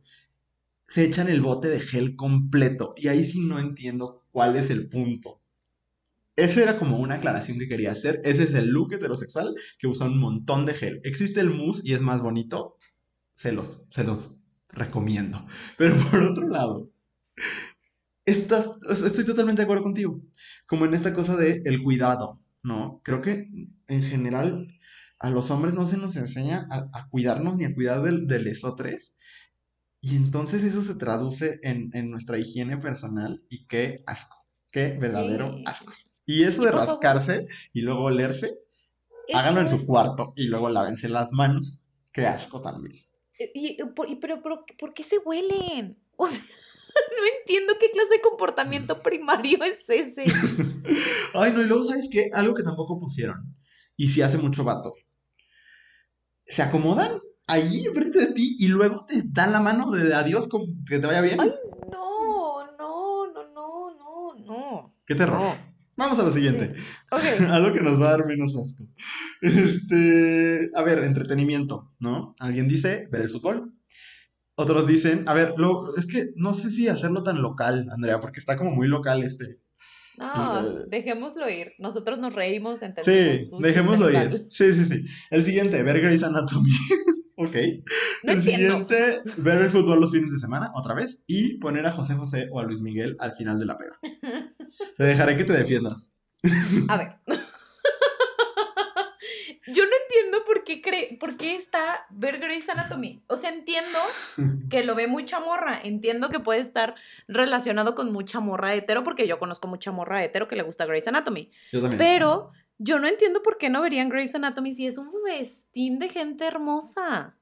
Se 0.84 1.04
echan 1.04 1.28
el 1.28 1.40
bote 1.40 1.68
de 1.68 1.80
gel 1.80 2.16
completo. 2.16 2.94
Y 2.96 3.08
ahí 3.08 3.24
sí 3.24 3.40
no 3.40 3.58
entiendo 3.58 4.24
cuál 4.30 4.56
es 4.56 4.70
el 4.70 4.88
punto. 4.88 5.40
Esa 6.36 6.62
era 6.62 6.78
como 6.78 6.98
una 6.98 7.16
aclaración 7.16 7.58
que 7.58 7.68
quería 7.68 7.92
hacer. 7.92 8.20
Ese 8.24 8.44
es 8.44 8.54
el 8.54 8.68
look 8.68 8.92
heterosexual 8.92 9.54
que 9.78 9.88
usa 9.88 10.06
un 10.06 10.18
montón 10.18 10.66
de 10.66 10.74
gel. 10.74 11.00
Existe 11.02 11.40
el 11.40 11.50
mousse 11.50 11.82
y 11.84 11.94
es 11.94 12.00
más 12.00 12.22
bonito. 12.22 12.76
Se 13.34 13.52
los, 13.52 13.88
se 13.90 14.04
los 14.04 14.40
recomiendo. 14.72 15.44
Pero 15.76 15.96
por 16.10 16.22
otro 16.22 16.48
lado, 16.48 16.90
estás, 18.24 18.70
estoy 18.88 19.24
totalmente 19.24 19.60
de 19.60 19.64
acuerdo 19.64 19.82
contigo. 19.82 20.22
Como 20.66 20.84
en 20.84 20.94
esta 20.94 21.12
cosa 21.12 21.36
de 21.36 21.62
el 21.64 21.82
cuidado, 21.82 22.40
¿no? 22.62 23.00
Creo 23.02 23.20
que 23.20 23.48
en 23.88 24.02
general 24.02 24.68
a 25.20 25.30
los 25.30 25.50
hombres 25.50 25.74
no 25.74 25.84
se 25.84 25.96
nos 25.96 26.16
enseña 26.16 26.68
a, 26.70 27.08
cuidarnos 27.10 27.56
ni 27.56 27.64
a 27.64 27.74
cuidar 27.74 28.02
de, 28.02 28.26
de 28.26 28.40
lesotres. 28.40 29.14
Y 30.00 30.14
entonces 30.14 30.62
eso 30.62 30.82
se 30.82 30.94
traduce 30.94 31.58
en, 31.62 31.90
nuestra 32.10 32.38
higiene 32.38 32.76
personal 32.76 33.42
y 33.48 33.66
qué 33.66 34.04
asco, 34.06 34.36
qué 34.70 34.96
verdadero 35.00 35.56
asco. 35.66 35.92
Y 36.24 36.44
eso 36.44 36.62
de 36.62 36.70
rascarse 36.70 37.46
y 37.72 37.80
luego 37.80 38.04
olerse, 38.04 38.58
háganlo 39.34 39.62
en 39.62 39.68
su 39.68 39.84
cuarto 39.86 40.34
y 40.36 40.46
luego 40.46 40.68
lávense 40.68 41.08
las 41.08 41.32
manos. 41.32 41.80
Qué 42.12 42.26
asco 42.26 42.62
también. 42.62 42.94
Eh, 43.38 43.50
y, 43.54 43.76
pero, 44.20 44.40
pero, 44.42 44.64
¿por 44.78 44.94
qué 44.94 45.02
se 45.02 45.18
huelen? 45.18 45.98
O 46.16 46.26
sea, 46.28 46.40
no 47.18 47.38
entiendo 47.40 47.74
qué 47.80 47.90
clase 47.90 48.14
de 48.14 48.20
comportamiento 48.20 49.02
primario 49.02 49.58
es 49.64 49.88
ese. 49.88 50.26
Ay, 51.34 51.52
no, 51.52 51.62
y 51.62 51.64
luego, 51.64 51.84
¿sabes 51.84 52.08
qué? 52.10 52.30
Algo 52.32 52.54
que 52.54 52.62
tampoco 52.62 53.00
pusieron. 53.00 53.56
Y 53.96 54.10
si 54.10 54.22
hace 54.22 54.38
mucho 54.38 54.62
vato. 54.62 54.94
Se 56.48 56.62
acomodan 56.62 57.12
ahí 57.46 57.84
enfrente 57.86 58.18
de 58.18 58.32
ti 58.32 58.56
y 58.58 58.68
luego 58.68 59.04
te 59.06 59.22
dan 59.26 59.52
la 59.52 59.60
mano 59.60 59.90
de 59.90 60.14
adiós, 60.14 60.48
que 60.86 60.98
te 60.98 61.06
vaya 61.06 61.20
bien. 61.20 61.40
Ay, 61.40 61.52
no, 61.92 62.66
no, 62.78 63.32
no, 63.32 63.52
no, 63.54 63.94
no, 63.94 64.34
no. 64.44 64.94
Qué 65.06 65.14
terror. 65.14 65.56
Vamos 65.96 66.18
a 66.18 66.22
lo 66.22 66.30
siguiente. 66.30 66.74
Algo 67.10 67.72
que 67.74 67.80
nos 67.80 68.00
va 68.00 68.08
a 68.08 68.10
dar 68.12 68.26
menos 68.26 68.54
asco. 68.56 68.86
Este, 69.42 70.70
a 70.74 70.82
ver, 70.82 71.02
entretenimiento, 71.02 71.92
¿no? 71.98 72.36
Alguien 72.38 72.68
dice 72.68 73.08
ver 73.10 73.22
el 73.22 73.30
fútbol. 73.30 73.74
Otros 74.54 74.86
dicen, 74.86 75.24
a 75.28 75.34
ver, 75.34 75.54
lo, 75.56 75.96
es 75.96 76.06
que 76.06 76.30
no 76.36 76.54
sé 76.54 76.70
si 76.70 76.88
hacerlo 76.88 77.22
tan 77.22 77.42
local, 77.42 77.88
Andrea, 77.90 78.20
porque 78.20 78.40
está 78.40 78.56
como 78.56 78.70
muy 78.70 78.88
local 78.88 79.22
este. 79.22 79.60
No, 80.18 80.60
eh, 80.60 80.84
dejémoslo 80.88 81.48
ir. 81.48 81.74
Nosotros 81.78 82.18
nos 82.18 82.34
reímos, 82.34 82.82
entendemos. 82.82 83.40
Sí, 83.40 83.50
dejémoslo 83.60 84.10
ir. 84.10 84.46
Sí, 84.50 84.74
sí, 84.74 84.84
sí. 84.84 85.04
El 85.30 85.44
siguiente, 85.44 85.82
ver 85.82 86.00
Grey's 86.00 86.22
Anatomy. 86.22 86.70
ok. 87.36 87.56
el 88.24 88.42
siguiente, 88.42 89.20
ver 89.36 89.62
el 89.62 89.70
fútbol 89.70 90.00
los 90.00 90.10
fines 90.10 90.32
de 90.32 90.38
semana, 90.38 90.70
otra 90.74 90.94
vez. 90.94 91.22
Y 91.26 91.58
poner 91.58 91.86
a 91.86 91.92
José 91.92 92.14
José 92.14 92.48
o 92.50 92.58
a 92.58 92.64
Luis 92.64 92.80
Miguel 92.80 93.16
al 93.20 93.32
final 93.32 93.58
de 93.58 93.66
la 93.66 93.76
peda. 93.76 93.98
Te 94.96 95.04
dejaré 95.04 95.36
que 95.36 95.44
te 95.44 95.52
defiendas. 95.52 96.10
A 96.88 96.96
ver. 96.96 97.16
Yo 99.74 99.84
no 99.84 99.90
qué, 100.68 100.82
cree, 100.82 101.16
por 101.18 101.38
qué 101.38 101.56
está 101.56 102.06
ver 102.10 102.38
Grey's 102.38 102.68
Anatomy. 102.68 103.22
O 103.26 103.38
sea, 103.38 103.50
entiendo 103.50 103.98
que 104.70 104.84
lo 104.84 104.94
ve 104.94 105.06
mucha 105.06 105.40
morra. 105.40 105.80
Entiendo 105.82 106.28
que 106.28 106.40
puede 106.40 106.60
estar 106.60 106.94
relacionado 107.26 107.94
con 107.94 108.12
mucha 108.12 108.38
morra 108.40 108.74
hetero, 108.74 109.02
porque 109.02 109.26
yo 109.26 109.38
conozco 109.38 109.66
mucha 109.66 109.90
morra 109.90 110.22
hetero 110.22 110.46
que 110.46 110.56
le 110.56 110.62
gusta 110.62 110.84
Grey's 110.84 111.08
Anatomy. 111.08 111.50
Yo 111.72 111.80
también. 111.80 111.98
Pero 111.98 112.52
yo 112.76 112.98
no 112.98 113.08
entiendo 113.08 113.42
por 113.42 113.56
qué 113.56 113.70
no 113.70 113.80
verían 113.80 114.10
Grey's 114.10 114.34
Anatomy 114.34 114.74
si 114.74 114.86
es 114.86 114.98
un 114.98 115.10
festín 115.26 115.98
de 115.98 116.10
gente 116.10 116.46
hermosa. 116.46 117.34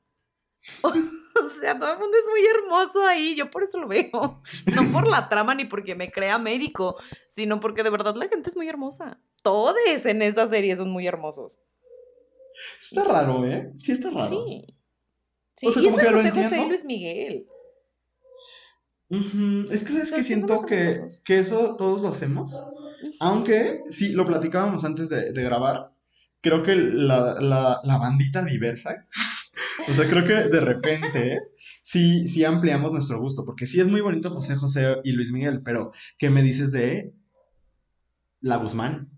O 1.39 1.61
sea, 1.61 1.79
todo 1.79 1.93
el 1.93 1.99
mundo 1.99 2.16
es 2.16 2.27
muy 2.31 2.47
hermoso 2.47 3.05
ahí, 3.05 3.35
yo 3.35 3.51
por 3.51 3.62
eso 3.62 3.79
lo 3.79 3.87
veo. 3.87 4.41
No 4.74 4.91
por 4.91 5.07
la 5.07 5.29
trama 5.29 5.55
ni 5.55 5.66
porque 5.66 5.95
me 5.95 6.11
crea 6.11 6.39
médico, 6.39 6.97
sino 7.29 7.61
porque 7.61 7.83
de 7.83 7.91
verdad 7.91 8.14
la 8.14 8.27
gente 8.29 8.49
es 8.49 8.57
muy 8.57 8.66
hermosa. 8.66 9.18
Todos 9.43 9.77
en 10.07 10.22
esa 10.22 10.49
serie 10.49 10.74
son 10.74 10.91
muy 10.91 11.07
hermosos. 11.07 11.61
Está 12.80 13.04
raro, 13.04 13.46
¿eh? 13.46 13.72
Sí, 13.76 13.92
está 13.92 14.11
raro. 14.11 14.46
Sí. 14.46 14.64
Sí, 15.57 15.66
y 15.66 15.68
eso 15.70 15.90
José 15.90 16.30
José 16.30 16.62
y 16.62 16.68
Luis 16.68 16.84
Miguel. 16.84 17.46
Es 19.09 19.84
que 19.84 19.92
sabes 19.92 20.12
que 20.12 20.24
siento 20.24 20.62
que, 20.62 21.00
que, 21.24 21.38
eso 21.38 21.76
todos 21.76 22.02
lo 22.02 22.09
hacemos. 22.09 22.66
Aunque, 23.20 23.82
sí, 23.88 24.12
lo 24.12 24.26
platicábamos 24.26 24.84
antes 24.84 25.09
de, 25.09 25.32
de 25.32 25.42
grabar. 25.42 25.92
Creo 26.40 26.62
que 26.62 26.74
la, 26.74 27.36
la, 27.40 27.80
la 27.82 27.98
bandita 27.98 28.42
diversa 28.42 29.07
o 29.88 29.92
sea, 29.92 30.09
creo 30.09 30.24
que 30.24 30.48
de 30.48 30.61
repente 30.61 31.40
sí, 31.80 32.28
sí 32.28 32.44
ampliamos 32.44 32.92
nuestro 32.92 33.20
gusto, 33.20 33.44
porque 33.44 33.66
sí 33.66 33.80
es 33.80 33.88
muy 33.88 34.00
bonito 34.00 34.30
José 34.30 34.57
José 34.57 34.96
y 35.04 35.12
Luis 35.12 35.32
Miguel, 35.32 35.62
pero 35.62 35.92
¿qué 36.18 36.30
me 36.30 36.42
dices 36.42 36.72
de 36.72 37.14
La 38.40 38.57
Guzmán? 38.57 39.11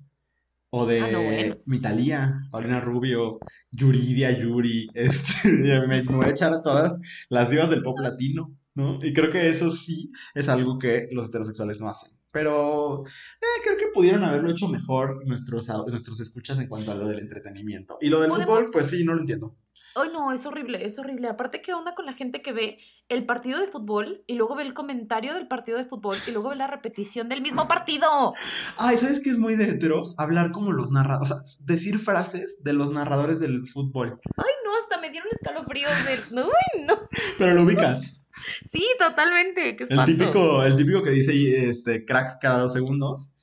O 0.71 0.85
de 0.85 1.01
ah, 1.01 1.57
Mitalia, 1.65 2.49
Paulina 2.51 2.81
Rubio, 2.81 3.39
Yuridia 3.71 4.39
Yuri, 4.39 4.89
este, 4.95 5.49
me, 5.51 6.03
voy 6.03 6.27
a 6.27 6.31
echar 6.31 6.53
a 6.53 6.63
todas 6.63 6.99
las 7.31 7.49
divas 7.49 7.71
del 7.71 7.83
pop 7.83 7.99
latino, 8.01 8.55
¿no? 8.75 8.99
Y 9.03 9.13
creo 9.13 9.31
que 9.31 9.49
eso 9.49 9.71
sí 9.71 10.13
es 10.35 10.49
algo 10.49 10.79
que 10.79 11.09
los 11.13 11.29
heterosexuales 11.29 11.81
no 11.81 11.89
hacen. 11.89 12.13
Pero 12.31 13.03
eh, 13.07 13.63
creo 13.65 13.79
que 13.79 13.87
pudieron 13.95 14.23
haberlo 14.23 14.51
hecho 14.51 14.69
mejor 14.69 15.27
nuestros, 15.27 15.69
nuestros 15.87 16.21
escuchas 16.21 16.59
en 16.59 16.69
cuanto 16.69 16.93
a 16.93 16.95
lo 16.95 17.09
del 17.09 17.21
entretenimiento. 17.21 17.97
Y 18.01 18.11
lo 18.11 18.21
del 18.21 18.31
fútbol, 18.31 18.67
pues 18.71 18.91
sí, 18.91 19.05
no 19.05 19.15
lo 19.15 19.21
entiendo. 19.21 19.57
Ay, 19.95 20.11
no, 20.13 20.33
es 20.33 20.47
horrible, 20.47 20.85
es 20.85 20.99
horrible. 20.99 21.29
Aparte, 21.29 21.61
¿qué 21.61 21.73
onda 21.73 21.95
con 21.95 22.07
la 22.07 22.15
gente 22.15 22.43
que 22.43 22.53
ve 22.53 22.79
el 23.09 23.25
partido 23.27 23.59
de 23.59 23.67
fútbol 23.67 24.23
y 24.27 24.35
luego 24.35 24.55
ve 24.55 24.63
el 24.63 24.75
comentario 24.75 25.35
del 25.35 25.49
partido 25.49 25.79
de 25.79 25.85
fútbol 25.85 26.17
y 26.27 26.31
luego 26.31 26.51
ve 26.51 26.57
la 26.57 26.67
repetición 26.67 27.29
del 27.29 27.43
mismo 27.43 27.67
partido? 27.69 28.35
Ay, 28.77 28.99
¿sabes 28.99 29.21
qué 29.21 29.31
es 29.31 29.39
muy 29.39 29.57
de 29.57 29.71
heteros? 29.71 30.15
Hablar 30.19 30.53
como 30.53 30.73
los 30.73 30.91
narradores, 30.93 31.31
o 31.31 31.35
sea, 31.35 31.65
decir 31.65 31.99
frases 31.99 32.63
de 32.63 32.73
los 32.73 32.91
narradores 32.91 33.41
del 33.41 33.67
fútbol. 33.69 34.21
Ay, 34.37 34.53
no, 34.65 34.77
hasta 34.83 35.01
me 35.01 35.11
dieron 35.11 35.29
escalofríos 35.33 35.93
de... 36.05 36.41
Uy, 36.43 36.85
no. 36.87 36.95
Pero 37.39 37.55
lo 37.55 37.63
ubicas. 37.63 38.15
Sí, 38.65 38.85
totalmente. 39.01 39.75
Qué 39.77 39.85
el 39.89 40.05
típico, 40.05 40.63
el 40.63 40.77
típico 40.77 41.03
que 41.03 41.11
dice 41.11 41.71
este 41.71 42.05
crack 42.05 42.41
cada 42.41 42.61
dos 42.61 42.73
segundos. 42.73 43.35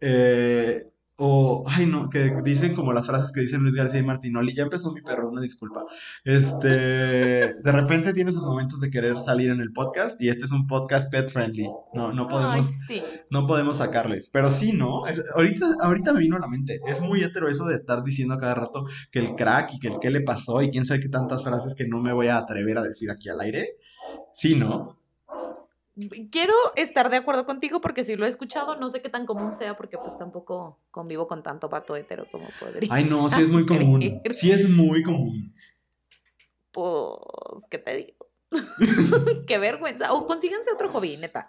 Eh, 0.00 0.84
o, 1.18 1.64
ay 1.66 1.86
no, 1.86 2.10
que 2.10 2.30
dicen 2.44 2.74
como 2.74 2.92
las 2.92 3.06
frases 3.06 3.32
que 3.32 3.40
dicen 3.40 3.62
Luis 3.62 3.74
García 3.74 4.00
y 4.00 4.02
Martinoli, 4.02 4.54
ya 4.54 4.64
empezó 4.64 4.92
mi 4.92 5.00
perro, 5.00 5.30
una 5.30 5.40
disculpa. 5.40 5.84
Este, 6.24 6.68
de 6.68 7.72
repente 7.72 8.12
tiene 8.12 8.32
sus 8.32 8.44
momentos 8.44 8.80
de 8.80 8.90
querer 8.90 9.18
salir 9.22 9.50
en 9.50 9.60
el 9.60 9.72
podcast 9.72 10.20
y 10.20 10.28
este 10.28 10.44
es 10.44 10.52
un 10.52 10.66
podcast 10.66 11.10
pet 11.10 11.30
friendly. 11.30 11.70
No, 11.94 12.12
no 12.12 12.28
podemos, 12.28 12.70
no 13.30 13.46
podemos 13.46 13.78
sacarles. 13.78 14.28
Pero 14.30 14.50
sí, 14.50 14.74
¿no? 14.74 15.04
ahorita, 15.34 15.66
ahorita 15.80 16.12
me 16.12 16.20
vino 16.20 16.36
a 16.36 16.40
la 16.40 16.48
mente. 16.48 16.80
Es 16.86 17.00
muy 17.00 17.24
hetero 17.24 17.48
eso 17.48 17.64
de 17.64 17.76
estar 17.76 18.02
diciendo 18.02 18.34
a 18.34 18.38
cada 18.38 18.54
rato 18.54 18.84
que 19.10 19.20
el 19.20 19.34
crack 19.36 19.72
y 19.72 19.78
que 19.78 19.88
el 19.88 19.98
qué 19.98 20.10
le 20.10 20.20
pasó 20.20 20.60
y 20.60 20.70
quién 20.70 20.84
sabe 20.84 21.00
qué 21.00 21.08
tantas 21.08 21.42
frases 21.42 21.74
que 21.74 21.88
no 21.88 22.00
me 22.00 22.12
voy 22.12 22.26
a 22.26 22.36
atrever 22.36 22.76
a 22.76 22.82
decir 22.82 23.10
aquí 23.10 23.30
al 23.30 23.40
aire. 23.40 23.76
Sí, 24.34 24.54
¿no? 24.54 24.95
Quiero 26.30 26.54
estar 26.76 27.10
de 27.10 27.16
acuerdo 27.16 27.46
contigo 27.46 27.80
porque 27.80 28.04
si 28.04 28.16
lo 28.16 28.26
he 28.26 28.28
escuchado, 28.28 28.76
no 28.76 28.90
sé 28.90 29.00
qué 29.02 29.08
tan 29.08 29.26
común 29.26 29.52
sea 29.52 29.76
porque 29.76 29.96
pues 29.98 30.18
tampoco 30.18 30.78
convivo 30.90 31.26
con 31.26 31.42
tanto 31.42 31.68
pato 31.70 31.96
hetero 31.96 32.26
como 32.30 32.48
podría. 32.60 32.88
Ay, 32.92 33.04
no, 33.04 33.28
sí 33.30 33.42
es 33.42 33.50
muy 33.50 33.66
común. 33.66 34.20
Sí 34.30 34.50
es 34.50 34.68
muy 34.68 35.02
común. 35.02 35.54
Pues, 36.70 37.64
¿qué 37.70 37.78
te 37.78 37.96
digo? 37.96 38.12
qué 39.46 39.58
vergüenza. 39.58 40.12
O 40.12 40.26
consíganse 40.26 40.70
otro 40.70 40.90
hobby, 40.90 41.16
neta. 41.16 41.48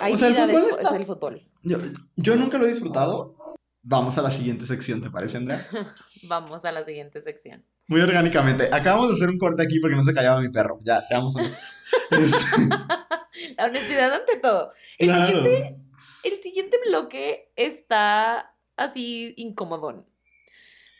Hay 0.00 0.12
o 0.12 0.16
sea, 0.16 0.28
el 0.28 0.34
fútbol 0.34 0.64
es 0.80 0.92
el 0.92 1.06
fútbol. 1.06 1.42
Yo, 1.62 1.78
yo 2.16 2.36
nunca 2.36 2.58
lo 2.58 2.66
he 2.66 2.68
disfrutado. 2.68 3.37
Vamos 3.90 4.18
a 4.18 4.22
la 4.22 4.30
siguiente 4.30 4.66
sección, 4.66 5.00
¿te 5.00 5.08
parece, 5.08 5.38
Andrea? 5.38 5.66
Vamos 6.24 6.66
a 6.66 6.72
la 6.72 6.84
siguiente 6.84 7.22
sección. 7.22 7.64
Muy 7.86 8.02
orgánicamente. 8.02 8.68
Acabamos 8.70 9.08
de 9.08 9.14
hacer 9.14 9.30
un 9.30 9.38
corte 9.38 9.62
aquí 9.62 9.80
porque 9.80 9.96
no 9.96 10.04
se 10.04 10.12
callaba 10.12 10.42
mi 10.42 10.50
perro. 10.50 10.78
Ya, 10.82 11.00
seamos 11.00 11.34
honestos. 11.34 11.80
La 13.56 13.64
honestidad 13.64 14.12
ante 14.12 14.36
todo. 14.36 14.72
El, 14.98 15.10
siguiente, 15.14 15.76
el 16.22 16.42
siguiente 16.42 16.76
bloque 16.86 17.50
está 17.56 18.54
así 18.76 19.32
incomodón. 19.38 20.06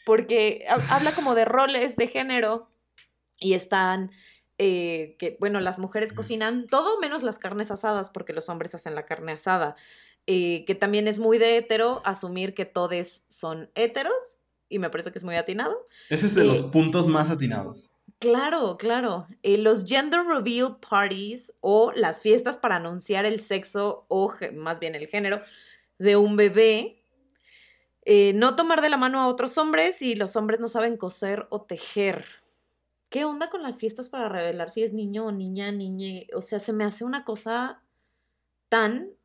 Porque 0.06 0.64
habla 0.88 1.12
como 1.12 1.34
de 1.34 1.44
roles 1.44 1.96
de 1.96 2.06
género 2.06 2.70
y 3.38 3.52
están 3.52 4.12
eh, 4.56 5.14
que, 5.18 5.36
bueno, 5.40 5.60
las 5.60 5.78
mujeres 5.78 6.14
cocinan 6.14 6.68
todo 6.68 6.98
menos 7.00 7.22
las 7.22 7.38
carnes 7.38 7.70
asadas 7.70 8.08
porque 8.08 8.32
los 8.32 8.48
hombres 8.48 8.74
hacen 8.74 8.94
la 8.94 9.04
carne 9.04 9.32
asada. 9.32 9.76
Eh, 10.30 10.66
que 10.66 10.74
también 10.74 11.08
es 11.08 11.18
muy 11.18 11.38
de 11.38 11.56
hetero 11.56 12.02
asumir 12.04 12.52
que 12.52 12.66
todos 12.66 13.24
son 13.28 13.70
heteros 13.74 14.40
y 14.68 14.78
me 14.78 14.90
parece 14.90 15.10
que 15.10 15.16
es 15.16 15.24
muy 15.24 15.36
atinado. 15.36 15.86
Ese 16.10 16.26
es 16.26 16.34
de 16.34 16.44
los 16.44 16.60
eh, 16.60 16.64
puntos 16.70 17.06
más 17.06 17.30
atinados. 17.30 17.96
Claro, 18.18 18.76
claro. 18.76 19.26
Eh, 19.42 19.56
los 19.56 19.86
gender 19.86 20.20
reveal 20.26 20.76
parties 20.86 21.54
o 21.60 21.92
las 21.92 22.20
fiestas 22.20 22.58
para 22.58 22.76
anunciar 22.76 23.24
el 23.24 23.40
sexo 23.40 24.04
o 24.08 24.34
más 24.52 24.80
bien 24.80 24.94
el 24.94 25.06
género 25.06 25.40
de 25.98 26.16
un 26.16 26.36
bebé. 26.36 27.02
No 28.34 28.54
tomar 28.54 28.82
de 28.82 28.90
la 28.90 28.98
mano 28.98 29.20
a 29.20 29.28
otros 29.28 29.56
hombres 29.56 30.02
y 30.02 30.14
los 30.14 30.36
hombres 30.36 30.60
no 30.60 30.68
saben 30.68 30.98
coser 30.98 31.46
o 31.48 31.62
tejer. 31.62 32.26
¿Qué 33.08 33.24
onda 33.24 33.48
con 33.48 33.62
las 33.62 33.78
fiestas 33.78 34.10
para 34.10 34.28
revelar 34.28 34.68
si 34.68 34.82
es 34.82 34.92
niño 34.92 35.26
o 35.26 35.32
niña, 35.32 35.72
niña? 35.72 36.24
O 36.34 36.42
sea, 36.42 36.58
se 36.58 36.74
me 36.74 36.84
hace 36.84 37.04
una 37.04 37.24
cosa 37.24 37.82
tan 38.68 39.17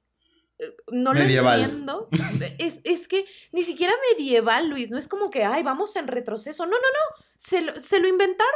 no 0.91 1.13
lo 1.13 1.19
entiendo. 1.19 2.09
Es, 2.57 2.79
es, 2.83 3.07
que 3.07 3.25
ni 3.51 3.63
siquiera 3.63 3.93
medieval, 4.11 4.69
Luis, 4.69 4.91
no 4.91 4.97
es 4.97 5.07
como 5.07 5.29
que, 5.29 5.43
ay, 5.43 5.63
vamos 5.63 5.95
en 5.95 6.07
retroceso. 6.07 6.65
No, 6.65 6.71
no, 6.71 6.77
no, 6.77 7.25
se 7.35 7.61
lo, 7.61 7.79
se 7.79 7.99
lo 7.99 8.07
inventaron. 8.07 8.53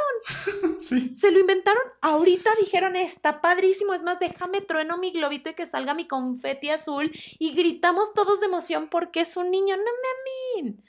Sí. 0.88 1.14
Se 1.14 1.30
lo 1.30 1.38
inventaron. 1.38 1.82
Ahorita 2.00 2.50
dijeron, 2.58 2.96
está 2.96 3.42
padrísimo, 3.42 3.92
es 3.92 4.02
más, 4.02 4.18
déjame 4.18 4.62
trueno 4.62 4.96
mi 4.96 5.10
globito 5.10 5.50
y 5.50 5.54
que 5.54 5.66
salga 5.66 5.92
mi 5.92 6.08
confeti 6.08 6.70
azul 6.70 7.10
y 7.38 7.54
gritamos 7.54 8.14
todos 8.14 8.40
de 8.40 8.46
emoción 8.46 8.88
porque 8.88 9.20
es 9.20 9.36
un 9.36 9.50
niño. 9.50 9.76
No 9.76 9.82
me 9.82 10.62
amin. 10.64 10.82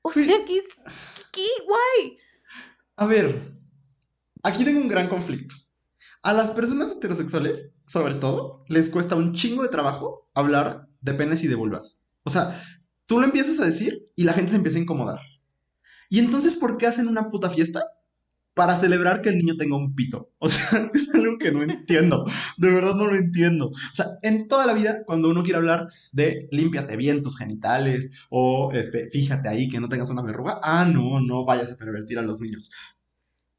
O 0.00 0.10
sea, 0.10 0.44
que 0.46 1.46
guay. 1.66 2.18
A 2.96 3.04
ver, 3.04 3.42
aquí 4.42 4.64
tengo 4.64 4.80
un 4.80 4.88
gran 4.88 5.08
conflicto. 5.08 5.54
A 6.22 6.32
las 6.32 6.50
personas 6.52 6.92
heterosexuales, 6.92 7.72
sobre 7.92 8.14
todo, 8.14 8.64
les 8.68 8.88
cuesta 8.88 9.16
un 9.16 9.34
chingo 9.34 9.62
de 9.62 9.68
trabajo 9.68 10.26
hablar 10.32 10.88
de 11.02 11.12
penes 11.12 11.44
y 11.44 11.46
de 11.46 11.56
vulvas. 11.56 12.00
O 12.22 12.30
sea, 12.30 12.62
tú 13.04 13.20
lo 13.20 13.26
empiezas 13.26 13.60
a 13.60 13.66
decir 13.66 14.06
y 14.16 14.24
la 14.24 14.32
gente 14.32 14.52
se 14.52 14.56
empieza 14.56 14.78
a 14.78 14.80
incomodar. 14.80 15.20
Y 16.08 16.18
entonces, 16.18 16.56
¿por 16.56 16.78
qué 16.78 16.86
hacen 16.86 17.06
una 17.06 17.28
puta 17.28 17.50
fiesta? 17.50 17.84
Para 18.54 18.78
celebrar 18.78 19.20
que 19.20 19.28
el 19.28 19.36
niño 19.36 19.58
tenga 19.58 19.76
un 19.76 19.94
pito. 19.94 20.32
O 20.38 20.48
sea, 20.48 20.90
es 20.94 21.10
algo 21.10 21.36
que 21.36 21.52
no 21.52 21.62
entiendo. 21.62 22.24
De 22.56 22.70
verdad 22.70 22.94
no 22.94 23.08
lo 23.08 23.14
entiendo. 23.14 23.68
O 23.68 23.94
sea, 23.94 24.12
en 24.22 24.48
toda 24.48 24.64
la 24.64 24.72
vida, 24.72 25.04
cuando 25.04 25.28
uno 25.28 25.42
quiere 25.42 25.58
hablar 25.58 25.86
de 26.12 26.48
límpiate 26.50 26.96
bien 26.96 27.20
tus 27.20 27.36
genitales 27.36 28.10
o 28.30 28.72
este, 28.72 29.10
fíjate 29.10 29.50
ahí 29.50 29.68
que 29.68 29.80
no 29.80 29.90
tengas 29.90 30.08
una 30.08 30.22
verruga, 30.22 30.60
ah, 30.62 30.86
no, 30.86 31.20
no 31.20 31.44
vayas 31.44 31.70
a 31.70 31.76
pervertir 31.76 32.18
a 32.18 32.22
los 32.22 32.40
niños. 32.40 32.70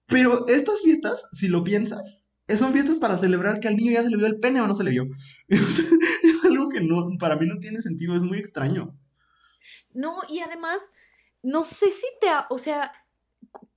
Pero 0.08 0.48
estas 0.48 0.82
fiestas, 0.82 1.28
si 1.34 1.50
lo 1.50 1.64
piensas, 1.64 2.24
son 2.50 2.74
fiestas 2.74 2.98
para 2.98 3.18
celebrar 3.18 3.60
que 3.60 3.68
al 3.68 3.76
niño 3.76 3.92
ya 3.92 4.04
se 4.04 4.10
le 4.10 4.18
vio 4.18 4.28
el 4.28 4.40
pene 4.40 4.62
o 4.62 4.68
no 4.68 4.76
se 4.76 4.84
le 4.84 4.92
vio. 4.92 5.08
es 5.48 6.46
algo 6.46 6.70
que 6.70 6.82
no, 6.82 7.10
para 7.20 7.36
mí 7.36 7.48
no 7.48 7.60
tiene 7.60 7.82
sentido, 7.82 8.16
es 8.16 8.24
muy 8.24 8.38
extraño. 8.38 8.96
No, 9.94 10.22
y 10.30 10.40
además, 10.40 10.92
no 11.42 11.64
sé 11.64 11.92
si 11.92 12.08
te, 12.20 12.30
ha, 12.30 12.48
o 12.50 12.58
sea, 12.58 12.92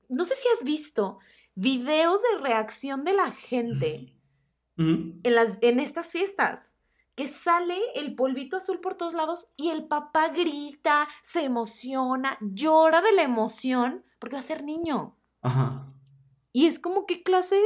no 0.09 0.25
sé 0.25 0.35
si 0.35 0.49
has 0.57 0.64
visto 0.64 1.19
videos 1.55 2.23
de 2.23 2.43
reacción 2.43 3.05
de 3.05 3.12
la 3.12 3.31
gente 3.31 4.14
en, 4.77 5.21
las, 5.23 5.59
en 5.62 5.81
estas 5.81 6.12
fiestas. 6.12 6.73
Que 7.14 7.29
sale 7.29 7.79
el 7.95 8.14
polvito 8.14 8.59
azul 8.59 8.81
por 8.81 8.95
todos 8.95 9.14
lados 9.14 9.51
y 9.57 9.71
el 9.71 9.87
papá 9.87 10.29
grita, 10.29 11.09
se 11.23 11.45
emociona, 11.45 12.37
llora 12.43 13.01
de 13.01 13.12
la 13.12 13.23
emoción 13.23 14.05
porque 14.19 14.37
va 14.37 14.41
a 14.41 14.43
ser 14.43 14.62
niño. 14.62 15.17
Ajá. 15.41 15.89
Y 16.53 16.67
es 16.67 16.79
como 16.79 17.07
qué 17.07 17.23
clase 17.23 17.59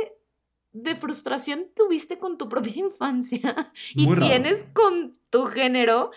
de 0.73 0.95
frustración 0.97 1.67
tuviste 1.75 2.19
con 2.19 2.39
tu 2.39 2.49
propia 2.49 2.75
infancia 2.77 3.73
y 3.95 4.07
tienes 4.17 4.65
con 4.73 5.13
tu 5.31 5.47
género 5.47 6.11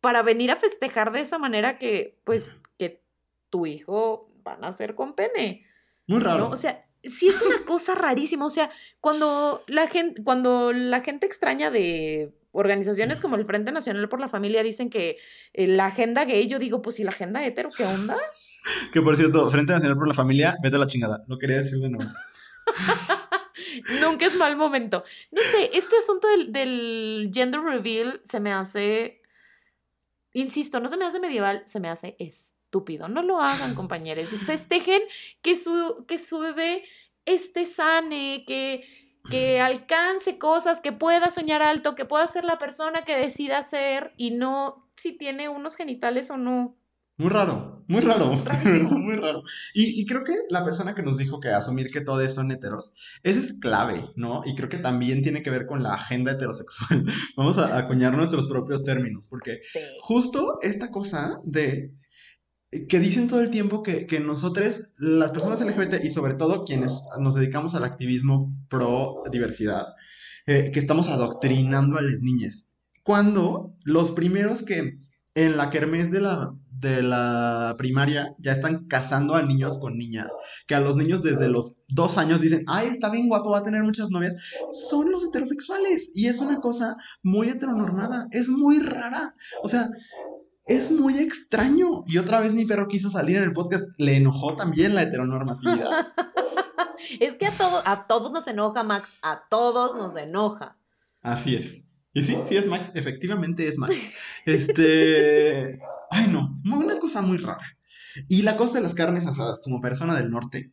para 0.00 0.22
venir 0.22 0.50
a 0.50 0.56
festejar 0.56 1.12
de 1.12 1.20
esa 1.20 1.38
manera 1.38 1.78
que, 1.78 2.18
pues, 2.24 2.54
que 2.76 3.02
tu 3.50 3.66
hijo 3.66 4.30
va 4.46 4.54
a 4.54 4.58
nacer 4.58 4.94
con 4.94 5.14
pene. 5.14 5.64
Muy 6.08 6.18
raro. 6.18 6.48
O 6.50 6.56
sea, 6.56 6.84
sí 7.04 7.28
es 7.28 7.40
una 7.40 7.64
cosa 7.64 7.94
rarísima. 7.94 8.44
O 8.44 8.50
sea, 8.50 8.70
cuando 9.00 9.62
la 9.68 9.86
gente, 9.86 10.22
cuando 10.24 10.72
la 10.72 11.00
gente 11.02 11.26
extraña 11.26 11.70
de 11.70 12.34
organizaciones 12.50 13.20
como 13.20 13.36
el 13.36 13.46
Frente 13.46 13.70
Nacional 13.70 14.08
por 14.08 14.20
la 14.20 14.28
Familia 14.28 14.62
dicen 14.62 14.90
que 14.90 15.18
eh, 15.52 15.68
la 15.68 15.86
agenda 15.86 16.24
gay, 16.24 16.48
yo 16.48 16.58
digo, 16.58 16.82
pues, 16.82 16.98
¿y 16.98 17.04
la 17.04 17.10
agenda 17.10 17.44
hetero 17.44 17.70
qué 17.70 17.84
onda? 17.84 18.16
Que 18.92 19.02
por 19.02 19.16
cierto, 19.16 19.50
Frente 19.50 19.72
Nacional 19.72 19.98
por 19.98 20.06
la 20.06 20.14
Familia, 20.14 20.56
vete 20.62 20.76
a 20.76 20.78
la 20.78 20.86
chingada. 20.86 21.24
Lo 21.26 21.36
quería 21.36 21.56
decir 21.56 21.80
de 21.80 21.90
nuevo. 21.90 22.12
Nunca 24.00 24.26
es 24.26 24.36
mal 24.36 24.56
momento. 24.56 25.04
No 25.30 25.40
sé, 25.42 25.70
este 25.72 25.96
asunto 25.96 26.28
del, 26.28 26.52
del 26.52 27.30
gender 27.32 27.60
reveal 27.60 28.20
se 28.24 28.40
me 28.40 28.52
hace. 28.52 29.22
Insisto, 30.34 30.80
no 30.80 30.88
se 30.88 30.96
me 30.96 31.04
hace 31.04 31.20
medieval, 31.20 31.62
se 31.66 31.80
me 31.80 31.88
hace 31.88 32.16
estúpido. 32.18 33.08
No 33.08 33.22
lo 33.22 33.40
hagan, 33.40 33.74
compañeros. 33.76 34.30
Festejen 34.46 35.02
que 35.42 35.56
su, 35.56 36.04
que 36.06 36.18
su 36.18 36.38
bebé 36.38 36.84
esté 37.24 37.66
sane, 37.66 38.44
que, 38.46 38.84
que 39.30 39.60
alcance 39.60 40.38
cosas, 40.38 40.80
que 40.80 40.92
pueda 40.92 41.30
soñar 41.30 41.62
alto, 41.62 41.94
que 41.94 42.04
pueda 42.04 42.26
ser 42.26 42.44
la 42.44 42.58
persona 42.58 43.02
que 43.02 43.16
decida 43.16 43.62
ser 43.62 44.12
y 44.16 44.30
no 44.32 44.88
si 44.96 45.12
tiene 45.12 45.48
unos 45.48 45.76
genitales 45.76 46.30
o 46.30 46.36
no. 46.36 46.76
Muy 47.18 47.28
raro, 47.28 47.84
muy 47.88 48.00
raro, 48.00 48.32
muy 48.98 49.16
raro. 49.16 49.42
Y, 49.74 50.00
y, 50.00 50.06
creo 50.06 50.24
que 50.24 50.32
la 50.48 50.64
persona 50.64 50.94
que 50.94 51.02
nos 51.02 51.18
dijo 51.18 51.40
que 51.40 51.50
asumir 51.50 51.90
que 51.90 52.00
todos 52.00 52.32
son 52.34 52.50
heteros, 52.50 52.94
eso 53.22 53.38
es 53.38 53.52
clave, 53.60 54.06
¿no? 54.16 54.42
Y 54.46 54.54
creo 54.54 54.68
que 54.68 54.78
también 54.78 55.22
tiene 55.22 55.42
que 55.42 55.50
ver 55.50 55.66
con 55.66 55.82
la 55.82 55.94
agenda 55.94 56.32
heterosexual. 56.32 57.04
Vamos 57.36 57.58
a 57.58 57.76
acuñar 57.76 58.16
nuestros 58.16 58.48
propios 58.48 58.84
términos, 58.84 59.28
porque 59.28 59.60
Sí. 59.72 59.78
justo 60.00 60.58
esta 60.62 60.90
cosa 60.90 61.38
de 61.44 61.92
que 62.88 62.98
dicen 63.00 63.28
todo 63.28 63.40
el 63.40 63.50
tiempo 63.50 63.82
que, 63.82 64.06
que 64.06 64.18
nosotros, 64.18 64.88
las 64.96 65.30
personas 65.30 65.60
LGBT 65.60 66.02
y 66.02 66.10
sobre 66.10 66.34
todo 66.34 66.64
quienes 66.64 67.06
nos 67.20 67.34
dedicamos 67.34 67.74
al 67.74 67.84
activismo 67.84 68.56
pro 68.70 69.22
diversidad, 69.30 69.88
eh, 70.46 70.70
que 70.72 70.80
estamos 70.80 71.08
adoctrinando 71.08 71.98
a 71.98 72.02
las 72.02 72.20
niñas. 72.22 72.68
Cuando 73.02 73.76
los 73.84 74.12
primeros 74.12 74.62
que 74.62 74.98
en 75.34 75.56
la 75.58 75.68
kermés 75.70 76.10
de 76.10 76.22
la, 76.22 76.54
de 76.82 77.02
la 77.02 77.76
primaria 77.78 78.34
ya 78.38 78.52
están 78.52 78.86
casando 78.86 79.34
a 79.34 79.42
niños 79.42 79.78
con 79.78 79.96
niñas, 79.96 80.30
que 80.66 80.74
a 80.74 80.80
los 80.80 80.96
niños 80.96 81.22
desde 81.22 81.48
los 81.48 81.76
dos 81.88 82.18
años 82.18 82.40
dicen, 82.40 82.64
ay, 82.66 82.88
está 82.88 83.08
bien 83.08 83.28
guapo, 83.28 83.50
va 83.50 83.58
a 83.58 83.62
tener 83.62 83.82
muchas 83.82 84.10
novias, 84.10 84.36
son 84.90 85.10
los 85.10 85.24
heterosexuales. 85.24 86.10
Y 86.14 86.26
es 86.26 86.40
una 86.40 86.60
cosa 86.60 86.96
muy 87.22 87.48
heteronormada, 87.48 88.26
es 88.32 88.48
muy 88.48 88.80
rara. 88.80 89.34
O 89.62 89.68
sea, 89.68 89.88
es 90.66 90.90
muy 90.90 91.18
extraño. 91.18 92.04
Y 92.06 92.18
otra 92.18 92.40
vez 92.40 92.54
mi 92.54 92.66
perro 92.66 92.88
quiso 92.88 93.08
salir 93.10 93.36
en 93.36 93.44
el 93.44 93.52
podcast, 93.52 93.84
le 93.98 94.16
enojó 94.16 94.56
también 94.56 94.94
la 94.94 95.02
heteronormatividad. 95.02 96.08
Es 97.18 97.36
que 97.36 97.46
a, 97.46 97.50
todo, 97.50 97.82
a 97.84 98.06
todos 98.06 98.30
nos 98.30 98.46
enoja, 98.46 98.84
Max. 98.84 99.16
A 99.22 99.42
todos 99.50 99.96
nos 99.96 100.16
enoja. 100.16 100.76
Así 101.20 101.56
es. 101.56 101.88
Y 102.14 102.22
sí, 102.22 102.36
sí 102.46 102.56
es 102.56 102.66
Max, 102.66 102.92
efectivamente 102.94 103.66
es 103.66 103.78
Max. 103.78 103.94
Este. 104.44 105.78
Ay, 106.10 106.28
no, 106.28 106.60
una 106.64 106.98
cosa 106.98 107.22
muy 107.22 107.38
rara. 107.38 107.66
Y 108.28 108.42
la 108.42 108.56
cosa 108.56 108.74
de 108.74 108.82
las 108.82 108.94
carnes 108.94 109.26
asadas, 109.26 109.60
como 109.64 109.80
persona 109.80 110.14
del 110.14 110.30
norte, 110.30 110.72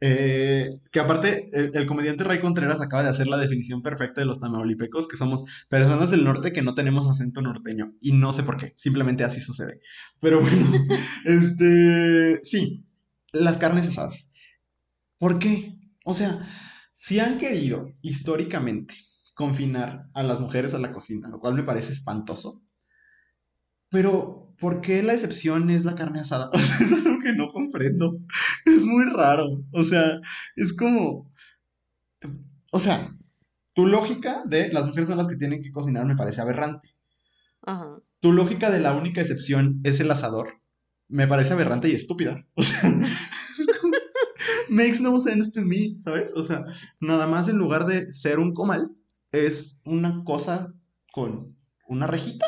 eh, 0.00 0.70
que 0.90 0.98
aparte 0.98 1.48
el, 1.52 1.70
el, 1.76 1.86
comediante 1.86 2.24
Ray 2.24 2.40
Contreras 2.40 2.80
acaba 2.80 3.02
de 3.02 3.10
hacer 3.10 3.28
la 3.28 3.36
definición 3.36 3.82
perfecta 3.82 4.20
de 4.22 4.26
los 4.26 4.40
tamaulipecos, 4.40 5.06
que 5.06 5.16
somos 5.16 5.44
personas 5.68 6.10
del 6.10 6.24
norte 6.24 6.52
que 6.52 6.62
no 6.62 6.74
tenemos 6.74 7.08
acento 7.08 7.42
norteño. 7.42 7.92
Y 8.00 8.12
no 8.12 8.32
sé 8.32 8.42
por 8.42 8.56
qué, 8.56 8.72
simplemente 8.76 9.24
así 9.24 9.40
sucede. 9.40 9.80
Pero 10.20 10.40
bueno, 10.40 10.70
este. 11.24 12.40
Sí, 12.42 12.86
las 13.32 13.58
carnes 13.58 13.88
asadas. 13.88 14.30
¿Por 15.18 15.38
qué? 15.38 15.78
O 16.04 16.14
sea, 16.14 16.48
si 16.92 17.20
han 17.20 17.38
querido 17.38 17.92
históricamente 18.00 18.94
confinar 19.42 20.08
a 20.14 20.22
las 20.22 20.40
mujeres 20.40 20.74
a 20.74 20.78
la 20.78 20.92
cocina, 20.92 21.28
lo 21.28 21.40
cual 21.40 21.54
me 21.54 21.62
parece 21.62 21.92
espantoso. 21.92 22.62
Pero, 23.90 24.54
¿por 24.58 24.80
qué 24.80 25.02
la 25.02 25.14
excepción 25.14 25.68
es 25.70 25.84
la 25.84 25.94
carne 25.94 26.20
asada? 26.20 26.50
O 26.54 26.58
sea, 26.58 26.86
es 26.86 27.06
algo 27.06 27.18
que 27.22 27.32
no 27.32 27.48
comprendo. 27.48 28.18
Es 28.64 28.82
muy 28.84 29.04
raro. 29.04 29.64
O 29.72 29.84
sea, 29.84 30.20
es 30.56 30.72
como... 30.72 31.30
O 32.70 32.78
sea, 32.78 33.14
tu 33.74 33.86
lógica 33.86 34.42
de 34.46 34.72
las 34.72 34.86
mujeres 34.86 35.08
son 35.08 35.18
las 35.18 35.28
que 35.28 35.36
tienen 35.36 35.60
que 35.60 35.72
cocinar 35.72 36.06
me 36.06 36.16
parece 36.16 36.40
aberrante. 36.40 36.96
Ajá. 37.62 37.98
Tu 38.20 38.32
lógica 38.32 38.70
de 38.70 38.80
la 38.80 38.92
única 38.92 39.20
excepción 39.20 39.80
es 39.84 40.00
el 40.00 40.10
asador 40.10 40.62
me 41.12 41.28
parece 41.28 41.52
aberrante 41.52 41.88
y 41.88 41.94
estúpida. 41.94 42.44
O 42.56 42.62
sea, 42.62 42.90
makes 44.68 45.00
no 45.00 45.18
sense 45.20 45.52
to 45.52 45.60
me, 45.60 45.96
¿sabes? 46.00 46.32
O 46.34 46.42
sea, 46.42 46.64
nada 47.00 47.26
más 47.26 47.48
en 47.48 47.58
lugar 47.58 47.86
de 47.86 48.12
ser 48.12 48.38
un 48.38 48.54
comal, 48.54 48.90
es 49.32 49.80
una 49.84 50.22
cosa 50.24 50.72
con 51.12 51.56
una 51.88 52.06
rejita. 52.06 52.46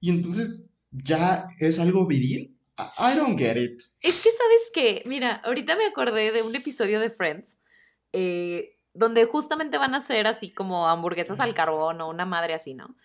Y 0.00 0.10
entonces 0.10 0.70
ya 0.90 1.48
es 1.58 1.78
algo 1.78 2.06
viril. 2.06 2.56
I 2.98 3.16
don't 3.16 3.38
get 3.38 3.56
it. 3.56 3.80
Es 4.02 4.22
que, 4.22 4.30
¿sabes 4.30 4.70
qué? 4.74 5.02
Mira, 5.06 5.36
ahorita 5.44 5.76
me 5.76 5.86
acordé 5.86 6.30
de 6.32 6.42
un 6.42 6.54
episodio 6.54 7.00
de 7.00 7.08
Friends 7.08 7.58
eh, 8.12 8.76
donde 8.92 9.24
justamente 9.24 9.78
van 9.78 9.94
a 9.94 9.98
hacer 9.98 10.26
así 10.26 10.50
como 10.50 10.88
hamburguesas 10.88 11.40
al 11.40 11.54
carbón 11.54 12.00
o 12.00 12.08
una 12.08 12.26
madre 12.26 12.54
así, 12.54 12.74
¿no? 12.74 12.96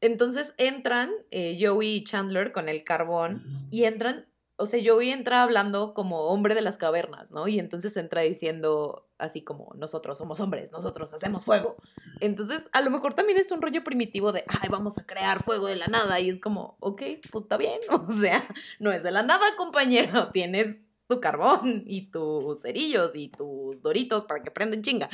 Entonces 0.00 0.54
entran 0.56 1.10
eh, 1.30 1.58
Joey 1.60 1.96
y 1.96 2.04
Chandler 2.04 2.52
con 2.52 2.68
el 2.68 2.84
carbón 2.84 3.42
y 3.70 3.84
entran 3.84 4.26
o 4.60 4.66
sea, 4.66 4.78
Joey 4.84 5.10
entra 5.10 5.42
hablando 5.42 5.94
como 5.94 6.26
hombre 6.26 6.54
de 6.54 6.60
las 6.60 6.76
cavernas, 6.76 7.30
¿no? 7.30 7.48
Y 7.48 7.58
entonces 7.58 7.96
entra 7.96 8.20
diciendo 8.20 9.08
así 9.16 9.40
como 9.40 9.72
nosotros 9.74 10.18
somos 10.18 10.38
hombres, 10.40 10.70
nosotros 10.70 11.14
hacemos 11.14 11.46
fuego. 11.46 11.76
Entonces, 12.20 12.68
a 12.72 12.82
lo 12.82 12.90
mejor 12.90 13.14
también 13.14 13.38
es 13.38 13.50
un 13.52 13.62
rollo 13.62 13.82
primitivo 13.82 14.32
de, 14.32 14.44
ay, 14.48 14.68
vamos 14.68 14.98
a 14.98 15.06
crear 15.06 15.42
fuego 15.42 15.66
de 15.66 15.76
la 15.76 15.86
nada. 15.86 16.20
Y 16.20 16.28
es 16.28 16.40
como, 16.40 16.76
ok, 16.80 17.02
pues 17.30 17.44
está 17.44 17.56
bien. 17.56 17.80
O 17.90 18.12
sea, 18.12 18.46
no 18.78 18.92
es 18.92 19.02
de 19.02 19.10
la 19.10 19.22
nada, 19.22 19.44
compañero. 19.56 20.28
Tienes 20.32 20.76
tu 21.08 21.20
carbón 21.20 21.84
y 21.86 22.10
tus 22.10 22.60
cerillos 22.60 23.12
y 23.14 23.28
tus 23.28 23.80
doritos 23.80 24.24
para 24.24 24.42
que 24.42 24.50
prenden 24.50 24.82
chinga. 24.82 25.08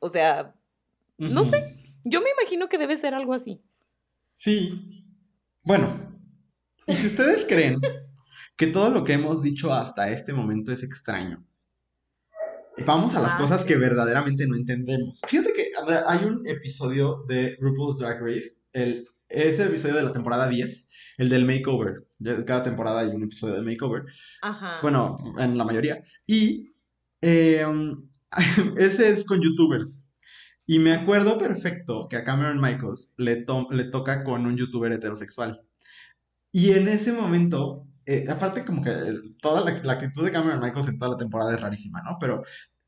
O 0.00 0.08
sea, 0.08 0.56
no 1.18 1.44
sé. 1.44 1.72
Yo 2.02 2.20
me 2.20 2.30
imagino 2.30 2.68
que 2.68 2.78
debe 2.78 2.96
ser 2.96 3.14
algo 3.14 3.32
así. 3.32 3.62
Sí. 4.32 5.04
Bueno, 5.62 5.88
y 6.86 6.94
si 6.94 7.06
ustedes 7.06 7.44
creen 7.48 7.78
que 8.58 8.66
todo 8.66 8.90
lo 8.90 9.04
que 9.04 9.14
hemos 9.14 9.42
dicho 9.42 9.72
hasta 9.72 10.10
este 10.10 10.34
momento 10.34 10.72
es 10.72 10.82
extraño. 10.82 11.42
Vamos 12.86 13.14
a 13.16 13.20
las 13.22 13.32
Ah, 13.34 13.38
cosas 13.38 13.62
sí. 13.62 13.68
que 13.68 13.76
verdaderamente 13.76 14.46
no 14.46 14.54
entendemos. 14.56 15.20
Fíjate 15.26 15.52
que 15.52 15.70
ver, 15.86 16.04
hay 16.06 16.24
un 16.24 16.46
episodio 16.46 17.24
de 17.26 17.56
RuPaul's 17.60 17.98
Drag 17.98 18.20
Race, 18.22 18.60
el, 18.72 19.08
ese 19.28 19.64
episodio 19.64 19.96
de 19.96 20.02
la 20.04 20.12
temporada 20.12 20.48
10, 20.48 20.86
el 21.18 21.28
del 21.28 21.44
makeover. 21.44 22.06
Cada 22.46 22.62
temporada 22.62 23.00
hay 23.00 23.08
un 23.08 23.24
episodio 23.24 23.54
de 23.56 23.62
makeover. 23.62 24.04
Ajá. 24.42 24.78
Bueno, 24.82 25.16
en 25.38 25.58
la 25.58 25.64
mayoría. 25.64 26.02
Y 26.26 26.72
eh, 27.20 27.66
ese 28.76 29.08
es 29.08 29.24
con 29.24 29.40
youtubers. 29.40 30.08
Y 30.64 30.78
me 30.78 30.92
acuerdo 30.92 31.36
perfecto 31.38 32.06
que 32.08 32.16
a 32.16 32.24
Cameron 32.24 32.60
Michaels 32.60 33.12
le, 33.16 33.42
to- 33.42 33.68
le 33.72 33.84
toca 33.84 34.22
con 34.22 34.46
un 34.46 34.56
youtuber 34.56 34.92
heterosexual. 34.92 35.62
Y 36.52 36.72
en 36.72 36.86
ese 36.88 37.10
momento, 37.12 37.87
eh, 38.08 38.24
aparte 38.28 38.64
como 38.64 38.82
que 38.82 38.90
toda 39.40 39.60
la, 39.64 39.72
la 39.82 39.92
actitud 39.92 40.24
de 40.24 40.30
Cameron 40.32 40.60
Michaels 40.60 40.88
en 40.88 40.98
toda 40.98 41.12
la 41.12 41.16
temporada 41.18 41.54
es 41.54 41.60
rarísima, 41.60 42.02
¿no? 42.02 42.16
Pero 42.20 42.42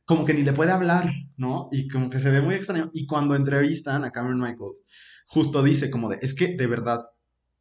como 0.07 0.25
que 0.25 0.35
ni 0.35 0.43
le 0.43 0.53
puede 0.53 0.73
hablar, 0.73 1.09
¿no? 1.37 1.69
Y 1.71 1.87
como 1.89 2.11
que 2.11 2.19
se 2.19 2.31
ve 2.31 2.41
muy 2.41 2.55
extraño. 2.57 2.91
Y 2.95 3.07
cuando 3.07 3.37
entrevistan 3.37 4.05
a 4.05 4.11
Cameron 4.11 4.41
Michaels, 4.41 4.83
justo 5.27 5.63
dice 5.63 5.91
como 5.91 6.09
de, 6.09 6.19
es 6.23 6.35
que 6.35 6.57
de 6.57 6.67
verdad 6.67 7.05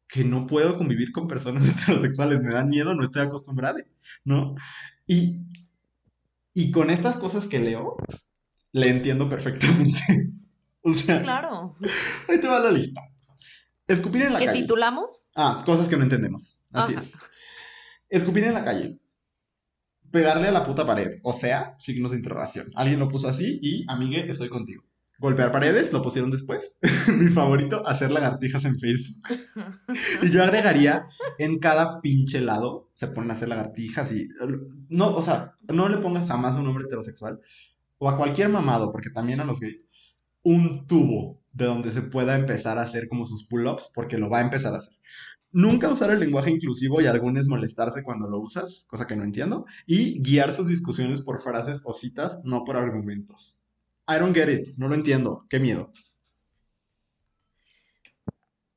que 0.08 0.24
no 0.24 0.46
puedo 0.48 0.76
convivir 0.76 1.12
con 1.12 1.28
personas 1.28 1.68
heterosexuales, 1.68 2.40
me 2.40 2.52
dan 2.52 2.68
miedo, 2.68 2.94
no 2.94 3.04
estoy 3.04 3.22
acostumbrada, 3.22 3.78
¿no? 4.24 4.56
Y, 5.06 5.38
y 6.54 6.70
con 6.72 6.90
estas 6.90 7.16
cosas 7.16 7.46
que 7.46 7.58
leo, 7.60 7.96
le 8.72 8.88
entiendo 8.88 9.28
perfectamente. 9.28 10.00
O 10.82 10.92
sea, 10.94 11.20
Claro. 11.22 11.76
ahí 12.26 12.40
te 12.40 12.48
va 12.48 12.58
la 12.58 12.70
lista. 12.70 13.02
Escupir 13.86 14.22
en 14.22 14.32
la 14.32 14.38
¿Qué 14.38 14.46
calle. 14.46 14.62
titulamos? 14.62 15.28
Ah, 15.36 15.62
cosas 15.66 15.90
que 15.90 15.96
no 15.98 16.04
entendemos. 16.04 16.64
Así 16.72 16.94
Ajá. 16.94 17.02
es. 17.02 17.12
Escupir 18.10 18.44
en 18.44 18.54
la 18.54 18.64
calle. 18.64 18.98
Pegarle 20.10 20.48
a 20.48 20.52
la 20.52 20.64
puta 20.64 20.84
pared. 20.84 21.20
O 21.22 21.32
sea, 21.32 21.76
signos 21.78 22.10
de 22.10 22.18
interrogación. 22.18 22.66
Alguien 22.74 22.98
lo 22.98 23.08
puso 23.08 23.28
así 23.28 23.60
y, 23.62 23.84
amigue, 23.88 24.28
estoy 24.28 24.48
contigo. 24.48 24.82
Golpear 25.20 25.52
paredes, 25.52 25.92
lo 25.92 26.02
pusieron 26.02 26.30
después. 26.30 26.78
Mi 27.08 27.28
favorito, 27.28 27.86
hacer 27.86 28.10
lagartijas 28.10 28.64
en 28.64 28.78
Facebook. 28.78 29.22
Y 30.22 30.30
yo 30.30 30.42
agregaría, 30.42 31.06
en 31.38 31.58
cada 31.58 32.00
pinche 32.00 32.40
lado 32.40 32.90
se 32.94 33.08
ponen 33.08 33.30
a 33.30 33.34
hacer 33.34 33.48
lagartijas 33.48 34.12
y... 34.12 34.28
No, 34.88 35.14
o 35.14 35.22
sea, 35.22 35.56
no 35.68 35.88
le 35.88 35.98
pongas 35.98 36.26
jamás 36.26 36.56
a 36.56 36.60
un 36.60 36.66
hombre 36.66 36.84
heterosexual 36.84 37.40
o 37.98 38.08
a 38.08 38.16
cualquier 38.16 38.48
mamado, 38.48 38.90
porque 38.92 39.10
también 39.10 39.40
a 39.40 39.44
los 39.44 39.60
gays, 39.60 39.84
un 40.42 40.86
tubo 40.86 41.40
de 41.52 41.66
donde 41.66 41.90
se 41.90 42.02
pueda 42.02 42.34
empezar 42.34 42.78
a 42.78 42.82
hacer 42.82 43.06
como 43.06 43.26
sus 43.26 43.46
pull-ups, 43.46 43.92
porque 43.94 44.18
lo 44.18 44.30
va 44.30 44.38
a 44.38 44.42
empezar 44.42 44.74
a 44.74 44.78
hacer. 44.78 44.98
Nunca 45.52 45.88
usar 45.88 46.10
el 46.10 46.20
lenguaje 46.20 46.50
inclusivo 46.50 47.00
y 47.00 47.06
algunos 47.06 47.46
molestarse 47.46 48.02
cuando 48.04 48.28
lo 48.28 48.38
usas, 48.38 48.86
cosa 48.88 49.06
que 49.06 49.16
no 49.16 49.24
entiendo, 49.24 49.66
y 49.86 50.20
guiar 50.22 50.52
sus 50.52 50.68
discusiones 50.68 51.22
por 51.22 51.42
frases 51.42 51.82
o 51.84 51.92
citas, 51.92 52.40
no 52.44 52.64
por 52.64 52.76
argumentos. 52.76 53.64
I 54.08 54.18
don't 54.18 54.34
get 54.34 54.48
it, 54.48 54.76
no 54.76 54.88
lo 54.88 54.94
entiendo, 54.94 55.46
qué 55.48 55.58
miedo. 55.58 55.92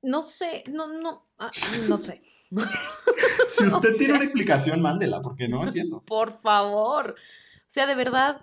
No 0.02 0.22
sé, 0.22 0.64
no, 0.72 0.88
no, 0.88 1.28
ah, 1.38 1.52
no 1.88 2.02
sé. 2.02 2.22
Si 3.54 3.64
usted 3.66 3.96
tiene 3.98 4.16
una 4.16 4.24
explicación, 4.24 4.82
mándela, 4.82 5.22
porque 5.22 5.48
no 5.48 5.64
entiendo. 5.64 6.02
Por 6.06 6.32
favor. 6.40 7.12
O 7.12 7.68
sea, 7.68 7.86
de 7.86 7.96
verdad, 7.96 8.42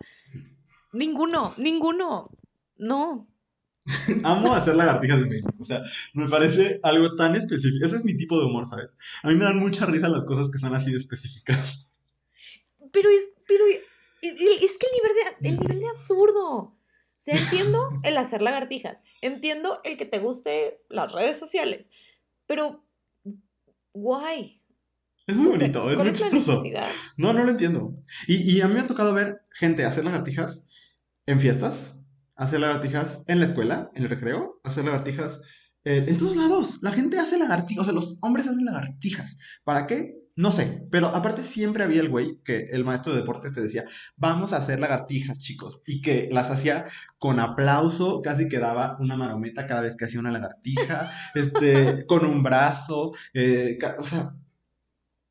ninguno, 0.93 1.55
ninguno. 1.57 2.31
No. 2.77 3.29
Amo 4.25 4.55
hacer 4.55 4.77
lagartijas 4.77 5.21
de 5.21 5.29
Facebook. 5.29 5.57
O 5.59 5.65
sea, 5.65 5.83
me 6.15 6.29
parece 6.29 6.81
algo 6.83 7.17
tan 7.17 7.35
específico. 7.37 7.85
Ese 7.85 7.97
es 7.97 8.05
mi 8.05 8.17
tipo 8.17 8.39
de 8.39 8.47
humor, 8.47 8.67
¿sabes? 8.67 8.95
A 9.23 9.29
mí 9.29 9.35
me 9.35 9.45
dan 9.45 9.59
mucha 9.59 9.87
risa 9.87 10.09
las 10.09 10.25
cosas 10.25 10.51
que 10.51 10.59
son 10.59 10.75
así 10.75 10.91
de 10.91 10.99
específicas. 10.99 11.87
Pero 12.93 13.09
es, 13.11 13.29
pero 13.47 13.65
es, 13.67 13.79
que 14.23 14.87
el 14.87 14.93
nivel, 14.93 15.13
de, 15.41 15.49
el 15.49 15.59
nivel 15.61 15.81
de 15.81 15.89
absurdo. 15.89 16.57
O 16.59 17.23
sea, 17.23 17.37
entiendo 17.37 17.79
el 18.03 18.17
hacer 18.17 18.43
lagartijas. 18.43 19.05
Entiendo 19.21 19.81
el 19.85 19.97
que 19.97 20.07
te 20.07 20.19
guste 20.19 20.83
las 20.89 21.13
redes 21.13 21.39
sociales. 21.39 21.91
Pero, 22.47 22.85
guay. 23.93 24.61
Es 25.27 25.37
muy 25.37 25.49
O 25.49 25.51
sea, 25.53 25.61
bonito, 25.61 25.91
es 25.91 25.97
¿cuál 25.97 26.09
muy 26.09 26.17
chistoso. 26.17 26.63
No, 27.17 27.33
no 27.33 27.45
lo 27.45 27.51
entiendo. 27.51 27.95
Y, 28.27 28.57
y 28.57 28.61
a 28.63 28.69
mí 28.69 28.75
me 28.75 28.81
ha 28.81 28.87
tocado 28.87 29.15
ver 29.15 29.43
gente 29.53 29.85
hacer 29.85 30.05
lagartijas 30.05 30.65
en 31.27 31.41
fiestas, 31.41 32.00
hacer 32.41 32.59
lagartijas 32.59 33.23
en 33.27 33.39
la 33.39 33.45
escuela, 33.45 33.91
en 33.95 34.05
el 34.05 34.11
recreo, 34.11 34.61
hacer 34.65 34.87
lagartijas 34.87 35.43
eh, 35.85 36.07
en 36.09 36.17
todos 36.17 36.37
lados. 36.37 36.79
La 36.81 36.91
gente 36.91 37.19
hace 37.19 37.39
lagartijas, 37.39 37.83
o 37.83 37.85
sea, 37.85 37.93
los 37.93 38.17
hombres 38.23 38.49
hacen 38.49 38.65
lagartijas. 38.65 39.37
¿Para 39.63 39.87
qué? 39.87 40.15
No 40.37 40.51
sé, 40.51 40.87
pero 40.91 41.09
aparte 41.09 41.43
siempre 41.43 41.85
había 41.85 42.01
el 42.01 42.09
güey 42.09 42.39
que 42.43 42.65
el 42.73 42.87
maestro 42.87 43.13
de 43.13 43.21
deportes 43.21 43.53
te 43.53 43.61
decía, 43.61 43.85
vamos 44.17 44.55
a 44.55 44.57
hacer 44.57 44.81
lagartijas, 44.81 45.39
chicos, 45.39 45.83
y 45.87 46.01
que 46.01 46.31
las 46.33 46.51
hacía 46.51 46.87
con 47.19 47.41
aplauso, 47.41 48.23
casi 48.23 48.49
que 48.49 48.59
daba 48.59 48.97
una 49.01 49.19
marometa 49.19 49.67
cada 49.67 49.83
vez 49.83 49.95
que 49.97 50.07
hacía 50.07 50.21
una 50.21 50.33
lagartija, 50.33 51.11
este, 51.35 52.07
con 52.07 52.25
un 52.25 52.43
brazo, 52.43 53.13
eh, 53.35 53.77
o 53.99 54.05
sea, 54.05 54.33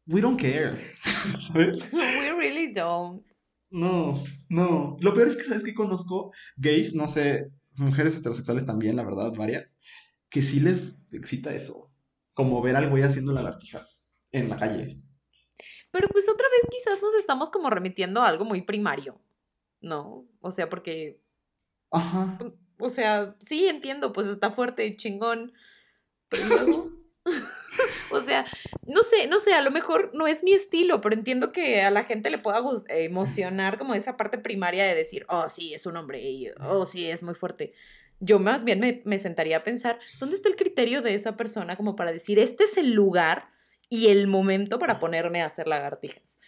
we 0.05 0.21
don't 0.21 0.39
care. 0.39 0.93
We 1.55 2.31
really 2.37 2.71
don't. 2.71 3.28
No, 3.69 4.23
no. 4.49 4.97
Lo 4.99 5.13
peor 5.13 5.27
es 5.27 5.37
que, 5.37 5.43
¿sabes 5.43 5.63
que 5.63 5.73
Conozco 5.73 6.31
gays, 6.57 6.93
no 6.95 7.07
sé, 7.07 7.51
mujeres 7.77 8.17
heterosexuales 8.17 8.65
también, 8.65 8.95
la 8.95 9.03
verdad, 9.03 9.33
varias, 9.33 9.77
que 10.29 10.41
sí 10.41 10.59
les 10.59 10.99
excita 11.11 11.53
eso. 11.53 11.91
Como 12.33 12.61
ver 12.61 12.75
al 12.75 12.89
güey 12.89 13.03
haciendo 13.03 13.31
lagartijas 13.31 14.11
en 14.31 14.49
la 14.49 14.55
calle. 14.55 15.01
Pero 15.91 16.07
pues 16.09 16.29
otra 16.29 16.47
vez 16.49 16.69
quizás 16.69 17.01
nos 17.01 17.13
estamos 17.15 17.49
como 17.49 17.69
remitiendo 17.69 18.21
a 18.21 18.27
algo 18.27 18.45
muy 18.45 18.61
primario. 18.61 19.21
¿No? 19.81 20.27
O 20.41 20.51
sea, 20.51 20.69
porque 20.69 21.21
Ajá. 21.91 22.37
O 22.79 22.89
sea, 22.89 23.35
sí 23.39 23.67
entiendo, 23.67 24.13
pues 24.13 24.27
está 24.27 24.51
fuerte 24.51 24.85
y 24.85 24.97
chingón. 24.97 25.53
Pero 26.29 26.45
luego. 26.47 26.91
o 28.11 28.21
sea, 28.21 28.45
no 28.87 29.03
sé, 29.03 29.27
no 29.27 29.39
sé, 29.39 29.53
a 29.53 29.61
lo 29.61 29.71
mejor 29.71 30.11
no 30.13 30.27
es 30.27 30.43
mi 30.43 30.53
estilo, 30.53 31.01
pero 31.01 31.15
entiendo 31.15 31.51
que 31.51 31.81
a 31.81 31.91
la 31.91 32.03
gente 32.03 32.29
le 32.29 32.37
pueda 32.37 32.59
eh, 32.89 33.03
emocionar 33.05 33.77
como 33.77 33.93
esa 33.93 34.17
parte 34.17 34.37
primaria 34.37 34.85
de 34.85 34.95
decir, 34.95 35.25
oh, 35.29 35.49
sí, 35.49 35.73
es 35.73 35.85
un 35.85 35.97
hombre, 35.97 36.53
oh, 36.59 36.85
sí, 36.85 37.09
es 37.09 37.23
muy 37.23 37.35
fuerte. 37.35 37.73
Yo 38.19 38.39
más 38.39 38.63
bien 38.63 38.79
me, 38.79 39.01
me 39.05 39.19
sentaría 39.19 39.57
a 39.57 39.63
pensar, 39.63 39.99
¿dónde 40.19 40.35
está 40.35 40.49
el 40.49 40.55
criterio 40.55 41.01
de 41.01 41.15
esa 41.15 41.37
persona 41.37 41.75
como 41.77 41.95
para 41.95 42.11
decir, 42.11 42.39
este 42.39 42.65
es 42.65 42.77
el 42.77 42.91
lugar 42.91 43.49
y 43.89 44.07
el 44.07 44.27
momento 44.27 44.77
para 44.77 44.99
ponerme 44.99 45.41
a 45.41 45.45
hacer 45.45 45.67
lagartijas? 45.67 46.38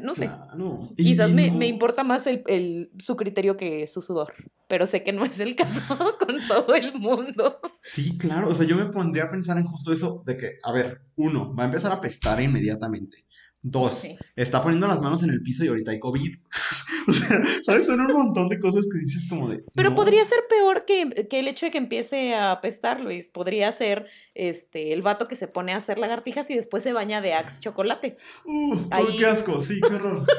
No 0.00 0.14
sé. 0.14 0.26
Claro. 0.26 0.88
Quizás 0.96 1.30
y 1.30 1.34
me, 1.34 1.50
no- 1.50 1.58
me 1.58 1.66
importa 1.66 2.04
más 2.04 2.26
el, 2.26 2.42
el- 2.46 2.90
su 2.98 3.16
criterio 3.16 3.56
que 3.56 3.86
su 3.86 4.02
sudor, 4.02 4.32
pero 4.68 4.86
sé 4.86 5.02
que 5.02 5.12
no 5.12 5.24
es 5.24 5.38
el 5.40 5.54
caso 5.56 5.80
con 6.18 6.36
todo 6.48 6.74
el 6.74 6.92
mundo. 6.98 7.58
Sí, 7.82 8.16
claro. 8.18 8.48
O 8.48 8.54
sea, 8.54 8.66
yo 8.66 8.76
me 8.76 8.86
pondría 8.86 9.24
a 9.24 9.28
pensar 9.28 9.58
en 9.58 9.64
justo 9.64 9.92
eso 9.92 10.22
de 10.26 10.36
que, 10.36 10.50
a 10.62 10.72
ver, 10.72 11.02
uno, 11.16 11.54
va 11.54 11.64
a 11.64 11.66
empezar 11.66 11.92
a 11.92 11.96
apestar 11.96 12.40
inmediatamente. 12.40 13.18
Dos, 13.64 13.94
Sí. 13.94 14.16
está 14.34 14.60
poniendo 14.60 14.88
las 14.88 15.00
manos 15.00 15.22
en 15.22 15.30
el 15.30 15.40
piso 15.40 15.64
y 15.64 15.68
ahorita 15.68 15.92
hay 15.92 16.00
COVID. 16.00 16.34
o 17.08 17.12
sea, 17.12 17.40
¿sabes? 17.64 17.86
Son 17.86 18.00
un 18.00 18.12
montón 18.12 18.48
de 18.48 18.58
cosas 18.58 18.84
que 18.92 18.98
dices 18.98 19.24
como 19.28 19.48
de. 19.48 19.62
Pero 19.76 19.90
no. 19.90 19.94
podría 19.96 20.24
ser 20.24 20.40
peor 20.48 20.84
que, 20.84 21.28
que 21.30 21.38
el 21.38 21.46
hecho 21.48 21.66
de 21.66 21.70
que 21.72 21.78
empiece 21.78 22.34
a 22.34 22.50
apestar, 22.50 23.00
Luis. 23.00 23.28
Podría 23.28 23.70
ser 23.70 24.06
este, 24.34 24.92
el 24.92 25.02
vato 25.02 25.28
que 25.28 25.36
se 25.36 25.46
pone 25.46 25.72
a 25.72 25.76
hacer 25.76 26.00
lagartijas 26.00 26.50
y 26.50 26.56
después 26.56 26.82
se 26.82 26.92
baña 26.92 27.20
de 27.20 27.34
Axe 27.34 27.60
chocolate, 27.60 28.16
Uh, 28.44 28.78
Ahí- 28.90 29.16
qué 29.16 29.26
asco, 29.26 29.60
sí, 29.60 29.80
qué 29.80 29.94
horror. 29.94 30.26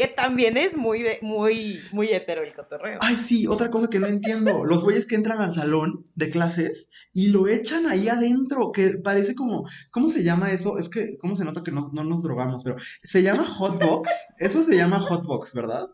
que 0.00 0.08
también 0.08 0.56
es 0.56 0.78
muy, 0.78 1.02
de, 1.02 1.18
muy, 1.20 1.78
muy 1.92 2.08
hetero 2.08 2.42
el 2.42 2.54
cotorreo. 2.54 2.96
Ay, 3.02 3.16
sí, 3.16 3.46
otra 3.46 3.70
cosa 3.70 3.90
que 3.90 3.98
no 3.98 4.06
entiendo. 4.06 4.64
Los 4.64 4.82
güeyes 4.82 5.04
que 5.04 5.14
entran 5.14 5.42
al 5.42 5.52
salón 5.52 6.06
de 6.14 6.30
clases 6.30 6.88
y 7.12 7.26
lo 7.26 7.48
echan 7.48 7.84
ahí 7.84 8.08
adentro, 8.08 8.72
que 8.72 8.96
parece 8.96 9.34
como, 9.34 9.68
¿cómo 9.90 10.08
se 10.08 10.22
llama 10.22 10.52
eso? 10.52 10.78
Es 10.78 10.88
que, 10.88 11.18
¿cómo 11.18 11.36
se 11.36 11.44
nota 11.44 11.62
que 11.62 11.70
no, 11.70 11.90
no 11.92 12.02
nos 12.02 12.22
drogamos? 12.22 12.64
Pero, 12.64 12.76
¿se 13.02 13.22
llama 13.22 13.44
hotbox? 13.44 14.08
Eso 14.38 14.62
se 14.62 14.74
llama 14.74 15.00
hotbox, 15.00 15.52
¿verdad? 15.52 15.90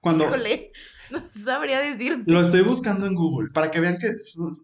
Cuando 0.00 0.24
Híjole, 0.24 0.72
no 1.12 1.22
sabría 1.24 1.78
decir. 1.78 2.24
lo 2.26 2.40
estoy 2.40 2.62
buscando 2.62 3.06
en 3.06 3.14
Google, 3.14 3.50
para 3.54 3.70
que 3.70 3.78
vean 3.78 3.98
que 3.98 4.08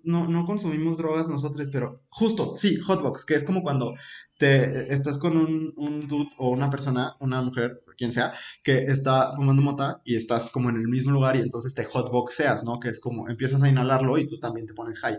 no, 0.02 0.26
no 0.26 0.46
consumimos 0.46 0.98
drogas 0.98 1.28
nosotros, 1.28 1.68
pero 1.70 1.94
justo, 2.08 2.56
sí, 2.56 2.76
hotbox, 2.80 3.24
que 3.24 3.36
es 3.36 3.44
como 3.44 3.62
cuando 3.62 3.94
te 4.36 4.92
estás 4.92 5.18
con 5.18 5.36
un, 5.36 5.72
un 5.76 6.08
dude 6.08 6.30
o 6.38 6.50
una 6.50 6.70
persona, 6.70 7.14
una 7.20 7.40
mujer, 7.40 7.84
quien 8.00 8.12
sea, 8.12 8.32
que 8.64 8.78
está 8.78 9.32
fumando 9.36 9.60
mota 9.60 10.00
y 10.04 10.16
estás 10.16 10.48
como 10.50 10.70
en 10.70 10.76
el 10.76 10.88
mismo 10.88 11.12
lugar 11.12 11.36
y 11.36 11.40
entonces 11.40 11.74
te 11.74 11.84
hotboxeas, 11.84 12.64
¿no? 12.64 12.80
Que 12.80 12.88
es 12.88 12.98
como 12.98 13.28
empiezas 13.28 13.62
a 13.62 13.68
inhalarlo 13.68 14.16
y 14.16 14.26
tú 14.26 14.38
también 14.38 14.66
te 14.66 14.72
pones 14.72 14.98
high. 15.00 15.18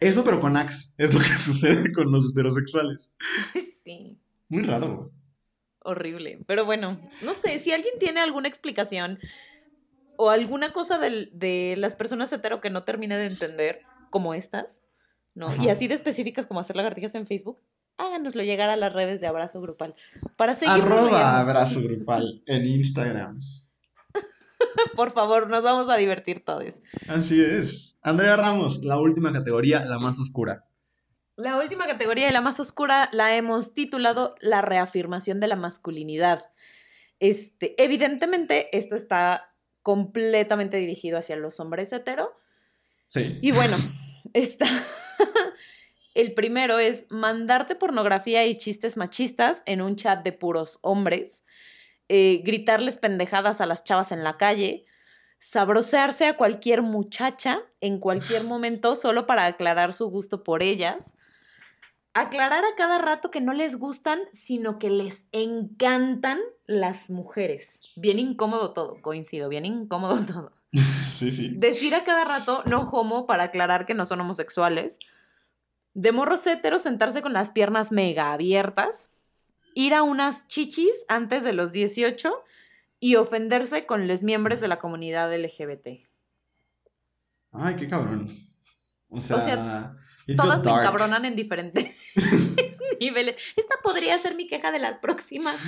Eso, 0.00 0.24
pero 0.24 0.40
con 0.40 0.56
Axe, 0.56 0.90
es 0.98 1.14
lo 1.14 1.20
que 1.20 1.26
sucede 1.38 1.92
con 1.92 2.10
los 2.10 2.30
heterosexuales. 2.30 3.10
Sí. 3.82 4.16
Muy 4.48 4.62
raro. 4.62 5.10
Horrible. 5.80 6.38
Pero 6.46 6.64
bueno, 6.64 7.00
no 7.22 7.34
sé, 7.34 7.58
si 7.58 7.72
alguien 7.72 7.94
tiene 7.98 8.20
alguna 8.20 8.46
explicación 8.46 9.18
o 10.16 10.30
alguna 10.30 10.72
cosa 10.72 11.00
de 11.00 11.74
las 11.76 11.96
personas 11.96 12.32
hetero 12.32 12.60
que 12.60 12.70
no 12.70 12.84
termine 12.84 13.16
de 13.16 13.26
entender, 13.26 13.82
como 14.10 14.34
estas, 14.34 14.84
¿no? 15.34 15.52
Y 15.56 15.68
así 15.68 15.88
de 15.88 15.94
específicas 15.94 16.46
como 16.46 16.60
hacer 16.60 16.76
lagartijas 16.76 17.16
en 17.16 17.26
Facebook, 17.26 17.58
háganoslo 17.98 18.42
llegar 18.42 18.70
a 18.70 18.76
las 18.76 18.92
redes 18.92 19.20
de 19.20 19.26
Abrazo 19.26 19.60
Grupal. 19.60 19.94
Para 20.36 20.54
seguir 20.54 20.82
Arroba 20.82 21.40
abrazo 21.40 21.82
grupal 21.82 22.42
en 22.46 22.66
Instagram. 22.66 23.38
Por 24.96 25.12
favor, 25.12 25.48
nos 25.48 25.62
vamos 25.62 25.88
a 25.88 25.96
divertir 25.96 26.44
todos. 26.44 26.82
Así 27.08 27.42
es. 27.42 27.96
Andrea 28.02 28.36
Ramos, 28.36 28.82
la 28.82 28.98
última 28.98 29.32
categoría, 29.32 29.84
la 29.84 29.98
más 29.98 30.18
oscura. 30.18 30.66
La 31.36 31.56
última 31.56 31.86
categoría 31.86 32.28
y 32.28 32.32
la 32.32 32.40
más 32.40 32.60
oscura 32.60 33.08
la 33.12 33.34
hemos 33.36 33.74
titulado 33.74 34.34
La 34.40 34.60
reafirmación 34.60 35.40
de 35.40 35.46
la 35.46 35.56
masculinidad. 35.56 36.50
Este, 37.20 37.80
evidentemente, 37.82 38.76
esto 38.76 38.96
está 38.96 39.54
completamente 39.82 40.76
dirigido 40.76 41.18
hacia 41.18 41.36
los 41.36 41.58
hombres 41.60 41.92
hetero. 41.92 42.32
Sí. 43.06 43.38
Y 43.40 43.52
bueno, 43.52 43.76
está. 44.32 44.66
El 46.14 46.34
primero 46.34 46.78
es 46.78 47.06
mandarte 47.10 47.74
pornografía 47.74 48.46
y 48.46 48.56
chistes 48.56 48.96
machistas 48.96 49.62
en 49.66 49.80
un 49.80 49.96
chat 49.96 50.22
de 50.22 50.32
puros 50.32 50.78
hombres, 50.82 51.44
eh, 52.08 52.42
gritarles 52.44 52.98
pendejadas 52.98 53.60
a 53.60 53.66
las 53.66 53.84
chavas 53.84 54.12
en 54.12 54.22
la 54.22 54.36
calle, 54.36 54.84
sabrosearse 55.38 56.26
a 56.26 56.36
cualquier 56.36 56.82
muchacha 56.82 57.60
en 57.80 57.98
cualquier 57.98 58.44
momento 58.44 58.94
solo 58.96 59.26
para 59.26 59.46
aclarar 59.46 59.92
su 59.92 60.08
gusto 60.08 60.44
por 60.44 60.62
ellas, 60.62 61.14
aclarar 62.14 62.64
a 62.64 62.74
cada 62.76 62.98
rato 62.98 63.30
que 63.30 63.40
no 63.40 63.54
les 63.54 63.76
gustan, 63.76 64.20
sino 64.32 64.78
que 64.78 64.90
les 64.90 65.26
encantan 65.32 66.38
las 66.66 67.10
mujeres. 67.10 67.80
Bien 67.96 68.18
incómodo 68.18 68.72
todo, 68.72 69.00
coincido, 69.00 69.48
bien 69.48 69.64
incómodo 69.64 70.24
todo. 70.26 70.52
Sí, 70.72 71.30
sí. 71.30 71.52
Decir 71.56 71.94
a 71.94 72.04
cada 72.04 72.24
rato 72.24 72.62
no 72.66 72.88
homo 72.90 73.26
para 73.26 73.44
aclarar 73.44 73.86
que 73.86 73.94
no 73.94 74.06
son 74.06 74.20
homosexuales. 74.20 74.98
De 75.94 76.12
morros 76.12 76.46
héteros 76.46 76.82
sentarse 76.82 77.22
con 77.22 77.32
las 77.32 77.50
piernas 77.50 77.92
mega 77.92 78.32
abiertas. 78.32 79.10
Ir 79.74 79.94
a 79.94 80.02
unas 80.02 80.48
chichis 80.48 81.04
antes 81.08 81.44
de 81.44 81.52
los 81.52 81.72
18 81.72 82.32
y 83.00 83.16
ofenderse 83.16 83.86
con 83.86 84.06
los 84.06 84.22
miembros 84.22 84.60
de 84.60 84.68
la 84.68 84.78
comunidad 84.78 85.34
LGBT. 85.34 86.06
Ay, 87.52 87.76
qué 87.76 87.88
cabrón. 87.88 88.28
O 89.08 89.20
sea, 89.20 89.36
O 89.36 90.36
Todas 90.36 90.64
me 90.64 90.70
encabronan 90.70 91.24
en 91.24 91.34
diferentes 91.34 91.96
niveles. 93.00 93.36
Esta 93.56 93.74
podría 93.82 94.16
ser 94.18 94.36
mi 94.36 94.46
queja 94.46 94.70
de 94.70 94.78
las 94.78 94.98
próximas 94.98 95.60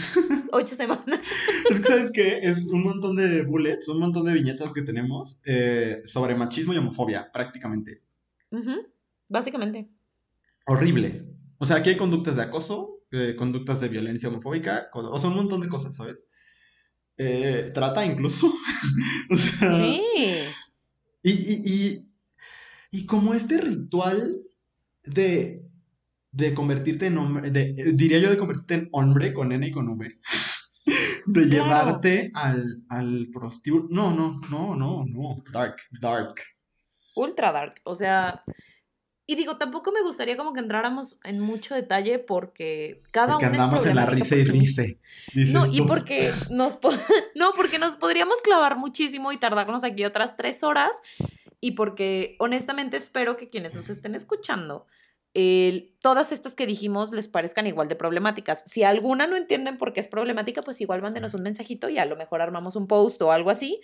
ocho 0.53 0.75
semanas. 0.75 1.05
Es 1.71 1.81
que, 1.81 1.87
¿sabes 1.89 2.11
qué? 2.13 2.39
Es 2.39 2.67
un 2.67 2.85
montón 2.85 3.17
de 3.17 3.43
bullets, 3.43 3.89
un 3.89 3.99
montón 3.99 4.27
de 4.27 4.35
viñetas 4.35 4.73
que 4.73 4.83
tenemos 4.83 5.43
eh, 5.47 6.03
sobre 6.05 6.35
machismo 6.35 6.73
y 6.73 6.77
homofobia, 6.77 7.33
prácticamente. 7.33 8.03
Básicamente. 9.29 9.89
Horrible. 10.67 11.27
O 11.59 11.67
sea, 11.67 11.77
aquí 11.77 11.91
hay 11.91 11.97
conductas 11.97 12.37
de 12.37 12.43
acoso, 12.43 13.01
eh, 13.11 13.35
conductas 13.37 13.81
de 13.81 13.89
violencia 13.89 14.29
homofóbica, 14.29 14.89
o 14.93 15.19
sea, 15.19 15.31
un 15.31 15.37
montón 15.37 15.61
de 15.61 15.69
cosas, 15.69 15.97
¿sabes? 15.97 16.29
Eh, 17.17 17.71
trata 17.73 18.05
incluso. 18.05 18.53
o 19.31 19.37
sea, 19.37 19.73
Sí. 19.73 20.03
Y, 21.23 21.31
y, 21.33 21.63
y, 21.65 22.13
y 22.91 23.07
como 23.07 23.33
este 23.33 23.61
ritual 23.61 24.43
de 25.05 25.65
de 26.35 26.53
convertirte 26.53 27.07
en 27.07 27.19
hombre, 27.19 27.51
de, 27.51 27.93
diría 27.95 28.19
yo 28.19 28.29
de 28.29 28.37
convertirte 28.37 28.75
en 28.75 28.89
hombre 28.93 29.33
con 29.33 29.53
N 29.53 29.67
y 29.67 29.71
con 29.71 29.89
V. 29.89 30.21
De 31.27 31.47
llevarte 31.47 32.31
al, 32.35 32.85
al 32.91 33.29
prostíbulo. 33.33 33.87
No, 33.89 34.15
no, 34.15 34.43
no, 34.51 34.77
no, 34.77 35.07
no. 35.07 35.43
Dark, 35.51 35.77
dark. 35.99 36.35
Ultra 37.17 37.51
dark. 37.51 37.81
O 37.85 37.97
sea, 37.97 38.45
y 39.27 39.37
digo, 39.37 39.57
tampoco 39.57 39.91
me 39.91 40.03
gustaría 40.03 40.37
como 40.37 40.53
que 40.53 40.61
entráramos 40.61 41.19
en 41.25 41.41
mucho 41.41 41.75
detalle 41.75 42.19
porque 42.19 43.01
cada 43.11 43.35
porque 43.35 43.47
uno 43.47 43.63
andamos 43.63 43.87
en 43.87 43.97
la 43.97 44.07
risa 44.07 44.37
y 44.37 44.45
risa. 44.45 44.83
No, 45.35 45.65
y 45.73 45.81
porque 45.83 46.31
nos 46.51 46.79
no, 47.35 47.53
porque 47.55 47.79
nos 47.79 47.97
podríamos 47.97 48.43
clavar 48.43 48.77
muchísimo 48.77 49.33
y 49.33 49.39
tardarnos 49.39 49.83
aquí 49.83 50.05
otras 50.05 50.37
tres 50.37 50.63
horas. 50.63 51.01
Y 51.61 51.71
porque 51.71 52.37
honestamente 52.39 52.99
espero 52.99 53.39
que 53.39 53.49
quienes 53.49 53.73
nos 53.73 53.89
estén 53.89 54.15
escuchando, 54.15 54.87
todas 56.01 56.31
estas 56.31 56.55
que 56.55 56.67
dijimos 56.67 57.11
les 57.11 57.27
parezcan 57.27 57.67
igual 57.67 57.89
de 57.89 57.97
problemáticas. 57.97 58.63
Si 58.67 58.83
alguna 58.83 59.27
no 59.27 59.37
entienden 59.37 59.79
por 59.79 59.95
qué 59.95 60.01
es 60.01 60.09
problemática, 60.09 60.61
pues 60.61 60.83
igual 60.83 61.01
mándenos 61.01 61.33
un 61.33 61.43
mensajito 61.43 61.89
y 61.89 61.97
a 61.97 62.05
lo 62.05 62.17
mejor 62.17 62.43
armamos 62.43 62.77
un 62.77 62.87
post 62.87 63.23
o 63.23 63.33
algo 63.33 63.49
así, 63.49 63.81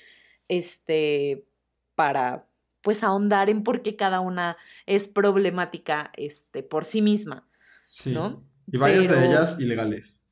este, 0.48 1.46
para 1.94 2.49
pues 2.82 3.02
ahondar 3.02 3.50
en 3.50 3.62
por 3.62 3.82
qué 3.82 3.96
cada 3.96 4.20
una 4.20 4.56
es 4.86 5.08
problemática 5.08 6.12
este, 6.16 6.62
por 6.62 6.84
sí 6.84 7.02
misma. 7.02 7.48
Sí. 7.84 8.12
¿no? 8.12 8.44
Y 8.70 8.78
varias 8.78 9.08
de 9.08 9.26
ellas 9.26 9.56
ilegales. 9.58 10.24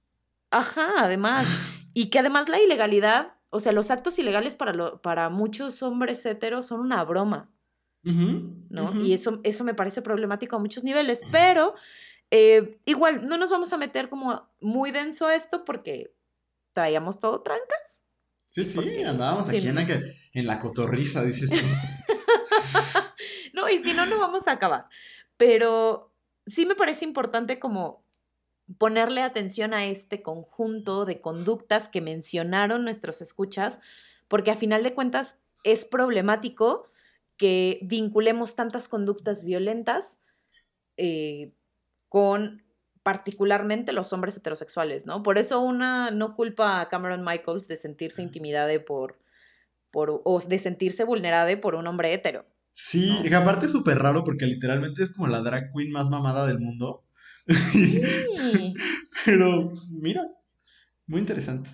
Ajá, 0.50 0.92
además. 0.98 1.74
Y 1.94 2.10
que 2.10 2.20
además 2.20 2.48
la 2.48 2.60
ilegalidad, 2.60 3.32
o 3.50 3.58
sea, 3.58 3.72
los 3.72 3.90
actos 3.90 4.20
ilegales 4.20 4.54
para, 4.54 4.72
lo, 4.72 5.02
para 5.02 5.30
muchos 5.30 5.82
hombres 5.82 6.24
heteros 6.26 6.68
son 6.68 6.78
una 6.78 7.02
broma. 7.02 7.50
¿No? 8.04 9.04
Y 9.04 9.14
eso, 9.14 9.40
eso 9.42 9.64
me 9.64 9.74
parece 9.74 10.00
problemático 10.00 10.54
a 10.54 10.60
muchos 10.60 10.84
niveles. 10.84 11.22
Pero 11.32 11.74
eh, 12.30 12.78
igual, 12.84 13.26
no 13.26 13.36
nos 13.36 13.50
vamos 13.50 13.72
a 13.72 13.78
meter 13.78 14.08
como 14.08 14.48
muy 14.60 14.92
denso 14.92 15.26
a 15.26 15.34
esto 15.34 15.64
porque 15.64 16.14
traíamos 16.72 17.18
todo 17.18 17.42
trancas. 17.42 18.04
Sí, 18.36 18.64
sí, 18.64 19.02
andábamos 19.02 19.48
aquí 19.48 19.66
en, 19.66 19.74
la, 19.74 20.00
en 20.34 20.46
la 20.46 20.60
cotorriza, 20.60 21.24
dices 21.24 21.50
tú. 21.50 21.56
no, 23.52 23.68
y 23.68 23.78
si 23.78 23.92
no, 23.92 24.06
no 24.06 24.18
vamos 24.18 24.48
a 24.48 24.52
acabar. 24.52 24.88
Pero 25.36 26.12
sí 26.46 26.66
me 26.66 26.74
parece 26.74 27.04
importante 27.04 27.58
como 27.58 28.02
ponerle 28.76 29.22
atención 29.22 29.72
a 29.72 29.86
este 29.86 30.22
conjunto 30.22 31.04
de 31.04 31.20
conductas 31.20 31.88
que 31.88 32.00
mencionaron 32.00 32.84
nuestros 32.84 33.22
escuchas, 33.22 33.80
porque 34.28 34.50
a 34.50 34.56
final 34.56 34.82
de 34.82 34.94
cuentas 34.94 35.42
es 35.64 35.84
problemático 35.84 36.90
que 37.36 37.78
vinculemos 37.82 38.56
tantas 38.56 38.88
conductas 38.88 39.44
violentas 39.44 40.22
eh, 40.96 41.52
con 42.08 42.62
particularmente 43.02 43.92
los 43.92 44.12
hombres 44.12 44.36
heterosexuales, 44.36 45.06
¿no? 45.06 45.22
Por 45.22 45.38
eso 45.38 45.60
una 45.60 46.10
no 46.10 46.34
culpa 46.34 46.80
a 46.80 46.88
Cameron 46.88 47.24
Michaels 47.24 47.68
de 47.68 47.76
sentirse 47.76 48.22
intimidada 48.22 48.72
por, 48.84 49.18
por, 49.90 50.22
o 50.24 50.40
de 50.40 50.58
sentirse 50.58 51.04
vulnerada 51.04 51.60
por 51.60 51.74
un 51.74 51.86
hombre 51.86 52.12
hetero. 52.12 52.46
Sí, 52.72 53.18
y 53.24 53.32
aparte 53.34 53.66
es 53.66 53.72
súper 53.72 53.98
raro 53.98 54.22
porque 54.22 54.46
literalmente 54.46 55.02
es 55.02 55.10
como 55.10 55.26
la 55.26 55.40
drag 55.40 55.72
queen 55.74 55.90
más 55.90 56.08
mamada 56.08 56.46
del 56.46 56.60
mundo. 56.60 57.04
Sí. 57.46 58.00
Pero 59.24 59.72
mira, 59.90 60.22
muy 61.06 61.20
interesante. 61.20 61.70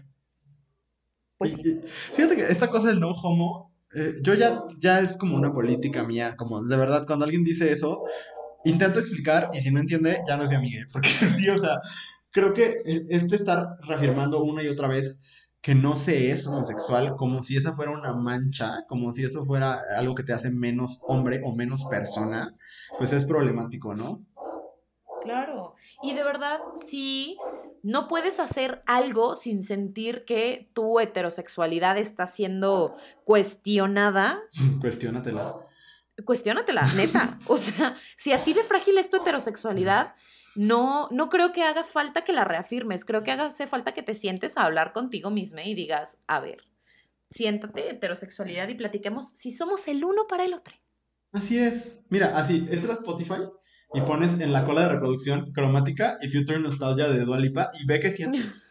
Pues 1.36 1.54
sí. 1.54 1.80
Fíjate 2.14 2.36
que 2.36 2.46
esta 2.46 2.68
cosa 2.68 2.88
del 2.88 3.00
no 3.00 3.10
homo, 3.10 3.74
eh, 3.94 4.14
yo 4.22 4.34
ya, 4.34 4.62
ya 4.80 5.00
es 5.00 5.16
como 5.16 5.36
una 5.36 5.52
política 5.52 6.04
mía, 6.04 6.36
como 6.36 6.64
de 6.64 6.76
verdad, 6.76 7.04
cuando 7.06 7.26
alguien 7.26 7.44
dice 7.44 7.70
eso, 7.70 8.02
intento 8.64 8.98
explicar 8.98 9.50
y 9.52 9.60
si 9.60 9.70
no 9.70 9.80
entiende, 9.80 10.22
ya 10.26 10.36
no 10.36 10.44
es 10.44 10.50
mi 10.50 10.56
amiga. 10.56 10.86
Porque 10.92 11.08
sí, 11.08 11.48
o 11.50 11.58
sea, 11.58 11.80
creo 12.30 12.54
que 12.54 12.76
este 13.08 13.36
estar 13.36 13.76
reafirmando 13.86 14.42
una 14.42 14.62
y 14.62 14.68
otra 14.68 14.88
vez 14.88 15.43
que 15.64 15.74
no 15.74 15.96
se 15.96 16.30
es 16.30 16.46
homosexual, 16.46 17.16
como 17.16 17.42
si 17.42 17.56
esa 17.56 17.74
fuera 17.74 17.90
una 17.90 18.12
mancha, 18.12 18.84
como 18.86 19.10
si 19.12 19.24
eso 19.24 19.46
fuera 19.46 19.80
algo 19.96 20.14
que 20.14 20.22
te 20.22 20.34
hace 20.34 20.50
menos 20.50 21.02
hombre 21.08 21.40
o 21.42 21.54
menos 21.54 21.86
persona, 21.86 22.54
pues 22.98 23.14
es 23.14 23.24
problemático, 23.24 23.94
¿no? 23.94 24.22
Claro, 25.22 25.74
y 26.02 26.12
de 26.12 26.22
verdad, 26.22 26.60
sí, 26.86 27.38
no 27.82 28.08
puedes 28.08 28.40
hacer 28.40 28.82
algo 28.84 29.36
sin 29.36 29.62
sentir 29.62 30.26
que 30.26 30.68
tu 30.74 31.00
heterosexualidad 31.00 31.96
está 31.96 32.26
siendo 32.26 32.94
cuestionada. 33.24 34.42
Cuestiónatela. 34.82 35.66
Cuestiónatela, 36.26 36.82
neta. 36.94 37.38
O 37.46 37.56
sea, 37.56 37.96
si 38.18 38.34
así 38.34 38.52
de 38.52 38.64
frágil 38.64 38.98
es 38.98 39.08
tu 39.08 39.16
heterosexualidad, 39.16 40.14
no, 40.54 41.08
no 41.10 41.28
creo 41.28 41.52
que 41.52 41.62
haga 41.62 41.84
falta 41.84 42.22
que 42.22 42.32
la 42.32 42.44
reafirmes, 42.44 43.04
creo 43.04 43.22
que 43.22 43.32
hace 43.32 43.66
falta 43.66 43.92
que 43.92 44.02
te 44.02 44.14
sientes 44.14 44.56
a 44.56 44.62
hablar 44.62 44.92
contigo 44.92 45.30
misma 45.30 45.64
y 45.64 45.74
digas, 45.74 46.22
a 46.26 46.40
ver, 46.40 46.64
siéntate 47.30 47.90
heterosexualidad 47.90 48.68
y 48.68 48.74
platiquemos 48.74 49.32
si 49.34 49.50
somos 49.50 49.88
el 49.88 50.04
uno 50.04 50.26
para 50.28 50.44
el 50.44 50.54
otro. 50.54 50.74
Así 51.32 51.58
es. 51.58 52.04
Mira, 52.10 52.38
así, 52.38 52.66
entra 52.70 52.92
a 52.92 52.96
Spotify 52.96 53.42
y 53.92 54.00
pones 54.02 54.38
en 54.40 54.52
la 54.52 54.64
cola 54.64 54.82
de 54.82 54.88
reproducción 54.90 55.52
cromática 55.52 56.18
y 56.20 56.28
Future 56.28 56.60
Nostalgia 56.60 57.08
de 57.08 57.24
Dualipa 57.24 57.70
y 57.80 57.86
ve 57.86 58.00
qué 58.00 58.12
sientes. 58.12 58.70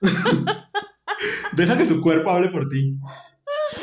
Deja 1.52 1.76
que 1.76 1.84
tu 1.84 2.00
cuerpo 2.00 2.30
hable 2.30 2.50
por 2.50 2.68
ti. 2.68 2.96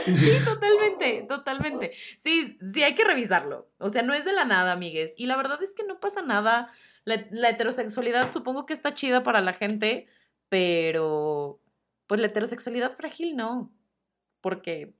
Sí, 0.06 0.32
totalmente, 0.46 1.26
totalmente. 1.28 1.92
Sí, 2.18 2.58
sí 2.74 2.84
hay 2.84 2.96
que 2.96 3.04
revisarlo. 3.04 3.70
O 3.78 3.90
sea, 3.90 4.04
no 4.04 4.14
es 4.14 4.26
de 4.26 4.34
la 4.34 4.46
nada, 4.46 4.72
amigues. 4.72 5.14
Y 5.18 5.26
la 5.26 5.36
verdad 5.36 5.62
es 5.62 5.74
que 5.74 5.84
no 5.84 6.00
pasa 6.00 6.22
nada 6.22 6.72
la, 7.06 7.50
heterosexualidad 7.50 8.32
supongo 8.32 8.66
que 8.66 8.74
está 8.74 8.94
chida 8.94 9.24
para 9.24 9.42
la 9.42 9.54
gente, 9.54 10.08
pero 10.50 11.60
pues 12.08 12.22
la 12.22 12.28
heterosexualidad 12.28 12.96
frágil 12.96 13.36
no, 13.36 13.74
porque 14.42 14.94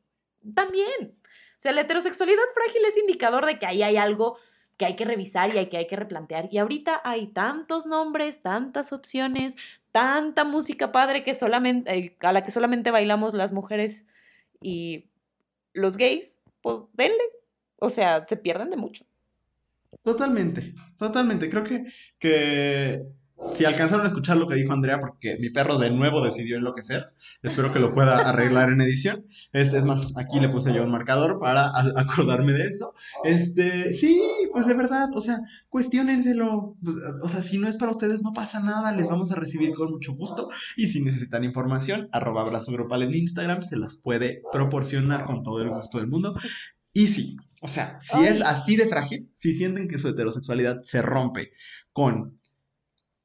también, 0.56 1.18
o 1.24 1.58
sea, 1.58 1.72
la 1.72 1.82
heterosexualidad 1.82 2.44
frágil 2.54 2.82
es 2.86 2.98
indicador 2.98 3.46
de 3.46 3.60
que 3.60 3.66
ahí 3.66 3.84
hay 3.84 3.98
algo 3.98 4.38
que 4.78 4.86
hay 4.86 4.96
que 4.96 5.06
revisar 5.06 5.56
y 5.56 5.66
que, 5.68 5.78
hay 5.78 5.88
que 5.88 5.96
replantear. 5.96 6.50
Y 6.52 6.58
ahorita 6.58 7.02
hay 7.04 7.28
tantos 7.28 7.86
nombres, 7.86 8.42
tantas 8.42 8.92
opciones, 8.92 9.56
tanta 9.92 10.44
música 10.44 10.92
padre 10.92 11.24
que 11.24 11.36
solamente, 11.36 11.96
eh, 11.96 12.18
a 12.22 12.34
la 12.34 12.44
que 12.44 12.52
solamente 12.52 12.92
bailamos 12.92 13.34
las 13.34 13.54
mujeres 13.54 14.06
y 14.62 15.10
los 15.74 15.98
gays, 15.98 16.40
pues 16.62 16.82
denle. 16.94 17.24
O 17.78 17.90
sea, 17.90 18.26
se 18.26 18.38
pierden 18.38 18.72
de 18.72 18.78
mucho. 18.78 19.06
Totalmente, 20.02 20.74
totalmente. 20.98 21.50
Creo 21.50 21.64
que, 21.64 21.84
que 22.20 23.04
si 23.56 23.66
alcanzaron 23.66 24.06
a 24.06 24.08
escuchar 24.08 24.38
lo 24.38 24.48
que 24.48 24.56
dijo 24.56 24.74
Andrea, 24.74 25.00
porque 25.00 25.38
mi 25.40 25.50
perro 25.50 25.78
de 25.78 25.92
nuevo 25.92 26.24
decidió 26.24 26.58
enloquecer, 26.58 27.14
espero 27.42 27.72
que 27.72 27.80
lo 27.80 27.94
pueda 27.94 28.18
arreglar 28.30 28.70
en 28.70 28.82
edición. 28.82 29.26
Este, 29.52 29.78
es 29.78 29.86
más, 29.86 30.14
aquí 30.18 30.40
le 30.40 30.50
puse 30.50 30.74
yo 30.74 30.84
un 30.84 30.92
marcador 30.92 31.40
para 31.40 31.72
acordarme 31.98 32.54
de 32.54 32.66
eso. 32.66 32.94
Este, 33.24 33.94
sí, 33.94 34.22
pues 34.52 34.66
de 34.66 34.74
verdad, 34.74 35.10
o 35.14 35.22
sea, 35.22 35.40
cuestionenselo. 35.70 36.76
Pues, 36.84 36.96
o 37.22 37.28
sea, 37.28 37.42
si 37.42 37.58
no 37.58 37.68
es 37.68 37.78
para 37.78 37.92
ustedes, 37.92 38.22
no 38.22 38.34
pasa 38.34 38.60
nada, 38.60 38.92
les 38.92 39.10
vamos 39.10 39.32
a 39.32 39.36
recibir 39.36 39.74
con 39.74 39.92
mucho 39.92 40.14
gusto. 40.14 40.50
Y 40.78 40.88
si 40.88 41.02
necesitan 41.02 41.44
información, 41.44 42.10
arroba 42.12 42.42
abrazo 42.42 42.72
grupal 42.72 43.04
en 43.04 43.14
Instagram, 43.14 43.62
se 43.62 43.78
las 43.78 43.98
puede 43.98 44.42
proporcionar 44.52 45.26
con 45.26 45.44
todo 45.44 45.62
el 45.62 45.70
gusto 45.70 45.98
del 45.98 46.08
mundo. 46.08 46.36
Y 46.94 47.08
sí, 47.08 47.38
o 47.64 47.68
sea, 47.68 47.98
si 48.02 48.26
es 48.26 48.42
así 48.42 48.76
de 48.76 48.90
frágil, 48.90 49.32
si 49.34 49.54
sienten 49.54 49.88
que 49.88 49.98
su 49.98 50.10
heterosexualidad 50.10 50.82
se 50.84 51.02
rompe 51.02 51.52
con 51.94 52.42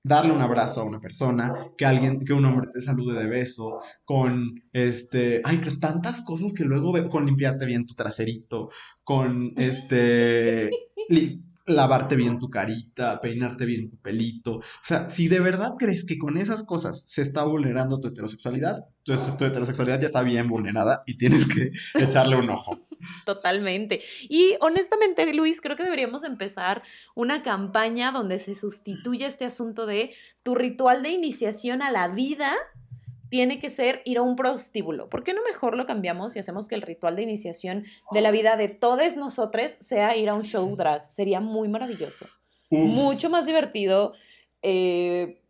darle 0.04 0.32
un 0.32 0.40
abrazo 0.40 0.80
a 0.80 0.84
una 0.84 1.00
persona, 1.00 1.52
que 1.76 1.84
alguien, 1.84 2.24
que 2.24 2.32
un 2.32 2.44
hombre 2.44 2.68
te 2.72 2.80
salude 2.80 3.18
de 3.18 3.26
beso, 3.26 3.80
con 4.04 4.62
este, 4.72 5.42
ay, 5.44 5.60
tantas 5.80 6.22
cosas 6.22 6.52
que 6.52 6.64
luego 6.64 6.92
con 7.10 7.26
limpiarte 7.26 7.66
bien 7.66 7.84
tu 7.84 7.94
traserito, 7.94 8.70
con 9.02 9.54
este 9.56 10.70
lavarte 11.66 12.14
bien 12.14 12.38
tu 12.38 12.48
carita, 12.48 13.20
peinarte 13.20 13.66
bien 13.66 13.90
tu 13.90 13.98
pelito. 13.98 14.58
O 14.58 14.62
sea, 14.84 15.10
si 15.10 15.26
de 15.26 15.40
verdad 15.40 15.74
crees 15.76 16.04
que 16.04 16.16
con 16.16 16.38
esas 16.38 16.62
cosas 16.62 17.04
se 17.06 17.22
está 17.22 17.42
vulnerando 17.44 18.00
tu 18.00 18.08
heterosexualidad, 18.08 18.84
tu, 19.02 19.14
tu 19.36 19.44
heterosexualidad 19.44 20.00
ya 20.00 20.06
está 20.06 20.22
bien 20.22 20.48
vulnerada 20.48 21.02
y 21.06 21.18
tienes 21.18 21.46
que 21.46 21.72
echarle 21.94 22.36
un 22.36 22.50
ojo. 22.50 22.87
Totalmente. 23.24 24.00
Y 24.28 24.56
honestamente, 24.60 25.32
Luis, 25.32 25.60
creo 25.60 25.76
que 25.76 25.84
deberíamos 25.84 26.24
empezar 26.24 26.82
una 27.14 27.42
campaña 27.42 28.12
donde 28.12 28.38
se 28.38 28.54
sustituya 28.54 29.26
este 29.26 29.44
asunto 29.44 29.86
de 29.86 30.14
tu 30.42 30.54
ritual 30.54 31.02
de 31.02 31.10
iniciación 31.10 31.82
a 31.82 31.90
la 31.90 32.08
vida 32.08 32.52
tiene 33.28 33.58
que 33.58 33.70
ser 33.70 34.02
ir 34.04 34.18
a 34.18 34.22
un 34.22 34.36
prostíbulo. 34.36 35.08
¿Por 35.08 35.22
qué 35.22 35.34
no 35.34 35.42
mejor 35.42 35.76
lo 35.76 35.86
cambiamos 35.86 36.34
y 36.34 36.38
hacemos 36.38 36.68
que 36.68 36.74
el 36.74 36.82
ritual 36.82 37.16
de 37.16 37.22
iniciación 37.22 37.84
de 38.10 38.20
la 38.20 38.30
vida 38.30 38.56
de 38.56 38.68
todos 38.68 39.16
nosotros 39.16 39.72
sea 39.80 40.16
ir 40.16 40.28
a 40.28 40.34
un 40.34 40.44
show 40.44 40.74
drag? 40.76 41.10
Sería 41.10 41.40
muy 41.40 41.68
maravilloso. 41.68 42.26
Mucho 42.70 43.30
más 43.30 43.46
divertido, 43.46 44.14
eh, 44.62 45.40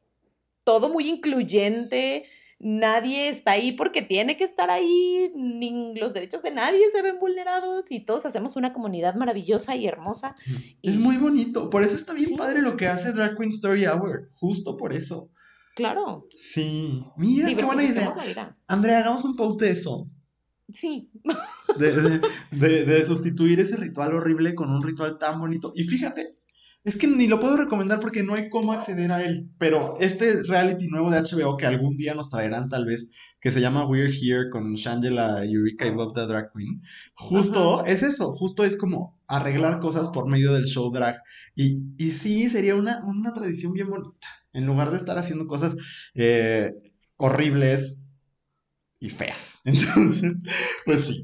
todo 0.65 0.89
muy 0.89 1.09
incluyente, 1.09 2.27
nadie 2.59 3.29
está 3.29 3.53
ahí 3.53 3.73
porque 3.73 4.03
tiene 4.03 4.37
que 4.37 4.45
estar 4.45 4.71
ahí, 4.71 5.33
ni 5.37 5.95
los 5.99 6.13
derechos 6.13 6.43
de 6.43 6.51
nadie 6.51 6.91
se 6.91 7.03
ven 7.03 7.19
vulnerados 7.19 7.91
y 7.91 8.05
todos 8.05 8.27
hacemos 8.27 8.57
una 8.57 8.73
comunidad 8.73 9.15
maravillosa 9.15 9.77
y 9.77 9.87
hermosa. 9.87 10.35
Es 10.83 10.99
muy 10.99 11.17
bonito, 11.17 11.71
por 11.71 11.83
eso 11.85 11.97
está 11.97 12.13
bien 12.13 12.37
padre 12.37 12.63
lo 12.63 12.77
que 12.77 12.89
hace 12.89 13.13
Drag 13.13 13.37
Queen 13.37 13.51
Story 13.51 13.87
Hour, 13.87 14.31
justo 14.33 14.77
por 14.77 14.93
eso. 14.93 15.31
Claro. 15.75 16.27
Sí, 16.35 17.05
mira, 17.17 17.55
qué 17.55 17.63
buena 17.63 17.85
idea. 17.85 18.57
Andrea, 18.67 18.99
hagamos 18.99 19.25
un 19.25 19.37
post 19.37 19.61
de 19.61 19.71
eso. 19.71 20.11
Sí. 20.71 21.11
De, 21.79 22.21
de, 22.51 22.85
de, 22.85 23.07
sustituir 23.07 23.61
ese 23.61 23.77
ritual 23.77 24.13
horrible 24.15 24.55
con 24.55 24.71
un 24.71 24.83
ritual 24.83 25.19
tan 25.19 25.39
bonito. 25.39 25.73
Y 25.75 25.85
fíjate, 25.85 26.38
es 26.89 26.97
que 26.97 27.07
ni 27.07 27.27
lo 27.27 27.39
puedo 27.39 27.59
recomendar 27.59 28.01
porque 28.01 28.23
no 28.23 28.35
hay 28.35 28.49
cómo 28.49 28.73
acceder 28.73 29.13
a 29.13 29.23
él. 29.23 29.51
Pero 29.59 29.99
este 30.01 30.43
reality 30.43 30.89
nuevo 30.89 31.11
de 31.11 31.21
HBO 31.21 31.59
que 31.59 31.67
algún 31.67 31.99
día 31.99 32.15
nos 32.15 32.31
traerán, 32.31 32.71
tal 32.71 32.87
vez, 32.87 33.09
que 33.43 33.51
se 33.51 33.61
llama 33.61 33.85
We're 33.85 34.11
Here 34.11 34.49
con 34.51 34.75
Shangela, 34.75 35.45
Eureka 35.45 35.87
y 35.87 35.91
Bob 35.91 36.15
the 36.15 36.27
Drag 36.27 36.51
Queen, 36.53 36.81
justo 37.15 37.85
es 37.85 38.03
eso. 38.03 38.33
Justo 38.33 38.65
es 38.65 38.79
como 38.79 39.21
arreglar 39.27 39.81
cosas 39.81 40.09
por 40.09 40.27
medio 40.29 40.55
del 40.55 40.65
show 40.65 40.91
drag. 40.91 41.17
Y, 41.55 41.79
y 41.99 42.11
sí, 42.11 42.49
sería 42.49 42.75
una, 42.75 43.05
una 43.05 43.35
tradición 43.35 43.75
bien 43.75 43.91
bonita. 43.91 44.27
En 44.55 44.65
lugar 44.65 44.91
de 44.91 44.97
estar 44.97 45.19
haciendo 45.19 45.47
cosas 45.47 45.77
eh, 46.15 46.73
horribles 47.17 48.01
y 48.99 49.11
feas. 49.11 49.61
Entonces, 49.65 50.33
pues 50.87 51.05
sí. 51.05 51.23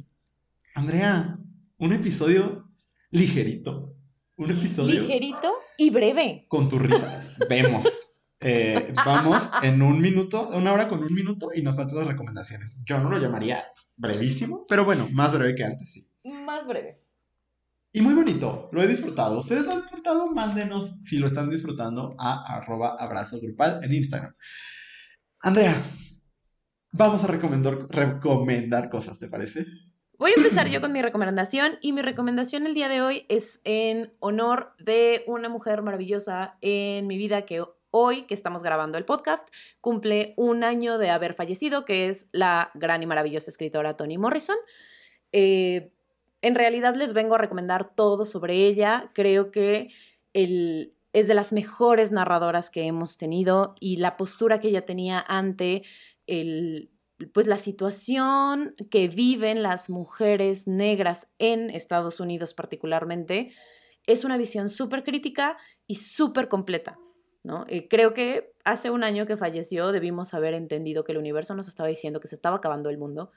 Andrea, 0.74 1.38
un 1.78 1.92
episodio 1.94 2.68
ligerito 3.10 3.93
un 4.36 4.50
episodio. 4.50 5.02
Ligerito 5.02 5.52
y 5.78 5.90
breve. 5.90 6.46
Con 6.48 6.68
tu 6.68 6.78
risa. 6.78 7.24
Vemos. 7.48 7.84
Eh, 8.40 8.92
vamos 9.06 9.48
en 9.62 9.80
un 9.80 10.00
minuto, 10.00 10.48
una 10.48 10.72
hora 10.72 10.86
con 10.86 11.02
un 11.02 11.14
minuto 11.14 11.50
y 11.54 11.62
nos 11.62 11.76
faltan 11.76 11.98
las 11.98 12.08
recomendaciones. 12.08 12.82
Yo 12.84 13.00
no 13.00 13.08
lo 13.08 13.18
llamaría 13.18 13.64
brevísimo, 13.96 14.66
pero 14.68 14.84
bueno, 14.84 15.08
más 15.12 15.32
breve 15.32 15.54
que 15.54 15.64
antes, 15.64 15.92
sí. 15.92 16.10
Más 16.24 16.66
breve. 16.66 17.00
Y 17.92 18.00
muy 18.00 18.12
bonito, 18.12 18.68
lo 18.72 18.82
he 18.82 18.88
disfrutado. 18.88 19.38
¿Ustedes 19.38 19.64
lo 19.64 19.72
han 19.72 19.82
disfrutado? 19.82 20.26
Mándenos 20.26 20.98
si 21.02 21.18
lo 21.18 21.28
están 21.28 21.48
disfrutando 21.48 22.14
a 22.18 22.56
arroba 22.56 22.96
abrazo 22.98 23.40
grupal 23.40 23.80
en 23.82 23.94
Instagram. 23.94 24.34
Andrea, 25.40 25.80
vamos 26.92 27.22
a 27.24 27.28
recomendar, 27.28 27.86
recomendar 27.88 28.90
cosas, 28.90 29.18
¿te 29.18 29.28
parece? 29.28 29.64
Voy 30.16 30.30
a 30.30 30.34
empezar 30.36 30.68
yo 30.68 30.80
con 30.80 30.92
mi 30.92 31.02
recomendación 31.02 31.76
y 31.80 31.92
mi 31.92 32.00
recomendación 32.00 32.66
el 32.66 32.74
día 32.74 32.88
de 32.88 33.02
hoy 33.02 33.26
es 33.28 33.60
en 33.64 34.12
honor 34.20 34.72
de 34.78 35.24
una 35.26 35.48
mujer 35.48 35.82
maravillosa 35.82 36.56
en 36.60 37.08
mi 37.08 37.18
vida 37.18 37.42
que 37.42 37.64
hoy, 37.90 38.22
que 38.22 38.34
estamos 38.34 38.62
grabando 38.62 38.96
el 38.96 39.04
podcast, 39.04 39.48
cumple 39.80 40.32
un 40.36 40.62
año 40.62 40.98
de 40.98 41.10
haber 41.10 41.34
fallecido, 41.34 41.84
que 41.84 42.08
es 42.08 42.28
la 42.30 42.70
gran 42.74 43.02
y 43.02 43.06
maravillosa 43.06 43.50
escritora 43.50 43.96
Toni 43.96 44.16
Morrison. 44.16 44.56
Eh, 45.32 45.92
en 46.42 46.54
realidad 46.54 46.94
les 46.94 47.12
vengo 47.12 47.34
a 47.34 47.38
recomendar 47.38 47.92
todo 47.96 48.24
sobre 48.24 48.54
ella. 48.54 49.10
Creo 49.14 49.50
que 49.50 49.90
el, 50.32 50.94
es 51.12 51.26
de 51.26 51.34
las 51.34 51.52
mejores 51.52 52.12
narradoras 52.12 52.70
que 52.70 52.84
hemos 52.84 53.16
tenido 53.16 53.74
y 53.80 53.96
la 53.96 54.16
postura 54.16 54.60
que 54.60 54.68
ella 54.68 54.84
tenía 54.84 55.24
ante 55.26 55.82
el 56.28 56.93
pues 57.32 57.46
la 57.46 57.58
situación 57.58 58.74
que 58.90 59.08
viven 59.08 59.62
las 59.62 59.90
mujeres 59.90 60.66
negras 60.66 61.32
en 61.38 61.70
Estados 61.70 62.20
Unidos 62.20 62.54
particularmente 62.54 63.52
es 64.06 64.24
una 64.24 64.36
visión 64.36 64.68
súper 64.68 65.04
crítica 65.04 65.56
y 65.86 65.96
súper 65.96 66.48
completa. 66.48 66.98
¿no? 67.44 67.66
Eh, 67.68 67.88
creo 67.88 68.14
que 68.14 68.54
hace 68.64 68.90
un 68.90 69.04
año 69.04 69.26
que 69.26 69.36
falleció 69.36 69.92
debimos 69.92 70.32
haber 70.32 70.54
entendido 70.54 71.04
que 71.04 71.12
el 71.12 71.18
universo 71.18 71.54
nos 71.54 71.68
estaba 71.68 71.88
diciendo 71.88 72.18
que 72.18 72.28
se 72.28 72.34
estaba 72.34 72.56
acabando 72.56 72.88
el 72.88 72.98
mundo. 72.98 73.32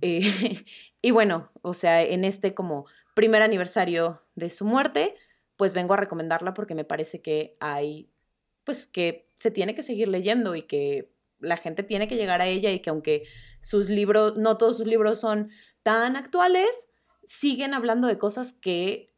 Eh, 0.00 0.22
y 1.02 1.10
bueno, 1.10 1.50
o 1.62 1.74
sea, 1.74 2.02
en 2.02 2.24
este 2.24 2.54
como 2.54 2.86
primer 3.14 3.42
aniversario 3.42 4.22
de 4.36 4.50
su 4.50 4.64
muerte, 4.64 5.16
pues 5.56 5.74
vengo 5.74 5.94
a 5.94 5.96
recomendarla 5.96 6.54
porque 6.54 6.76
me 6.76 6.84
parece 6.84 7.20
que 7.20 7.56
hay, 7.58 8.08
pues 8.64 8.86
que 8.86 9.28
se 9.34 9.50
tiene 9.50 9.74
que 9.74 9.82
seguir 9.82 10.08
leyendo 10.08 10.54
y 10.54 10.62
que 10.62 11.10
la 11.40 11.56
gente 11.56 11.82
tiene 11.82 12.08
que 12.08 12.16
llegar 12.16 12.40
a 12.40 12.46
ella 12.46 12.70
y 12.70 12.80
que 12.80 12.90
aunque 12.90 13.24
sus 13.60 13.88
libros, 13.88 14.36
no 14.36 14.56
todos 14.58 14.78
sus 14.78 14.86
libros 14.86 15.20
son 15.20 15.50
tan 15.82 16.16
actuales, 16.16 16.90
siguen 17.24 17.74
hablando 17.74 18.08
de 18.08 18.18
cosas 18.18 18.52
que 18.52 19.10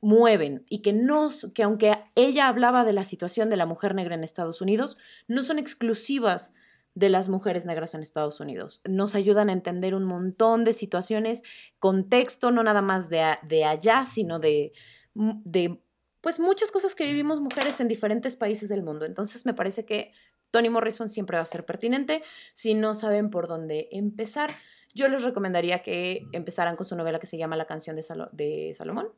mueven 0.00 0.66
y 0.68 0.82
que 0.82 0.92
no, 0.92 1.30
que 1.54 1.62
aunque 1.62 1.96
ella 2.14 2.48
hablaba 2.48 2.84
de 2.84 2.92
la 2.92 3.04
situación 3.04 3.48
de 3.48 3.56
la 3.56 3.66
mujer 3.66 3.94
negra 3.94 4.14
en 4.14 4.24
Estados 4.24 4.60
Unidos, 4.60 4.98
no 5.28 5.42
son 5.42 5.58
exclusivas 5.58 6.52
de 6.94 7.08
las 7.08 7.28
mujeres 7.28 7.66
negras 7.66 7.94
en 7.94 8.02
Estados 8.02 8.38
Unidos. 8.38 8.80
Nos 8.88 9.14
ayudan 9.14 9.48
a 9.48 9.52
entender 9.52 9.94
un 9.94 10.04
montón 10.04 10.64
de 10.64 10.74
situaciones, 10.74 11.42
contexto, 11.78 12.50
no 12.50 12.62
nada 12.62 12.82
más 12.82 13.08
de, 13.08 13.36
de 13.42 13.64
allá, 13.64 14.06
sino 14.06 14.38
de, 14.38 14.72
de, 15.14 15.80
pues 16.20 16.38
muchas 16.38 16.70
cosas 16.70 16.94
que 16.94 17.06
vivimos 17.06 17.40
mujeres 17.40 17.80
en 17.80 17.88
diferentes 17.88 18.36
países 18.36 18.68
del 18.68 18.82
mundo. 18.82 19.06
Entonces 19.06 19.44
me 19.44 19.54
parece 19.54 19.84
que 19.84 20.12
Toni 20.54 20.70
Morrison 20.70 21.08
siempre 21.08 21.36
va 21.36 21.42
a 21.42 21.46
ser 21.46 21.66
pertinente. 21.66 22.22
Si 22.52 22.74
no 22.74 22.94
saben 22.94 23.28
por 23.28 23.48
dónde 23.48 23.88
empezar, 23.90 24.52
yo 24.94 25.08
les 25.08 25.24
recomendaría 25.24 25.82
que 25.82 26.28
empezaran 26.30 26.76
con 26.76 26.86
su 26.86 26.94
novela 26.94 27.18
que 27.18 27.26
se 27.26 27.36
llama 27.36 27.56
La 27.56 27.66
canción 27.66 27.96
de, 27.96 28.72
Salomón. 28.78 29.08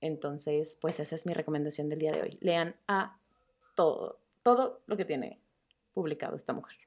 Entonces, 0.00 0.78
pues 0.80 0.98
esa 0.98 1.14
es 1.14 1.26
mi 1.26 1.34
recomendación 1.34 1.90
del 1.90 1.98
día 1.98 2.12
de 2.12 2.22
hoy. 2.22 2.38
Lean 2.40 2.76
a 2.88 3.18
todo, 3.74 4.22
todo 4.42 4.80
lo 4.86 4.96
que 4.96 5.04
tiene 5.04 5.38
publicado 5.92 6.34
esta 6.34 6.54
mujer. 6.54 6.78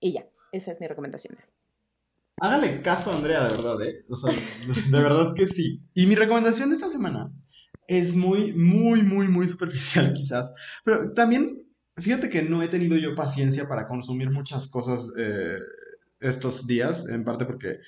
Y 0.00 0.12
ya, 0.12 0.26
esa 0.52 0.72
es 0.72 0.80
mi 0.80 0.86
recomendación. 0.86 1.36
Hágale 2.40 2.80
caso 2.80 3.10
a 3.10 3.16
Andrea, 3.16 3.44
de 3.44 3.50
verdad, 3.50 3.82
¿eh? 3.82 3.94
O 4.08 4.16
sea, 4.16 4.32
de 4.90 5.02
verdad 5.02 5.34
que 5.34 5.46
sí. 5.46 5.82
Y 5.92 6.06
mi 6.06 6.14
recomendación 6.14 6.70
de 6.70 6.76
esta 6.76 6.88
semana 6.88 7.30
es 7.86 8.16
muy, 8.16 8.54
muy, 8.54 9.02
muy, 9.02 9.28
muy 9.28 9.46
superficial 9.46 10.14
quizás. 10.14 10.50
Pero 10.82 11.12
también 11.12 11.69
Fíjate 12.00 12.28
que 12.28 12.42
no 12.42 12.62
he 12.62 12.68
tenido 12.68 12.96
yo 12.96 13.14
paciencia 13.14 13.68
para 13.68 13.86
consumir 13.86 14.30
muchas 14.30 14.68
cosas 14.68 15.10
eh, 15.18 15.58
estos 16.20 16.66
días, 16.66 17.08
en 17.08 17.24
parte 17.24 17.44
porque 17.44 17.78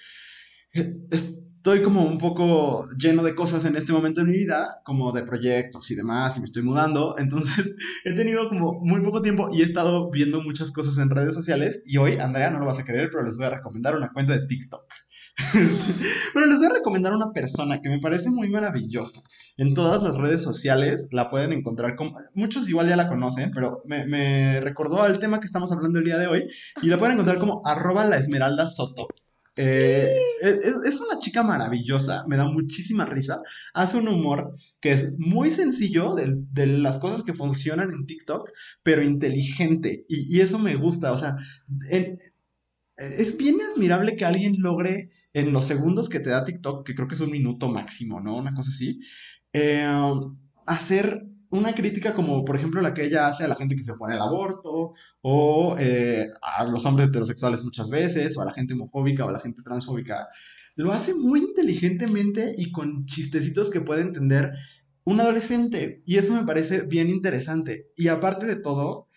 estoy 1.11 1.83
como 1.83 2.03
un 2.03 2.19
poco 2.19 2.89
lleno 2.99 3.23
de 3.23 3.35
cosas 3.35 3.65
en 3.65 3.77
este 3.77 3.93
momento 3.93 4.21
de 4.21 4.27
mi 4.27 4.37
vida, 4.37 4.81
como 4.85 5.13
de 5.13 5.23
proyectos 5.23 5.91
y 5.91 5.95
demás, 5.95 6.37
y 6.37 6.41
me 6.41 6.47
estoy 6.47 6.63
mudando, 6.63 7.17
entonces 7.19 7.75
he 8.05 8.15
tenido 8.15 8.49
como 8.49 8.81
muy 8.81 9.01
poco 9.03 9.23
tiempo 9.23 9.49
y 9.53 9.63
he 9.63 9.65
estado 9.65 10.11
viendo 10.11 10.43
muchas 10.43 10.73
cosas 10.73 10.99
en 10.99 11.11
redes 11.11 11.35
sociales 11.35 11.83
y 11.87 11.99
hoy, 11.99 12.19
Andrea, 12.19 12.51
no 12.51 12.59
lo 12.59 12.67
vas 12.67 12.81
a 12.81 12.85
creer, 12.85 13.11
pero 13.11 13.25
les 13.25 13.37
voy 13.37 13.47
a 13.47 13.51
recomendar 13.57 13.97
una 13.97 14.13
cuenta 14.13 14.33
de 14.33 14.47
TikTok. 14.47 14.83
bueno, 16.35 16.49
les 16.49 16.59
voy 16.59 16.67
a 16.67 16.75
recomendar 16.75 17.15
una 17.15 17.33
persona 17.33 17.81
que 17.81 17.89
me 17.89 18.01
parece 18.01 18.31
muy 18.31 18.51
maravillosa. 18.51 19.21
En 19.57 19.75
todas 19.75 20.03
las 20.03 20.17
redes 20.17 20.43
sociales 20.43 21.09
la 21.11 21.31
pueden 21.31 21.53
encontrar 21.53 21.97
como... 21.97 22.19
Muchos 22.35 22.69
igual 22.69 22.89
ya 22.89 22.97
la 22.97 23.09
conocen, 23.09 23.51
pero 23.53 23.83
me, 23.87 24.61
recordó 24.61 25.03
al 25.03 25.19
tema 25.19 25.41
que 25.41 25.47
estamos 25.47 25.73
hablando 25.73 25.99
el 25.99 26.05
día 26.05 26.19
de 26.19 26.27
hoy. 26.27 26.49
Y 26.83 26.89
la 26.89 26.99
pueden 26.99 27.15
encontrar 27.15 27.39
como 27.39 27.63
arroba 27.65 28.05
la 28.05 28.19
esmeralda 28.19 28.67
soto. 28.69 29.09
Eh, 29.57 30.17
es, 30.41 31.01
una 31.01 31.19
chica 31.19 31.43
maravillosa, 31.43 32.25
me 32.27 32.37
da 32.37 32.45
muchísima 32.45 33.05
risa. 33.07 33.41
Hace 33.75 33.99
un 33.99 34.09
humor 34.09 34.55
que 34.81 34.93
es 34.93 35.13
muy 35.19 35.51
sencillo 35.51 36.15
de, 36.15 36.67
las 36.67 36.99
cosas 36.99 37.23
que 37.23 37.35
funcionan 37.35 37.91
en 37.91 38.07
TikTok, 38.07 38.51
pero 38.83 39.03
inteligente. 39.03 40.05
Y, 40.09 40.41
eso 40.41 40.59
me 40.59 40.77
gusta. 40.77 41.13
O 41.13 41.17
sea, 41.17 41.37
es 42.97 43.37
bien 43.39 43.57
admirable 43.73 44.17
que 44.17 44.27
alguien 44.27 44.57
logre 44.59 45.11
en 45.33 45.53
los 45.53 45.67
segundos 45.67 46.09
que 46.09 46.21
te 46.21 46.31
da 46.31 46.45
TikTok, 46.45 46.87
que 46.87 46.95
creo 46.95 47.09
que 47.09 47.15
es 47.15 47.21
un 47.21 47.31
minuto 47.31 47.69
máximo, 47.69 48.21
¿no? 48.21 48.37
Una 48.37 48.55
cosa 48.55 48.71
así, 48.71 49.01
eh, 49.53 49.87
hacer 50.67 51.27
una 51.51 51.75
crítica 51.75 52.15
como, 52.15 52.45
por 52.45 52.57
ejemplo, 52.57 52.81
la 52.81 52.95
que 52.95 53.05
ella 53.05 53.27
hace 53.27 53.45
a 53.45 53.49
la 53.49 53.55
gente 53.55 53.77
que 53.77 53.83
se 53.83 53.93
opone 53.93 54.15
al 54.15 54.23
aborto, 54.23 54.95
o 55.21 55.77
eh, 55.79 56.29
a 56.41 56.65
los 56.65 56.87
hombres 56.87 57.09
heterosexuales 57.09 57.63
muchas 57.63 57.91
veces, 57.91 58.37
o 58.39 58.43
a 58.43 58.47
la 58.47 58.55
gente 58.55 58.75
homofóbica 58.75 59.25
o 59.25 59.29
a 59.29 59.33
la 59.33 59.41
gente 59.41 59.63
transfóbica. 59.63 60.29
Lo 60.77 60.93
hace 60.93 61.15
muy 61.15 61.41
inteligentemente 61.41 62.55
y 62.57 62.73
con 62.73 63.05
chistecitos 63.05 63.71
que 63.71 63.83
puede 63.83 64.01
entender 64.01 64.53
un 65.05 65.21
adolescente. 65.21 66.03
Y 66.07 66.17
eso 66.17 66.35
me 66.35 66.47
parece 66.47 66.83
bien 66.83 67.11
interesante. 67.11 67.91
Y 67.97 68.09
aparte 68.09 68.47
de 68.47 68.57
todo, 68.57 69.09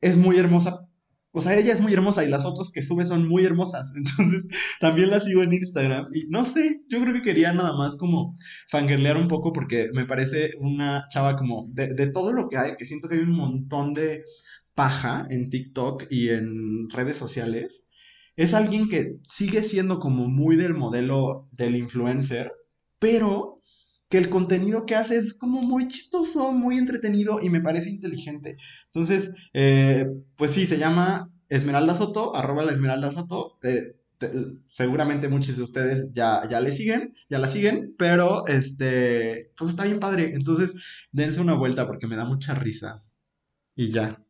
es 0.00 0.16
muy 0.16 0.38
hermosa 0.38 0.88
o 1.34 1.40
sea, 1.40 1.56
ella 1.58 1.72
es 1.72 1.80
muy 1.80 1.94
hermosa 1.94 2.24
y 2.24 2.28
las 2.28 2.42
fotos 2.42 2.70
que 2.70 2.82
sube 2.82 3.04
son 3.04 3.26
muy 3.26 3.44
hermosas. 3.44 3.90
Entonces, 3.96 4.42
también 4.80 5.10
la 5.10 5.20
sigo 5.20 5.42
en 5.42 5.54
Instagram. 5.54 6.08
Y 6.12 6.26
no 6.28 6.44
sé, 6.44 6.82
yo 6.88 7.00
creo 7.00 7.14
que 7.14 7.22
quería 7.22 7.52
nada 7.52 7.74
más 7.76 7.96
como 7.96 8.34
fangirlear 8.68 9.16
un 9.16 9.28
poco 9.28 9.52
porque 9.52 9.88
me 9.94 10.04
parece 10.04 10.52
una 10.60 11.06
chava 11.10 11.36
como 11.36 11.66
de, 11.70 11.94
de 11.94 12.10
todo 12.10 12.32
lo 12.32 12.48
que 12.48 12.58
hay, 12.58 12.76
que 12.76 12.84
siento 12.84 13.08
que 13.08 13.16
hay 13.16 13.22
un 13.22 13.36
montón 13.36 13.94
de 13.94 14.24
paja 14.74 15.26
en 15.30 15.50
TikTok 15.50 16.04
y 16.10 16.30
en 16.30 16.90
redes 16.90 17.16
sociales. 17.16 17.88
Es 18.36 18.54
alguien 18.54 18.88
que 18.88 19.16
sigue 19.26 19.62
siendo 19.62 19.98
como 19.98 20.28
muy 20.28 20.56
del 20.56 20.74
modelo 20.74 21.48
del 21.52 21.76
influencer, 21.76 22.52
pero 22.98 23.51
que 24.12 24.18
el 24.18 24.28
contenido 24.30 24.86
que 24.86 24.94
hace 24.96 25.16
es 25.18 25.34
como 25.34 25.62
muy 25.62 25.88
chistoso, 25.88 26.52
muy 26.52 26.78
entretenido 26.78 27.40
y 27.42 27.50
me 27.50 27.62
parece 27.62 27.90
inteligente. 27.90 28.58
Entonces, 28.86 29.32
eh, 29.54 30.06
pues 30.36 30.52
sí, 30.52 30.66
se 30.66 30.78
llama 30.78 31.32
Esmeralda 31.48 31.94
Soto, 31.94 32.36
arroba 32.36 32.64
la 32.64 32.72
Esmeralda 32.72 33.10
Soto. 33.10 33.58
eh, 33.62 33.96
te- 34.18 34.32
seguramente 34.66 35.28
muchos 35.28 35.56
de 35.56 35.64
ustedes 35.64 36.10
ya, 36.12 36.48
ya 36.48 36.60
le 36.60 36.72
siguen, 36.72 37.14
ya 37.30 37.38
la 37.40 37.48
siguen, 37.48 37.94
pero 37.98 38.46
este, 38.48 39.52
pues 39.56 39.70
está 39.70 39.84
bien 39.84 40.00
padre. 40.00 40.32
Entonces, 40.34 40.74
dense 41.12 41.40
una 41.40 41.54
vuelta 41.54 41.86
porque 41.88 42.06
me 42.06 42.16
da 42.16 42.24
mucha 42.26 42.54
risa. 42.54 43.00
Y 43.76 43.90
ya. 43.90 44.24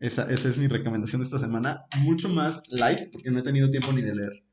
Esa, 0.00 0.24
esa 0.30 0.48
es 0.48 0.58
mi 0.58 0.68
recomendación 0.68 1.20
de 1.22 1.26
esta 1.26 1.40
semana. 1.40 1.82
Mucho 2.02 2.28
más 2.28 2.62
light, 2.70 3.10
porque 3.12 3.30
no 3.32 3.40
he 3.40 3.44
tenido 3.44 3.70
tiempo 3.70 3.92
ni 3.92 4.02
de 4.02 4.14
leer. 4.16 4.44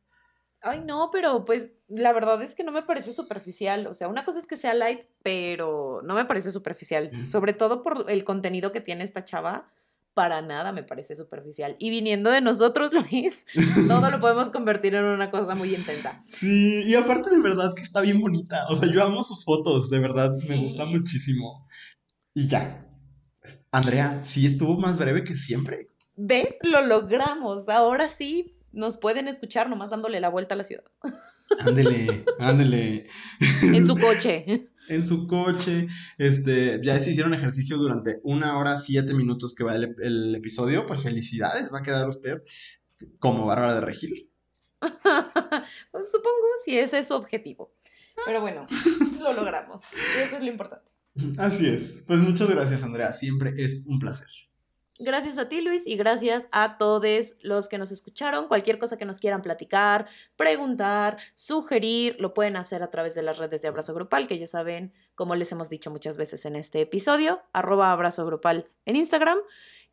Ay, 0.66 0.82
no, 0.84 1.11
pero 1.11 1.45
pues 1.45 1.74
la 1.88 2.11
verdad 2.11 2.41
es 2.41 2.55
que 2.55 2.63
no 2.63 2.72
me 2.72 2.82
parece 2.82 3.13
superficial. 3.13 3.86
O 3.86 3.93
sea, 3.93 4.07
una 4.07 4.26
cosa 4.26 4.39
es 4.39 4.47
que 4.47 4.55
sea 4.55 4.74
light, 4.74 5.01
pero 5.22 6.01
no 6.03 6.16
me 6.16 6.26
parece 6.26 6.51
superficial. 6.51 7.11
Sobre 7.30 7.53
todo 7.53 7.84
por 7.84 8.09
el 8.09 8.24
contenido 8.24 8.72
que 8.72 8.82
tiene 8.82 9.03
esta 9.03 9.24
chava. 9.24 9.72
Para 10.16 10.41
nada 10.41 10.72
me 10.72 10.82
parece 10.82 11.16
superficial. 11.16 11.76
Y 11.78 11.91
viniendo 11.91 12.32
de 12.32 12.41
nosotros, 12.41 12.91
Luis, 13.11 13.45
todo 13.88 14.09
lo 14.09 14.20
podemos 14.20 14.49
convertir 14.49 14.95
en 14.95 15.03
una 15.03 15.30
cosa 15.30 15.53
muy 15.53 15.76
intensa. 15.76 16.20
Sí, 16.26 16.82
y 16.84 16.95
aparte 16.95 17.30
de 17.30 17.41
verdad 17.41 17.76
que 17.76 17.84
está 17.84 18.01
bien 18.01 18.20
bonita. 18.20 18.66
O 18.70 18.76
sea, 18.76 18.89
yo 18.91 19.03
amo 19.03 19.24
sus 19.24 19.45
fotos, 19.45 19.89
de 19.91 19.99
verdad, 19.99 20.32
me 20.49 20.57
gusta 20.57 20.86
muchísimo. 20.86 21.68
Y 22.34 22.47
ya. 22.47 22.88
Andrea, 23.72 24.24
sí 24.24 24.47
estuvo 24.47 24.80
más 24.80 24.97
breve 24.97 25.24
que 25.24 25.36
siempre. 25.36 25.89
¿Ves? 26.16 26.57
Lo 26.63 26.82
logramos. 26.82 27.70
Ahora 27.70 28.09
sí 28.09 28.55
nos 28.76 28.98
pueden 28.98 29.28
escuchar 29.28 29.70
nomás 29.70 29.90
dándole 29.90 30.20
la 30.20 30.30
vuelta 30.30 30.54
a 30.54 30.58
la 30.58 30.64
ciudad. 30.64 30.84
Ándele, 31.60 32.24
ándele. 32.40 33.08
En 33.64 33.88
su 33.88 33.96
coche. 33.96 34.70
En 34.88 35.04
su 35.04 35.26
coche. 35.26 35.88
Este, 36.20 36.80
ya 36.84 37.02
se 37.02 37.10
hicieron 37.10 37.34
ejercicio 37.34 37.76
durante 37.78 38.20
una 38.22 38.60
hora, 38.60 38.78
siete 38.78 39.16
minutos 39.16 39.56
que 39.56 39.64
va 39.64 39.74
el, 39.74 39.96
el 40.00 40.36
episodio. 40.36 40.86
Pues 40.86 41.02
felicidades, 41.02 41.74
va 41.74 41.80
a 41.80 41.82
quedar 41.82 42.08
usted 42.08 42.44
como 43.20 43.48
Bárbara 43.48 43.74
de 43.74 43.82
Regil. 43.82 44.30
Pues 45.92 46.12
supongo 46.12 46.46
si 46.64 46.78
ese 46.78 47.00
es 47.00 47.08
su 47.08 47.16
objetivo. 47.16 47.74
Pero 48.26 48.42
bueno, 48.42 48.68
lo 49.20 49.34
logramos. 49.34 49.82
Y 50.18 50.22
eso 50.22 50.36
es 50.36 50.44
lo 50.44 50.52
importante. 50.52 50.92
Así 51.38 51.68
es. 51.68 52.04
Pues 52.06 52.20
muchas 52.20 52.50
gracias, 52.50 52.84
Andrea. 52.84 53.12
Siempre 53.12 53.54
es 53.58 53.84
un 53.88 54.00
placer. 54.00 54.28
Gracias 54.98 55.38
a 55.38 55.50
ti, 55.50 55.60
Luis, 55.60 55.88
y 55.88 55.98
gracias 55.98 56.48
a 56.52 56.78
todos 56.78 57.36
los 57.41 57.68
que 57.68 57.78
nos 57.78 57.91
escucharon. 57.91 58.48
Cualquier 58.48 58.80
cosa 58.80 58.98
que 58.98 59.04
nos 59.04 59.20
quieran 59.20 59.41
platicar, 59.41 60.08
preguntar, 60.38 61.18
sugerir, 61.34 62.16
lo 62.20 62.34
pueden 62.34 62.56
hacer 62.56 62.82
a 62.82 62.91
través 62.91 63.14
de 63.14 63.22
las 63.22 63.38
redes 63.38 63.62
de 63.62 63.68
Abrazo 63.68 63.93
Grupal, 63.93 64.28
que 64.28 64.39
ya 64.39 64.48
saben, 64.48 64.93
como 65.14 65.36
les 65.36 65.52
hemos 65.52 65.70
dicho 65.70 65.91
muchas 65.91 66.16
veces 66.16 66.46
en 66.46 66.56
este 66.56 66.80
episodio, 66.82 67.41
arroba 67.52 67.91
Abrazo 67.91 68.26
Grupal 68.26 68.70
en 68.86 68.96
Instagram. 68.96 69.39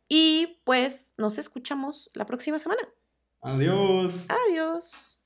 Y 0.07 0.59
pues 0.63 1.13
nos 1.17 1.37
escuchamos 1.37 2.09
la 2.13 2.25
próxima 2.25 2.57
semana. 2.59 2.81
Adiós. 3.41 4.27
Adiós. 4.47 5.22